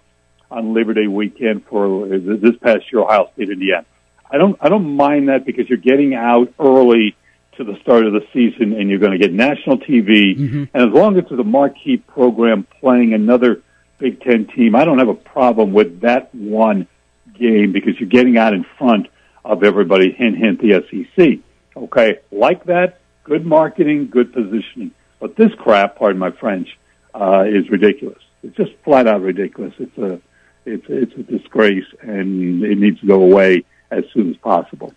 on 0.51 0.73
Labor 0.73 0.93
Day 0.93 1.07
weekend 1.07 1.65
for 1.65 2.07
this 2.07 2.55
past 2.61 2.91
year, 2.91 3.01
Ohio 3.01 3.31
State, 3.33 3.49
Indiana. 3.49 3.85
I 4.29 4.37
don't, 4.37 4.57
I 4.61 4.69
don't 4.69 4.95
mind 4.95 5.29
that 5.29 5.45
because 5.45 5.67
you're 5.67 5.77
getting 5.77 6.13
out 6.13 6.53
early 6.59 7.15
to 7.57 7.63
the 7.63 7.77
start 7.81 8.05
of 8.05 8.13
the 8.13 8.25
season 8.33 8.73
and 8.73 8.89
you're 8.89 8.99
going 8.99 9.11
to 9.11 9.17
get 9.17 9.33
national 9.33 9.77
TV. 9.77 10.37
Mm-hmm. 10.37 10.63
And 10.73 10.89
as 10.89 10.93
long 10.93 11.17
as 11.17 11.23
it's 11.23 11.31
a 11.31 11.43
marquee 11.43 11.97
program 11.97 12.67
playing 12.79 13.13
another 13.13 13.61
Big 13.97 14.21
Ten 14.21 14.47
team, 14.47 14.75
I 14.75 14.85
don't 14.85 14.99
have 14.99 15.09
a 15.09 15.13
problem 15.13 15.73
with 15.73 16.01
that 16.01 16.33
one 16.33 16.87
game 17.33 17.71
because 17.71 17.99
you're 17.99 18.09
getting 18.09 18.37
out 18.37 18.53
in 18.53 18.65
front 18.77 19.07
of 19.45 19.63
everybody, 19.63 20.11
hint, 20.11 20.37
hint, 20.37 20.61
the 20.61 20.83
SEC. 20.89 21.39
Okay, 21.75 22.19
like 22.31 22.65
that, 22.65 22.99
good 23.23 23.45
marketing, 23.45 24.09
good 24.09 24.33
positioning. 24.33 24.91
But 25.19 25.35
this 25.35 25.51
crap, 25.57 25.97
pardon 25.97 26.19
my 26.19 26.31
French, 26.31 26.77
uh, 27.13 27.45
is 27.47 27.69
ridiculous. 27.69 28.21
It's 28.43 28.55
just 28.55 28.71
flat 28.83 29.07
out 29.07 29.21
ridiculous. 29.21 29.73
It's 29.79 29.97
a, 29.97 30.21
it's, 30.65 30.85
it's 30.87 31.13
a 31.13 31.23
disgrace 31.23 31.85
and 32.01 32.63
it 32.63 32.77
needs 32.77 32.99
to 32.99 33.07
go 33.07 33.21
away 33.21 33.63
as 33.89 34.03
soon 34.13 34.29
as 34.29 34.37
possible. 34.37 34.93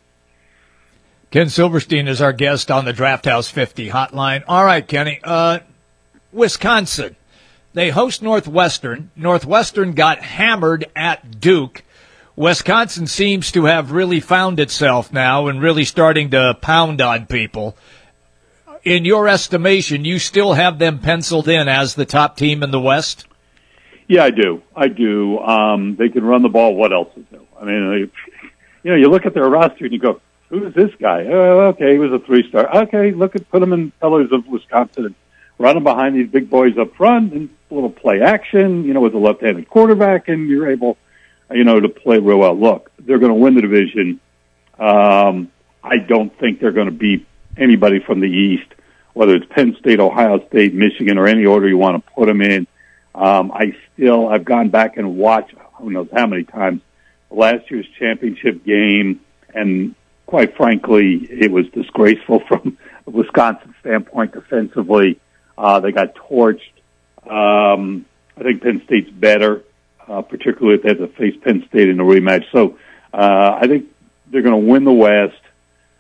Ken 1.37 1.51
Silverstein 1.51 2.09
is 2.09 2.23
our 2.23 2.33
guest 2.33 2.71
on 2.71 2.87
the 2.87 2.95
Draught 2.95 3.27
House 3.27 3.51
50 3.51 3.91
hotline. 3.91 4.43
All 4.49 4.65
right, 4.65 4.89
Kenny. 4.89 5.21
Uh, 5.23 5.59
Wisconsin. 6.33 7.15
They 7.75 7.91
host 7.91 8.23
Northwestern. 8.23 9.11
Northwestern 9.15 9.93
got 9.93 10.21
hammered 10.21 10.87
at 10.97 11.39
Duke. 11.39 11.83
Wisconsin 12.37 13.07
seems 13.07 13.53
to 13.53 13.67
have 13.67 13.93
really 13.93 14.19
found 14.19 14.59
itself 14.59 15.13
now 15.13 15.49
and 15.49 15.61
really 15.61 15.85
starting 15.85 16.31
to 16.31 16.57
pound 16.63 17.03
on 17.03 17.27
people. 17.27 17.77
In 18.83 19.05
your 19.05 19.29
estimation, 19.29 20.07
you 20.07 20.19
still 20.19 20.55
have 20.55 20.79
them 20.79 21.01
penciled 21.01 21.49
in 21.49 21.69
as 21.69 21.97
the 21.97 22.07
top 22.07 22.39
team 22.39 22.63
in 22.63 22.71
the 22.71 22.81
West? 22.81 23.27
Yeah, 24.09 24.25
I 24.25 24.31
do. 24.31 24.63
I 24.75 24.89
do. 24.89 25.39
Um, 25.41 25.97
they 25.97 26.09
can 26.09 26.25
run 26.25 26.41
the 26.41 26.49
ball. 26.49 26.75
What 26.75 26.95
else 26.95 27.15
is 27.15 27.27
new? 27.31 27.47
I 27.61 27.67
mean, 27.67 28.11
you 28.85 28.91
know, 28.91 28.97
you 28.97 29.11
look 29.11 29.27
at 29.27 29.35
their 29.35 29.51
roster 29.51 29.85
and 29.85 29.93
you 29.93 29.99
go, 29.99 30.23
who's 30.49 30.75
this 30.75 30.91
guy? 31.01 31.27
Oh, 31.27 31.69
okay, 31.69 31.93
he 31.93 31.99
was 31.99 32.13
a 32.13 32.25
three 32.25 32.49
star. 32.49 32.85
Okay, 32.85 33.13
look 33.13 33.37
at 33.37 33.49
put 33.51 33.63
him 33.63 33.73
in 33.73 33.93
colors 34.01 34.31
of 34.33 34.47
Wisconsin 34.47 35.07
and 35.07 35.15
run 35.59 35.77
him 35.77 35.85
behind 35.85 36.17
these 36.17 36.29
big 36.29 36.51
boys 36.51 36.77
up 36.79 36.95
front 36.97 37.33
and 37.33 37.49
a 37.71 37.75
little 37.75 37.91
play 37.91 38.21
action, 38.23 38.85
you 38.85 38.95
know, 38.95 39.01
with 39.01 39.15
a 39.15 39.19
left-handed 39.19 39.69
quarterback, 39.69 40.29
and 40.29 40.49
you're 40.49 40.71
able, 40.71 40.97
you 41.51 41.65
know, 41.65 41.81
to 41.81 41.89
play 41.89 42.19
real 42.19 42.39
well. 42.39 42.59
Look, 42.59 42.91
they're 42.99 43.19
going 43.19 43.33
to 43.33 43.39
win 43.39 43.55
the 43.55 43.63
division. 43.63 44.21
Um, 44.79 45.51
I 45.83 45.99
don't 45.99 46.37
think 46.39 46.61
they're 46.61 46.73
going 46.73 46.87
to 46.87 46.93
beat 46.93 47.27
anybody 47.57 48.01
from 48.01 48.21
the 48.21 48.29
East, 48.29 48.69
whether 49.15 49.35
it's 49.35 49.47
Penn 49.51 49.77
State, 49.81 50.01
Ohio 50.01 50.47
State, 50.49 50.75
Michigan, 50.75 51.19
or 51.19 51.27
any 51.27 51.47
order 51.47 51.69
you 51.69 51.79
want 51.79 52.05
to 52.05 52.13
put 52.13 52.27
them 52.27 52.43
in. 52.43 52.67
Um, 53.15 53.51
I 53.51 53.75
still, 53.95 54.29
I've 54.29 54.45
gone 54.45 54.69
back 54.69 54.99
and 54.99 55.17
watched 55.17 55.55
who 55.79 55.91
knows 55.91 56.09
how 56.13 56.27
many 56.27 56.45
times 56.45 56.83
last 57.31 57.71
year's 57.71 57.87
championship 57.99 58.65
game, 58.65 59.21
and 59.55 59.95
quite 60.27 60.57
frankly, 60.57 61.27
it 61.31 61.51
was 61.51 61.67
disgraceful 61.69 62.41
from 62.49 62.77
a 63.07 63.11
Wisconsin 63.11 63.75
standpoint 63.81 64.33
defensively. 64.33 65.21
Uh, 65.57 65.81
they 65.81 65.93
got 65.93 66.15
torched. 66.15 66.61
Um, 67.25 68.05
I 68.37 68.43
think 68.43 68.63
Penn 68.63 68.83
State's 68.85 69.11
better, 69.11 69.63
uh, 70.07 70.23
particularly 70.23 70.77
if 70.77 70.83
they 70.83 70.91
have 70.91 70.99
to 70.99 71.09
face 71.09 71.35
Penn 71.43 71.65
State 71.69 71.89
in 71.89 71.99
a 71.99 72.05
rematch. 72.05 72.45
So 72.53 72.79
uh, 73.13 73.59
I 73.61 73.67
think 73.67 73.87
they're 74.27 74.43
going 74.43 74.61
to 74.67 74.71
win 74.71 74.85
the 74.85 74.93
West. 74.93 75.41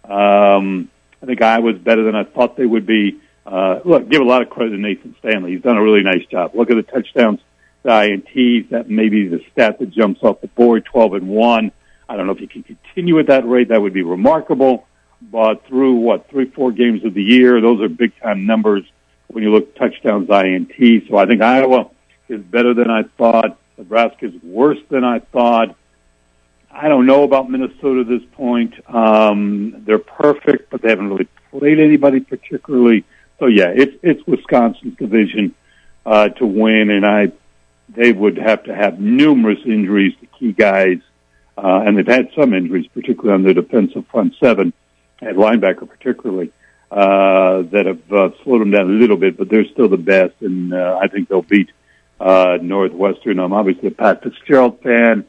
Um, 0.05 0.91
I 1.22 1.27
think 1.27 1.41
Iowa's 1.43 1.79
better 1.79 2.05
than 2.05 2.14
I 2.14 2.24
thought 2.24 2.57
they 2.57 2.66
would 2.66 2.87
be. 2.87 3.20
Uh, 3.45 3.81
look, 3.85 4.09
give 4.09 4.20
a 4.20 4.24
lot 4.24 4.43
of 4.43 4.51
credit 4.51 4.70
to 4.70 4.79
Nathan 4.79 5.14
Stanley. 5.20 5.53
He's 5.53 5.62
done 5.62 5.77
a 5.77 5.83
really 5.83 6.03
nice 6.03 6.24
job. 6.27 6.55
Look 6.55 6.70
at 6.70 6.77
the 6.77 6.83
touchdowns, 6.83 7.41
the 7.83 7.91
INTs. 7.91 8.70
That 8.70 8.91
may 8.91 9.09
be 9.09 9.29
the 9.29 9.41
stat 9.53 9.79
that 9.79 9.91
jumps 9.91 10.20
off 10.22 10.41
the 10.41 10.49
board, 10.49 10.85
12 10.85 11.14
and 11.14 11.29
1. 11.29 11.72
I 12.09 12.17
don't 12.17 12.27
know 12.27 12.33
if 12.33 12.39
he 12.39 12.47
can 12.47 12.63
continue 12.63 13.19
at 13.19 13.27
that 13.27 13.47
rate. 13.47 13.69
That 13.69 13.83
would 13.83 13.95
be 13.95 14.03
remarkable. 14.03 14.87
But 15.21 15.67
through 15.67 15.95
what, 15.95 16.29
three, 16.29 16.51
four 16.51 16.73
games 16.73 17.05
of 17.05 17.15
the 17.15 17.23
year, 17.23 17.61
those 17.61 17.81
are 17.81 17.89
big 17.89 18.13
time 18.21 18.47
numbers 18.47 18.85
when 19.29 19.43
you 19.43 19.51
look 19.51 19.75
touchdowns, 19.75 20.29
INT. 20.31 21.09
So 21.09 21.17
I 21.17 21.27
think 21.27 21.43
Iowa 21.43 21.91
is 22.29 22.43
better 22.43 22.75
than 22.75 22.91
I 22.91 23.05
thought. 23.17 23.59
Nebraska 23.79 24.27
is 24.27 24.35
worse 24.43 24.79
than 24.89 25.05
I 25.05 25.21
thought. 25.21 25.75
I 26.71 26.89
don't 26.89 27.07
know 27.07 27.23
about 27.23 27.51
Minnesota 27.51 28.01
at 28.01 28.09
this 28.09 28.23
point. 28.33 28.75
Um, 28.95 29.83
they're 29.87 29.99
perfect, 29.99 30.71
but 30.71 30.83
they 30.83 30.91
haven't 30.91 31.09
really 31.09 31.29
played 31.51 31.79
anybody 31.79 32.21
particularly. 32.21 33.05
So 33.39 33.47
yeah, 33.47 33.73
it's 33.75 33.97
it's 34.03 34.27
Wisconsin's 34.27 34.97
division 34.97 35.55
uh, 36.05 36.29
to 36.29 36.47
win, 36.47 36.91
and 36.91 37.05
I 37.05 37.33
they 37.89 38.13
would 38.13 38.37
have 38.37 38.65
to 38.65 38.75
have 38.75 39.01
numerous 39.01 39.61
injuries 39.65 40.15
to 40.21 40.27
key 40.39 40.53
guys, 40.53 40.99
uh, 41.57 41.83
and 41.87 41.97
they've 41.97 42.07
had 42.07 42.29
some 42.39 42.55
injuries, 42.55 42.87
particularly 42.93 43.35
on 43.35 43.43
their 43.43 43.55
defensive 43.55 44.05
front 44.11 44.35
seven, 44.43 44.73
at 45.23 45.37
linebacker 45.37 45.89
particularly 45.89 46.53
uh, 46.91 47.63
that 47.73 47.87
have 47.87 48.13
uh, 48.13 48.29
slowed 48.45 48.61
them 48.61 48.71
down 48.71 48.91
a 48.91 48.93
little 48.93 49.17
bit, 49.17 49.37
but 49.37 49.49
they're 49.49 49.67
still 49.73 49.89
the 49.89 49.97
best, 49.97 50.35
and 50.41 50.73
uh, 50.73 50.99
I 51.03 51.09
think 51.09 51.29
they'll 51.29 51.43
beat 51.43 51.71
uh, 52.21 52.59
Northwestern. 52.61 53.39
I'm 53.39 53.53
obviously 53.53 53.89
a 53.89 53.93
Pat 53.93 54.23
Fitzgerald 54.23 54.81
fan. 54.83 55.25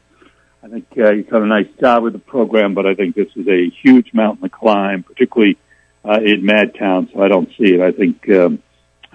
I 0.62 0.68
think 0.68 0.86
uh, 0.98 1.12
he's 1.12 1.26
done 1.26 1.42
a 1.42 1.46
nice 1.46 1.68
job 1.80 2.02
with 2.02 2.12
the 2.12 2.18
program, 2.18 2.74
but 2.74 2.86
I 2.86 2.94
think 2.94 3.14
this 3.14 3.28
is 3.36 3.46
a 3.48 3.70
huge 3.82 4.12
mountain 4.12 4.42
to 4.42 4.48
climb, 4.48 5.02
particularly 5.02 5.56
uh, 6.04 6.20
in 6.24 6.42
Madtown. 6.42 7.12
So 7.12 7.22
I 7.22 7.28
don't 7.28 7.48
see 7.58 7.74
it. 7.74 7.80
I 7.80 7.92
think 7.92 8.28
um, 8.30 8.62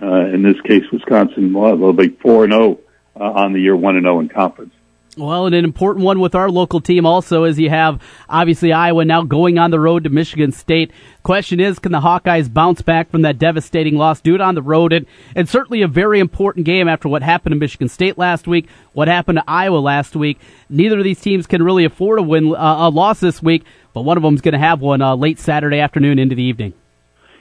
uh, 0.01 0.25
in 0.27 0.41
this 0.41 0.59
case, 0.61 0.83
Wisconsin 0.91 1.53
will 1.53 1.93
big 1.93 2.19
four 2.21 2.43
and 2.43 2.53
zero 2.53 2.79
oh, 3.15 3.19
uh, 3.19 3.31
on 3.43 3.53
the 3.53 3.59
year, 3.59 3.75
one 3.75 3.95
and 3.95 4.03
zero 4.03 4.17
oh 4.17 4.19
in 4.19 4.29
conference. 4.29 4.73
Well, 5.15 5.45
and 5.45 5.53
an 5.53 5.63
important 5.63 6.03
one 6.03 6.19
with 6.19 6.33
our 6.33 6.49
local 6.49 6.81
team 6.81 7.05
also 7.05 7.43
is 7.43 7.59
you 7.59 7.69
have 7.69 8.01
obviously 8.27 8.73
Iowa 8.73 9.05
now 9.05 9.21
going 9.21 9.59
on 9.59 9.69
the 9.69 9.79
road 9.79 10.05
to 10.05 10.09
Michigan 10.09 10.51
State. 10.51 10.91
Question 11.21 11.59
is, 11.59 11.77
can 11.77 11.91
the 11.91 11.99
Hawkeyes 11.99 12.51
bounce 12.51 12.81
back 12.81 13.11
from 13.11 13.21
that 13.21 13.37
devastating 13.37 13.95
loss? 13.95 14.21
Do 14.21 14.33
it 14.33 14.41
on 14.41 14.55
the 14.55 14.63
road, 14.63 14.91
and, 14.91 15.05
and 15.35 15.47
certainly 15.47 15.83
a 15.83 15.87
very 15.87 16.19
important 16.19 16.65
game 16.65 16.87
after 16.87 17.07
what 17.07 17.21
happened 17.21 17.51
to 17.53 17.59
Michigan 17.59 17.89
State 17.89 18.17
last 18.17 18.47
week, 18.47 18.67
what 18.93 19.07
happened 19.07 19.37
to 19.37 19.43
Iowa 19.47 19.77
last 19.77 20.15
week. 20.15 20.39
Neither 20.67 20.97
of 20.97 21.03
these 21.03 21.21
teams 21.21 21.45
can 21.45 21.61
really 21.61 21.85
afford 21.85 22.17
a 22.17 22.23
win, 22.23 22.55
uh, 22.55 22.87
a 22.87 22.89
loss 22.89 23.19
this 23.19 23.41
week, 23.41 23.65
but 23.93 24.01
one 24.01 24.17
of 24.17 24.23
them 24.23 24.33
is 24.33 24.41
going 24.41 24.53
to 24.53 24.59
have 24.59 24.81
one 24.81 25.03
uh, 25.03 25.15
late 25.15 25.37
Saturday 25.37 25.79
afternoon 25.79 26.17
into 26.17 26.33
the 26.33 26.43
evening. 26.43 26.73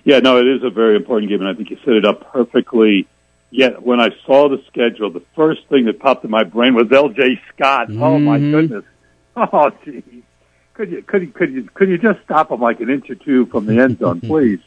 Yeah, 0.05 0.19
no, 0.19 0.37
it 0.39 0.47
is 0.47 0.63
a 0.63 0.71
very 0.71 0.97
important 0.97 1.31
game, 1.31 1.41
and 1.41 1.49
I 1.49 1.55
think 1.55 1.71
you 1.71 1.79
set 1.85 1.95
it 1.95 2.05
up 2.05 2.33
perfectly 2.33 3.07
Yet 3.55 3.83
when 3.83 4.01
I 4.01 4.09
saw 4.25 4.49
the 4.49 4.63
schedule, 4.67 5.11
the 5.11 5.23
first 5.37 5.61
thing 5.69 5.85
that 5.85 6.01
popped 6.01 6.25
in 6.25 6.31
my 6.31 6.43
brain 6.43 6.75
was 6.75 6.91
L.J. 6.91 7.39
Scott. 7.55 7.89
Mm-hmm. 7.89 8.03
Oh 8.03 8.19
my 8.19 8.39
mm-hmm. 8.39 8.51
goodness! 8.51 8.85
Oh 9.35 9.71
geez, 9.83 10.03
could 10.75 10.91
you 10.91 11.03
could 11.03 11.23
you 11.23 11.29
could 11.29 11.53
you 11.53 11.69
could 11.73 11.89
you 11.89 11.97
just 11.97 12.21
stop 12.25 12.51
him 12.51 12.61
like 12.61 12.81
an 12.81 12.91
inch 12.91 13.09
or 13.09 13.15
two 13.15 13.47
from 13.47 13.65
the 13.67 13.79
end 13.79 13.99
zone, 13.99 14.21
please? 14.23 14.61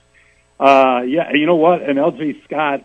Uh, 0.60 1.02
yeah, 1.06 1.32
you 1.34 1.46
know 1.46 1.56
what? 1.56 1.82
And 1.82 2.00
L.J. 2.00 2.42
Scott 2.46 2.84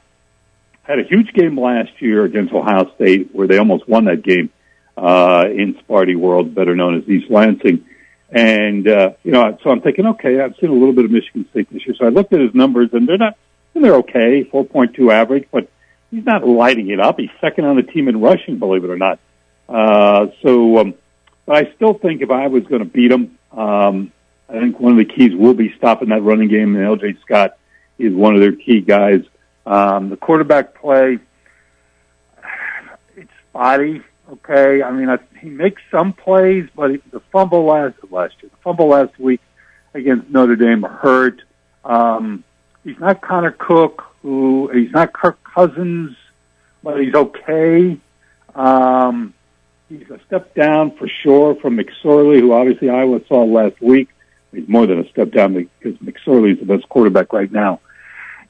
had 0.82 0.98
a 0.98 1.04
huge 1.04 1.32
game 1.32 1.58
last 1.58 1.90
year 2.00 2.24
against 2.24 2.52
Ohio 2.52 2.92
State, 2.96 3.30
where 3.34 3.46
they 3.46 3.56
almost 3.56 3.88
won 3.88 4.06
that 4.06 4.22
game 4.22 4.50
uh, 4.96 5.44
in 5.48 5.74
Sparty 5.74 6.16
World, 6.16 6.54
better 6.54 6.74
known 6.74 6.98
as 6.98 7.08
East 7.08 7.30
Lansing. 7.30 7.86
And 8.30 8.88
uh, 8.88 9.12
you 9.22 9.32
know, 9.32 9.58
so 9.62 9.70
I'm 9.70 9.80
thinking, 9.80 10.06
okay, 10.06 10.40
I've 10.40 10.54
seen 10.60 10.70
a 10.70 10.74
little 10.74 10.94
bit 10.94 11.04
of 11.04 11.10
Michigan 11.10 11.46
State 11.50 11.70
this 11.70 11.86
year, 11.86 11.94
so 11.98 12.06
I 12.06 12.08
looked 12.10 12.32
at 12.32 12.40
his 12.40 12.54
numbers, 12.54 12.90
and 12.92 13.06
they're 13.08 13.18
not, 13.18 13.36
and 13.74 13.84
they're 13.84 13.96
okay, 13.96 14.44
4.2 14.44 15.12
average, 15.12 15.46
but 15.50 15.70
he's 16.10 16.24
not 16.24 16.46
lighting 16.46 16.90
it 16.90 17.00
up. 17.00 17.18
He's 17.18 17.30
second 17.40 17.64
on 17.64 17.76
the 17.76 17.82
team 17.82 18.08
in 18.08 18.20
rushing, 18.20 18.58
believe 18.58 18.84
it 18.84 18.90
or 18.90 18.96
not. 18.96 19.18
Uh, 19.68 20.28
so, 20.42 20.78
um, 20.78 20.94
but 21.46 21.56
I 21.56 21.72
still 21.74 21.94
think 21.94 22.22
if 22.22 22.30
I 22.30 22.48
was 22.48 22.64
going 22.64 22.80
to 22.80 22.88
beat 22.88 23.12
him, 23.12 23.38
um, 23.52 24.12
I 24.48 24.54
think 24.54 24.80
one 24.80 24.92
of 24.92 24.98
the 24.98 25.04
keys 25.04 25.34
will 25.34 25.54
be 25.54 25.74
stopping 25.76 26.08
that 26.08 26.22
running 26.22 26.48
game, 26.48 26.74
and 26.74 26.84
LJ 26.84 27.20
Scott 27.20 27.56
is 27.98 28.12
one 28.12 28.34
of 28.34 28.40
their 28.40 28.52
key 28.52 28.80
guys. 28.80 29.22
Um, 29.66 30.10
the 30.10 30.16
quarterback 30.16 30.74
play, 30.74 31.18
it's 33.16 33.30
spotty. 33.48 34.02
Okay, 34.28 34.82
I 34.82 34.90
mean, 34.92 35.08
I, 35.08 35.18
he 35.40 35.48
makes 35.48 35.82
some 35.90 36.12
plays, 36.12 36.68
but 36.74 36.92
the 37.10 37.20
fumble 37.32 37.64
last 37.64 37.96
last 38.10 38.34
year, 38.40 38.50
the 38.50 38.62
fumble 38.62 38.88
last 38.88 39.18
week 39.18 39.40
against 39.92 40.30
Notre 40.30 40.56
Dame 40.56 40.82
hurt. 40.82 41.42
Um, 41.84 42.44
he's 42.84 42.98
not 42.98 43.20
Connor 43.20 43.52
Cook, 43.52 44.04
who 44.22 44.70
he's 44.72 44.92
not 44.92 45.12
Kirk 45.12 45.42
Cousins, 45.44 46.16
but 46.82 47.00
he's 47.00 47.14
okay. 47.14 47.98
Um, 48.54 49.34
he's 49.88 50.08
a 50.10 50.20
step 50.26 50.54
down 50.54 50.96
for 50.96 51.08
sure 51.08 51.54
from 51.56 51.76
McSorley, 51.76 52.40
who 52.40 52.52
obviously 52.52 52.90
Iowa 52.90 53.20
saw 53.26 53.44
last 53.44 53.80
week. 53.80 54.08
He's 54.52 54.68
more 54.68 54.86
than 54.86 54.98
a 54.98 55.08
step 55.10 55.30
down 55.30 55.54
because 55.54 55.98
McSorley 55.98 56.52
is 56.52 56.58
the 56.58 56.66
best 56.66 56.88
quarterback 56.88 57.32
right 57.32 57.50
now 57.50 57.80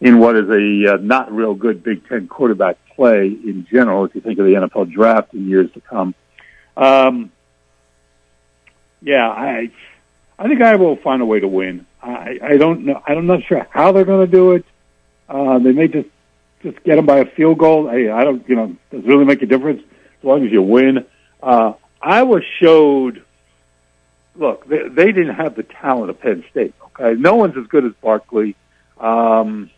in 0.00 0.18
what 0.18 0.36
is 0.36 0.48
a 0.48 0.94
uh, 0.94 0.96
not 0.96 1.30
real 1.30 1.54
good 1.54 1.82
Big 1.82 2.08
Ten 2.08 2.26
quarterback 2.26 2.78
play 2.96 3.26
in 3.26 3.66
general. 3.70 4.04
If 4.04 4.14
you 4.14 4.20
think 4.20 4.38
of 4.38 4.46
the 4.46 4.54
NFL 4.54 4.92
draft 4.92 5.34
in 5.34 5.48
years 5.48 5.70
to 5.72 5.80
come, 5.80 6.14
um, 6.76 7.30
yeah, 9.02 9.28
I 9.28 9.70
I 10.38 10.48
think 10.48 10.62
Iowa 10.62 10.82
will 10.82 10.96
find 10.96 11.20
a 11.20 11.26
way 11.26 11.40
to 11.40 11.48
win. 11.48 11.86
I, 12.02 12.38
I 12.42 12.56
don't 12.56 12.84
know. 12.86 13.02
I'm 13.06 13.26
not 13.26 13.42
sure 13.44 13.66
how 13.70 13.92
they're 13.92 14.04
going 14.04 14.26
to 14.26 14.32
do 14.32 14.52
it. 14.52 14.64
Uh, 15.28 15.58
they 15.58 15.72
may 15.72 15.88
just 15.88 16.08
just 16.62 16.82
get 16.84 16.96
them 16.96 17.06
by 17.06 17.18
a 17.18 17.24
field 17.24 17.58
goal. 17.58 17.88
Hey, 17.88 18.10
I 18.10 18.24
don't, 18.24 18.46
you 18.48 18.54
know, 18.54 18.76
does 18.90 19.04
it 19.04 19.06
really 19.06 19.24
make 19.24 19.42
a 19.42 19.46
difference 19.46 19.82
as 20.18 20.24
long 20.24 20.44
as 20.44 20.52
you 20.52 20.62
win. 20.62 21.06
Uh, 21.42 21.74
Iowa 22.00 22.40
showed. 22.58 23.24
Look, 24.36 24.66
they, 24.68 24.88
they 24.88 25.06
didn't 25.06 25.34
have 25.34 25.56
the 25.56 25.64
talent 25.64 26.10
of 26.10 26.20
Penn 26.20 26.44
State. 26.50 26.74
Okay, 26.86 27.20
no 27.20 27.34
one's 27.36 27.56
as 27.56 27.66
good 27.66 27.84
as 27.84 27.92
Barkley. 28.00 28.56
Um, 28.98 29.70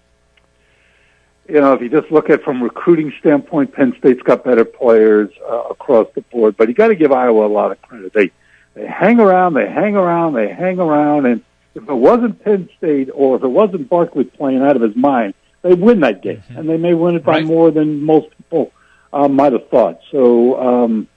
you 1.49 1.61
know, 1.61 1.73
if 1.73 1.81
you 1.81 1.89
just 1.89 2.13
look 2.13 2.31
at 2.31 2.43
from 2.43 2.63
recruiting 2.63 3.13
standpoint, 3.19 3.73
Penn 3.73 3.95
State's 3.99 4.23
got 4.23 4.45
better 4.45 4.65
players 4.65 5.31
uh, 5.49 5.65
across 5.71 6.07
the 6.15 6.21
board. 6.21 6.57
But 6.57 6.69
you 6.69 6.75
got 6.75 6.89
to 6.89 6.95
give 6.95 7.13
Iowa 7.13 7.47
a 7.47 7.49
lot 7.49 7.73
of 7.73 7.83
credit. 7.83 8.13
They 8.13 8.31
they 8.75 8.87
hang 8.87 9.21
around, 9.21 9.55
they 9.55 9.69
hang 9.69 9.97
around, 9.97 10.35
they 10.35 10.49
hang 10.49 10.79
around, 10.79 11.27
and 11.27 11.43
if 11.75 11.89
it 11.89 11.95
wasn't 11.95 12.43
Penn 12.43 12.69
State 12.79 13.09
or 13.13 13.37
if 13.37 13.43
it 13.43 13.49
wasn't 13.49 13.89
Barkley 13.89 14.25
playing 14.25 14.63
out 14.63 14.77
of 14.77 14.83
his 14.83 14.97
mind, 14.97 15.35
they 15.63 15.75
win 15.75 16.01
that 16.01 16.23
game, 16.23 16.39
mm-hmm. 16.39 16.59
and 16.59 16.69
they 16.69 16.77
may 16.77 16.95
win 16.95 17.17
it 17.17 17.25
by 17.25 17.35
right. 17.35 17.45
more 17.45 17.71
than 17.71 18.03
most 18.03 18.29
people 18.37 18.73
uh, 19.13 19.29
might 19.29 19.53
have 19.53 19.69
thought. 19.69 20.01
So 20.11 20.61
um, 20.61 21.09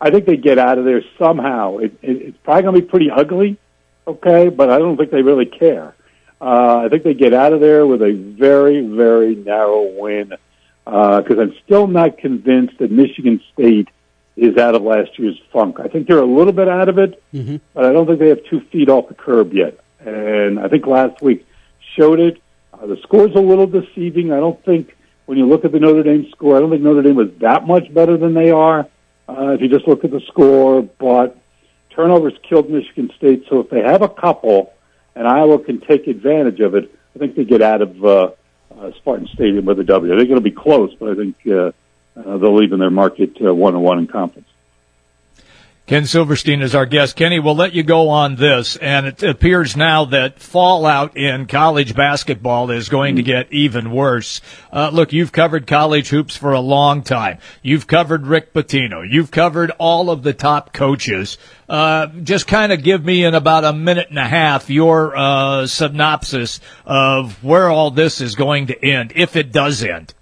I 0.00 0.10
think 0.10 0.26
they 0.26 0.36
get 0.36 0.58
out 0.58 0.78
of 0.78 0.84
there 0.84 1.02
somehow. 1.18 1.78
It, 1.78 1.98
it, 2.02 2.16
it's 2.22 2.38
probably 2.44 2.62
going 2.62 2.74
to 2.74 2.80
be 2.82 2.86
pretty 2.86 3.10
ugly, 3.10 3.58
okay, 4.06 4.48
but 4.48 4.70
I 4.70 4.78
don't 4.78 4.96
think 4.96 5.10
they 5.10 5.22
really 5.22 5.46
care. 5.46 5.94
Uh, 6.40 6.82
I 6.84 6.88
think 6.90 7.02
they 7.02 7.14
get 7.14 7.32
out 7.32 7.54
of 7.54 7.60
there 7.60 7.86
with 7.86 8.02
a 8.02 8.12
very, 8.12 8.86
very 8.86 9.34
narrow 9.34 9.82
win 9.98 10.34
because 10.84 11.38
uh, 11.38 11.40
I'm 11.40 11.54
still 11.64 11.86
not 11.86 12.18
convinced 12.18 12.78
that 12.78 12.90
Michigan 12.90 13.40
State 13.54 13.88
is 14.36 14.58
out 14.58 14.74
of 14.74 14.82
last 14.82 15.18
year's 15.18 15.40
funk. 15.52 15.80
I 15.80 15.88
think 15.88 16.06
they're 16.06 16.18
a 16.18 16.26
little 16.26 16.52
bit 16.52 16.68
out 16.68 16.90
of 16.90 16.98
it, 16.98 17.22
mm-hmm. 17.32 17.56
but 17.72 17.86
I 17.86 17.92
don't 17.92 18.06
think 18.06 18.18
they 18.18 18.28
have 18.28 18.44
two 18.50 18.60
feet 18.70 18.90
off 18.90 19.08
the 19.08 19.14
curb 19.14 19.54
yet. 19.54 19.78
And 20.06 20.60
I 20.60 20.68
think 20.68 20.86
last 20.86 21.20
week 21.20 21.46
showed 21.98 22.20
it. 22.20 22.40
Uh, 22.72 22.86
the 22.86 22.96
score's 23.02 23.34
a 23.34 23.40
little 23.40 23.66
deceiving. 23.66 24.32
I 24.32 24.36
don't 24.36 24.62
think 24.64 24.96
when 25.26 25.36
you 25.36 25.46
look 25.46 25.64
at 25.64 25.72
the 25.72 25.80
Notre 25.80 26.04
Dame 26.04 26.30
score, 26.30 26.56
I 26.56 26.60
don't 26.60 26.70
think 26.70 26.82
Notre 26.82 27.02
Dame 27.02 27.16
was 27.16 27.30
that 27.40 27.66
much 27.66 27.92
better 27.92 28.16
than 28.16 28.32
they 28.32 28.50
are. 28.50 28.86
Uh, 29.28 29.50
if 29.50 29.60
you 29.60 29.68
just 29.68 29.88
look 29.88 30.04
at 30.04 30.12
the 30.12 30.20
score, 30.28 30.82
but 30.82 31.36
turnovers 31.90 32.34
killed 32.48 32.70
Michigan 32.70 33.10
State. 33.16 33.44
So 33.50 33.60
if 33.60 33.70
they 33.70 33.82
have 33.82 34.02
a 34.02 34.08
couple, 34.08 34.72
and 35.16 35.26
Iowa 35.26 35.58
can 35.58 35.80
take 35.80 36.06
advantage 36.06 36.60
of 36.60 36.76
it, 36.76 36.94
I 37.16 37.18
think 37.18 37.34
they 37.34 37.44
get 37.44 37.62
out 37.62 37.82
of 37.82 38.04
uh, 38.04 38.30
uh, 38.78 38.90
Spartan 38.98 39.26
Stadium 39.34 39.64
with 39.64 39.80
a 39.80 39.84
W. 39.84 40.14
I 40.14 40.16
think 40.16 40.30
it'll 40.30 40.40
be 40.40 40.52
close, 40.52 40.94
but 40.94 41.10
I 41.10 41.14
think 41.16 41.36
uh, 41.48 41.72
uh, 42.16 42.38
they'll 42.38 42.54
leave 42.54 42.72
in 42.72 42.78
their 42.78 42.90
market 42.90 43.36
uh, 43.44 43.52
one 43.52 43.74
and 43.74 43.82
one 43.82 43.98
in 43.98 44.06
conference. 44.06 44.45
Ken 45.86 46.04
Silverstein 46.04 46.62
is 46.62 46.74
our 46.74 46.84
guest. 46.84 47.14
Kenny, 47.14 47.38
we'll 47.38 47.54
let 47.54 47.72
you 47.72 47.84
go 47.84 48.08
on 48.08 48.34
this, 48.34 48.74
and 48.74 49.06
it 49.06 49.22
appears 49.22 49.76
now 49.76 50.04
that 50.06 50.40
fallout 50.40 51.16
in 51.16 51.46
college 51.46 51.94
basketball 51.94 52.72
is 52.72 52.88
going 52.88 53.14
to 53.14 53.22
get 53.22 53.52
even 53.52 53.92
worse. 53.92 54.40
Uh, 54.72 54.90
look, 54.92 55.12
you've 55.12 55.30
covered 55.30 55.68
college 55.68 56.08
hoops 56.08 56.36
for 56.36 56.50
a 56.50 56.58
long 56.58 57.04
time. 57.04 57.38
You've 57.62 57.86
covered 57.86 58.26
Rick 58.26 58.52
Pitino. 58.52 59.08
You've 59.08 59.30
covered 59.30 59.70
all 59.78 60.10
of 60.10 60.24
the 60.24 60.32
top 60.32 60.72
coaches. 60.72 61.38
Uh, 61.68 62.08
just 62.08 62.48
kind 62.48 62.72
of 62.72 62.82
give 62.82 63.04
me 63.04 63.24
in 63.24 63.36
about 63.36 63.62
a 63.62 63.72
minute 63.72 64.08
and 64.08 64.18
a 64.18 64.26
half 64.26 64.68
your 64.68 65.16
uh, 65.16 65.68
synopsis 65.68 66.58
of 66.84 67.44
where 67.44 67.70
all 67.70 67.92
this 67.92 68.20
is 68.20 68.34
going 68.34 68.66
to 68.66 68.84
end, 68.84 69.12
if 69.14 69.36
it 69.36 69.52
does 69.52 69.84
end. 69.84 70.12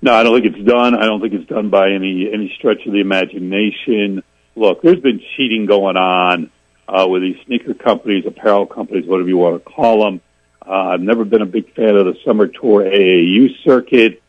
No, 0.00 0.14
I 0.14 0.22
don't 0.22 0.40
think 0.40 0.56
it's 0.56 0.66
done. 0.66 0.94
I 0.94 1.04
don't 1.04 1.20
think 1.20 1.34
it's 1.34 1.48
done 1.48 1.68
by 1.68 1.90
any 1.90 2.30
any 2.32 2.54
stretch 2.56 2.86
of 2.86 2.92
the 2.94 3.00
imagination 3.00 4.22
look, 4.56 4.82
there's 4.82 5.00
been 5.00 5.20
cheating 5.36 5.66
going 5.66 5.96
on 5.96 6.50
uh, 6.88 7.06
with 7.08 7.22
these 7.22 7.36
sneaker 7.46 7.74
companies, 7.74 8.24
apparel 8.26 8.66
companies, 8.66 9.06
whatever 9.06 9.28
you 9.28 9.36
want 9.36 9.62
to 9.62 9.70
call 9.70 10.04
them. 10.04 10.20
Uh, 10.66 10.72
I've 10.72 11.00
never 11.00 11.24
been 11.24 11.42
a 11.42 11.46
big 11.46 11.72
fan 11.74 11.94
of 11.94 12.06
the 12.06 12.16
summer 12.24 12.48
tour 12.48 12.82
AAU 12.82 13.62
circuit. 13.62 14.22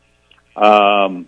Um, 0.55 1.27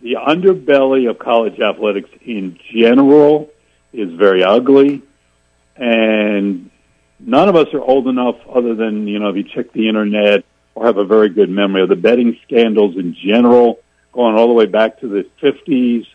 the 0.00 0.14
underbelly 0.14 1.08
of 1.08 1.18
college 1.18 1.60
athletics 1.60 2.08
in 2.22 2.58
general 2.72 3.50
is 3.92 4.12
very 4.14 4.42
ugly, 4.42 5.02
and 5.76 6.70
none 7.18 7.48
of 7.48 7.56
us 7.56 7.68
are 7.74 7.82
old 7.82 8.08
enough, 8.08 8.36
other 8.48 8.74
than 8.74 9.06
you 9.06 9.18
know, 9.18 9.28
if 9.28 9.36
you 9.36 9.44
check 9.44 9.72
the 9.72 9.88
internet 9.88 10.44
or 10.74 10.86
have 10.86 10.96
a 10.96 11.04
very 11.04 11.28
good 11.28 11.50
memory 11.50 11.82
of 11.82 11.88
the 11.88 11.96
betting 11.96 12.38
scandals 12.44 12.96
in 12.96 13.14
general, 13.14 13.80
going 14.12 14.36
all 14.36 14.48
the 14.48 14.54
way 14.54 14.66
back 14.66 15.00
to 15.00 15.08
the 15.08 15.26
50s 15.42 16.06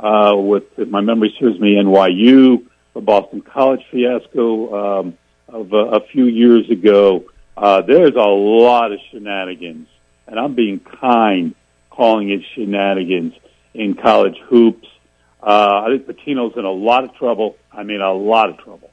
uh, 0.00 0.34
with, 0.36 0.64
if 0.78 0.88
my 0.88 1.00
memory 1.00 1.34
serves 1.38 1.60
me, 1.60 1.74
NYU, 1.74 2.66
the 2.94 3.00
Boston 3.00 3.42
College 3.42 3.84
fiasco 3.90 5.00
um, 5.00 5.18
of 5.48 5.72
uh, 5.72 5.76
a 5.76 6.06
few 6.06 6.24
years 6.24 6.68
ago. 6.70 7.24
Uh, 7.56 7.82
there's 7.82 8.14
a 8.14 8.28
lot 8.28 8.92
of 8.92 8.98
shenanigans, 9.10 9.88
and 10.26 10.38
I'm 10.38 10.54
being 10.54 10.80
kind 10.80 11.54
calling 11.90 12.30
it 12.30 12.40
shenanigans 12.54 13.34
in 13.74 13.94
college 13.94 14.38
hoops. 14.48 14.88
Uh, 15.42 15.82
I 15.84 15.88
think 15.90 16.06
Pitino's 16.06 16.56
in 16.56 16.64
a 16.64 16.70
lot 16.70 17.04
of 17.04 17.14
trouble. 17.16 17.56
I 17.70 17.82
mean, 17.82 18.00
a 18.00 18.12
lot 18.12 18.48
of 18.48 18.58
trouble. 18.58 18.90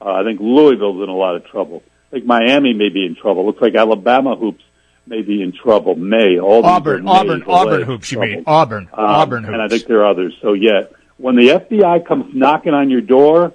Uh, 0.00 0.12
I 0.12 0.22
think 0.22 0.40
Louisville's 0.40 1.02
in 1.02 1.08
a 1.08 1.16
lot 1.16 1.34
of 1.34 1.46
trouble. 1.46 1.82
I 2.08 2.10
think 2.14 2.26
Miami 2.26 2.74
may 2.74 2.90
be 2.90 3.04
in 3.04 3.16
trouble. 3.16 3.44
Looks 3.44 3.60
like 3.60 3.74
Alabama 3.74 4.36
hoops 4.36 4.62
may 5.06 5.22
be 5.22 5.42
in 5.42 5.52
trouble. 5.52 5.94
May 5.94 6.38
all 6.38 6.64
Auburn, 6.64 7.06
Auburn, 7.06 7.42
Auburn 7.46 7.82
hoops. 7.82 8.12
You 8.12 8.20
mean 8.20 8.44
Auburn, 8.46 8.88
um, 8.92 9.04
Auburn 9.04 9.44
hoops, 9.44 9.52
and 9.52 9.62
I 9.62 9.68
think 9.68 9.86
there 9.86 10.00
are 10.00 10.10
others. 10.10 10.34
So 10.40 10.52
yeah, 10.52 10.84
when 11.16 11.36
the 11.36 11.48
FBI 11.48 12.06
comes 12.06 12.34
knocking 12.34 12.74
on 12.74 12.90
your 12.90 13.00
door, 13.00 13.52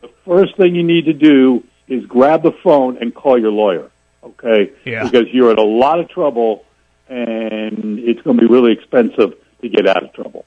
the 0.00 0.10
first 0.24 0.56
thing 0.56 0.74
you 0.74 0.82
need 0.82 1.06
to 1.06 1.12
do 1.12 1.64
is 1.88 2.04
grab 2.06 2.42
the 2.42 2.52
phone 2.62 2.98
and 2.98 3.14
call 3.14 3.38
your 3.38 3.52
lawyer. 3.52 3.90
Okay, 4.22 4.72
yeah. 4.84 5.04
because 5.04 5.26
you're 5.32 5.52
in 5.52 5.58
a 5.58 5.62
lot 5.62 6.00
of 6.00 6.08
trouble, 6.08 6.64
and 7.08 7.98
it's 8.00 8.20
going 8.22 8.36
to 8.36 8.40
be 8.40 8.52
really 8.52 8.72
expensive 8.72 9.34
to 9.60 9.68
get 9.68 9.86
out 9.86 10.02
of 10.02 10.12
trouble. 10.12 10.44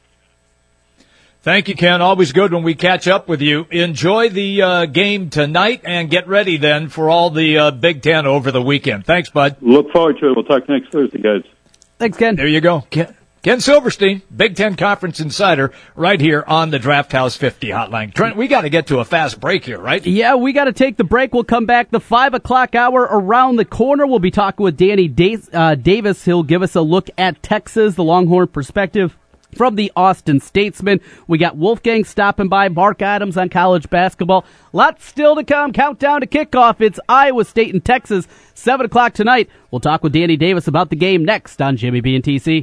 Thank 1.42 1.70
you, 1.70 1.76
Ken. 1.76 2.02
Always 2.02 2.34
good 2.34 2.54
when 2.54 2.64
we 2.64 2.76
catch 2.76 3.08
up 3.08 3.30
with 3.30 3.42
you. 3.42 3.66
Enjoy 3.72 4.28
the 4.28 4.62
uh, 4.62 4.86
game 4.88 5.30
tonight 5.30 5.82
and 5.86 6.10
get 6.10 6.28
ready 6.28 6.58
then 6.58 6.90
for 6.90 7.10
all 7.10 7.30
the 7.30 7.58
uh, 7.58 7.72
Big 7.72 8.02
Ten 8.02 8.28
over 8.28 8.52
the 8.52 8.62
weekend. 8.62 9.06
Thanks, 9.06 9.30
bud. 9.30 9.56
Look 9.62 9.90
forward 9.92 10.18
to 10.20 10.28
it. 10.28 10.36
We'll 10.36 10.44
talk 10.44 10.68
next 10.68 10.92
Thursday, 10.92 11.20
guys. 11.20 11.44
Thanks, 11.98 12.18
Ken. 12.18 12.36
There 12.36 12.46
you 12.46 12.60
go. 12.60 12.82
Ken, 12.90 13.16
Ken 13.42 13.62
Silverstein, 13.62 14.22
Big 14.36 14.58
Ten 14.58 14.76
Conference 14.76 15.22
Insider, 15.22 15.72
right 15.96 16.20
here 16.20 16.44
on 16.46 16.72
the 16.72 16.78
Draught 16.78 17.10
House 17.14 17.38
50 17.38 17.70
hotline. 17.70 18.14
Trent, 18.14 18.36
we 18.36 18.50
got 18.50 18.62
to 18.62 18.70
get 18.70 18.88
to 18.88 19.00
a 19.00 19.06
fast 19.06 19.40
break 19.40 19.64
here, 19.64 19.80
right? 19.80 20.06
Yeah, 20.06 20.36
we 20.36 20.52
got 20.52 20.66
to 20.66 20.74
take 20.74 20.98
the 20.98 21.06
break. 21.06 21.34
We'll 21.34 21.46
come 21.46 21.66
back 21.66 21.90
the 21.90 22.02
5 22.02 22.34
o'clock 22.34 22.76
hour 22.76 23.04
around 23.04 23.56
the 23.56 23.64
corner. 23.64 24.06
We'll 24.06 24.20
be 24.20 24.30
talking 24.30 24.66
with 24.66 24.76
Danny 24.76 25.08
uh, 25.54 25.76
Davis. 25.76 26.26
He'll 26.26 26.44
give 26.44 26.64
us 26.64 26.76
a 26.76 26.82
look 26.82 27.10
at 27.18 27.42
Texas, 27.42 27.96
the 27.96 28.04
Longhorn 28.04 28.50
perspective 28.50 29.16
from 29.56 29.76
the 29.76 29.92
Austin 29.96 30.40
Statesman. 30.40 31.00
We 31.28 31.38
got 31.38 31.58
Wolfgang 31.58 32.04
stopping 32.04 32.50
by, 32.50 32.70
Mark 32.70 33.02
Adams 33.02 33.38
on 33.38 33.50
college 33.50 33.90
basketball. 33.90 34.46
Lots 34.74 35.06
still 35.06 35.36
to 35.36 35.44
come. 35.44 35.74
Countdown 35.74 36.22
to 36.22 36.28
kickoff. 36.28 36.82
It's 36.82 37.00
Iowa 37.10 37.46
State 37.46 37.74
and 37.74 37.84
Texas, 37.84 38.28
7 38.54 38.86
o'clock 38.86 39.14
tonight. 39.14 39.50
We'll 39.72 39.80
talk 39.80 40.04
with 40.04 40.14
Danny 40.14 40.38
Davis 40.38 40.68
about 40.68 40.90
the 40.90 40.96
game 40.96 41.26
next 41.26 41.62
on 41.62 41.78
Jimmy 41.78 42.02
B 42.02 42.16
and 42.16 42.24
TC. 42.24 42.58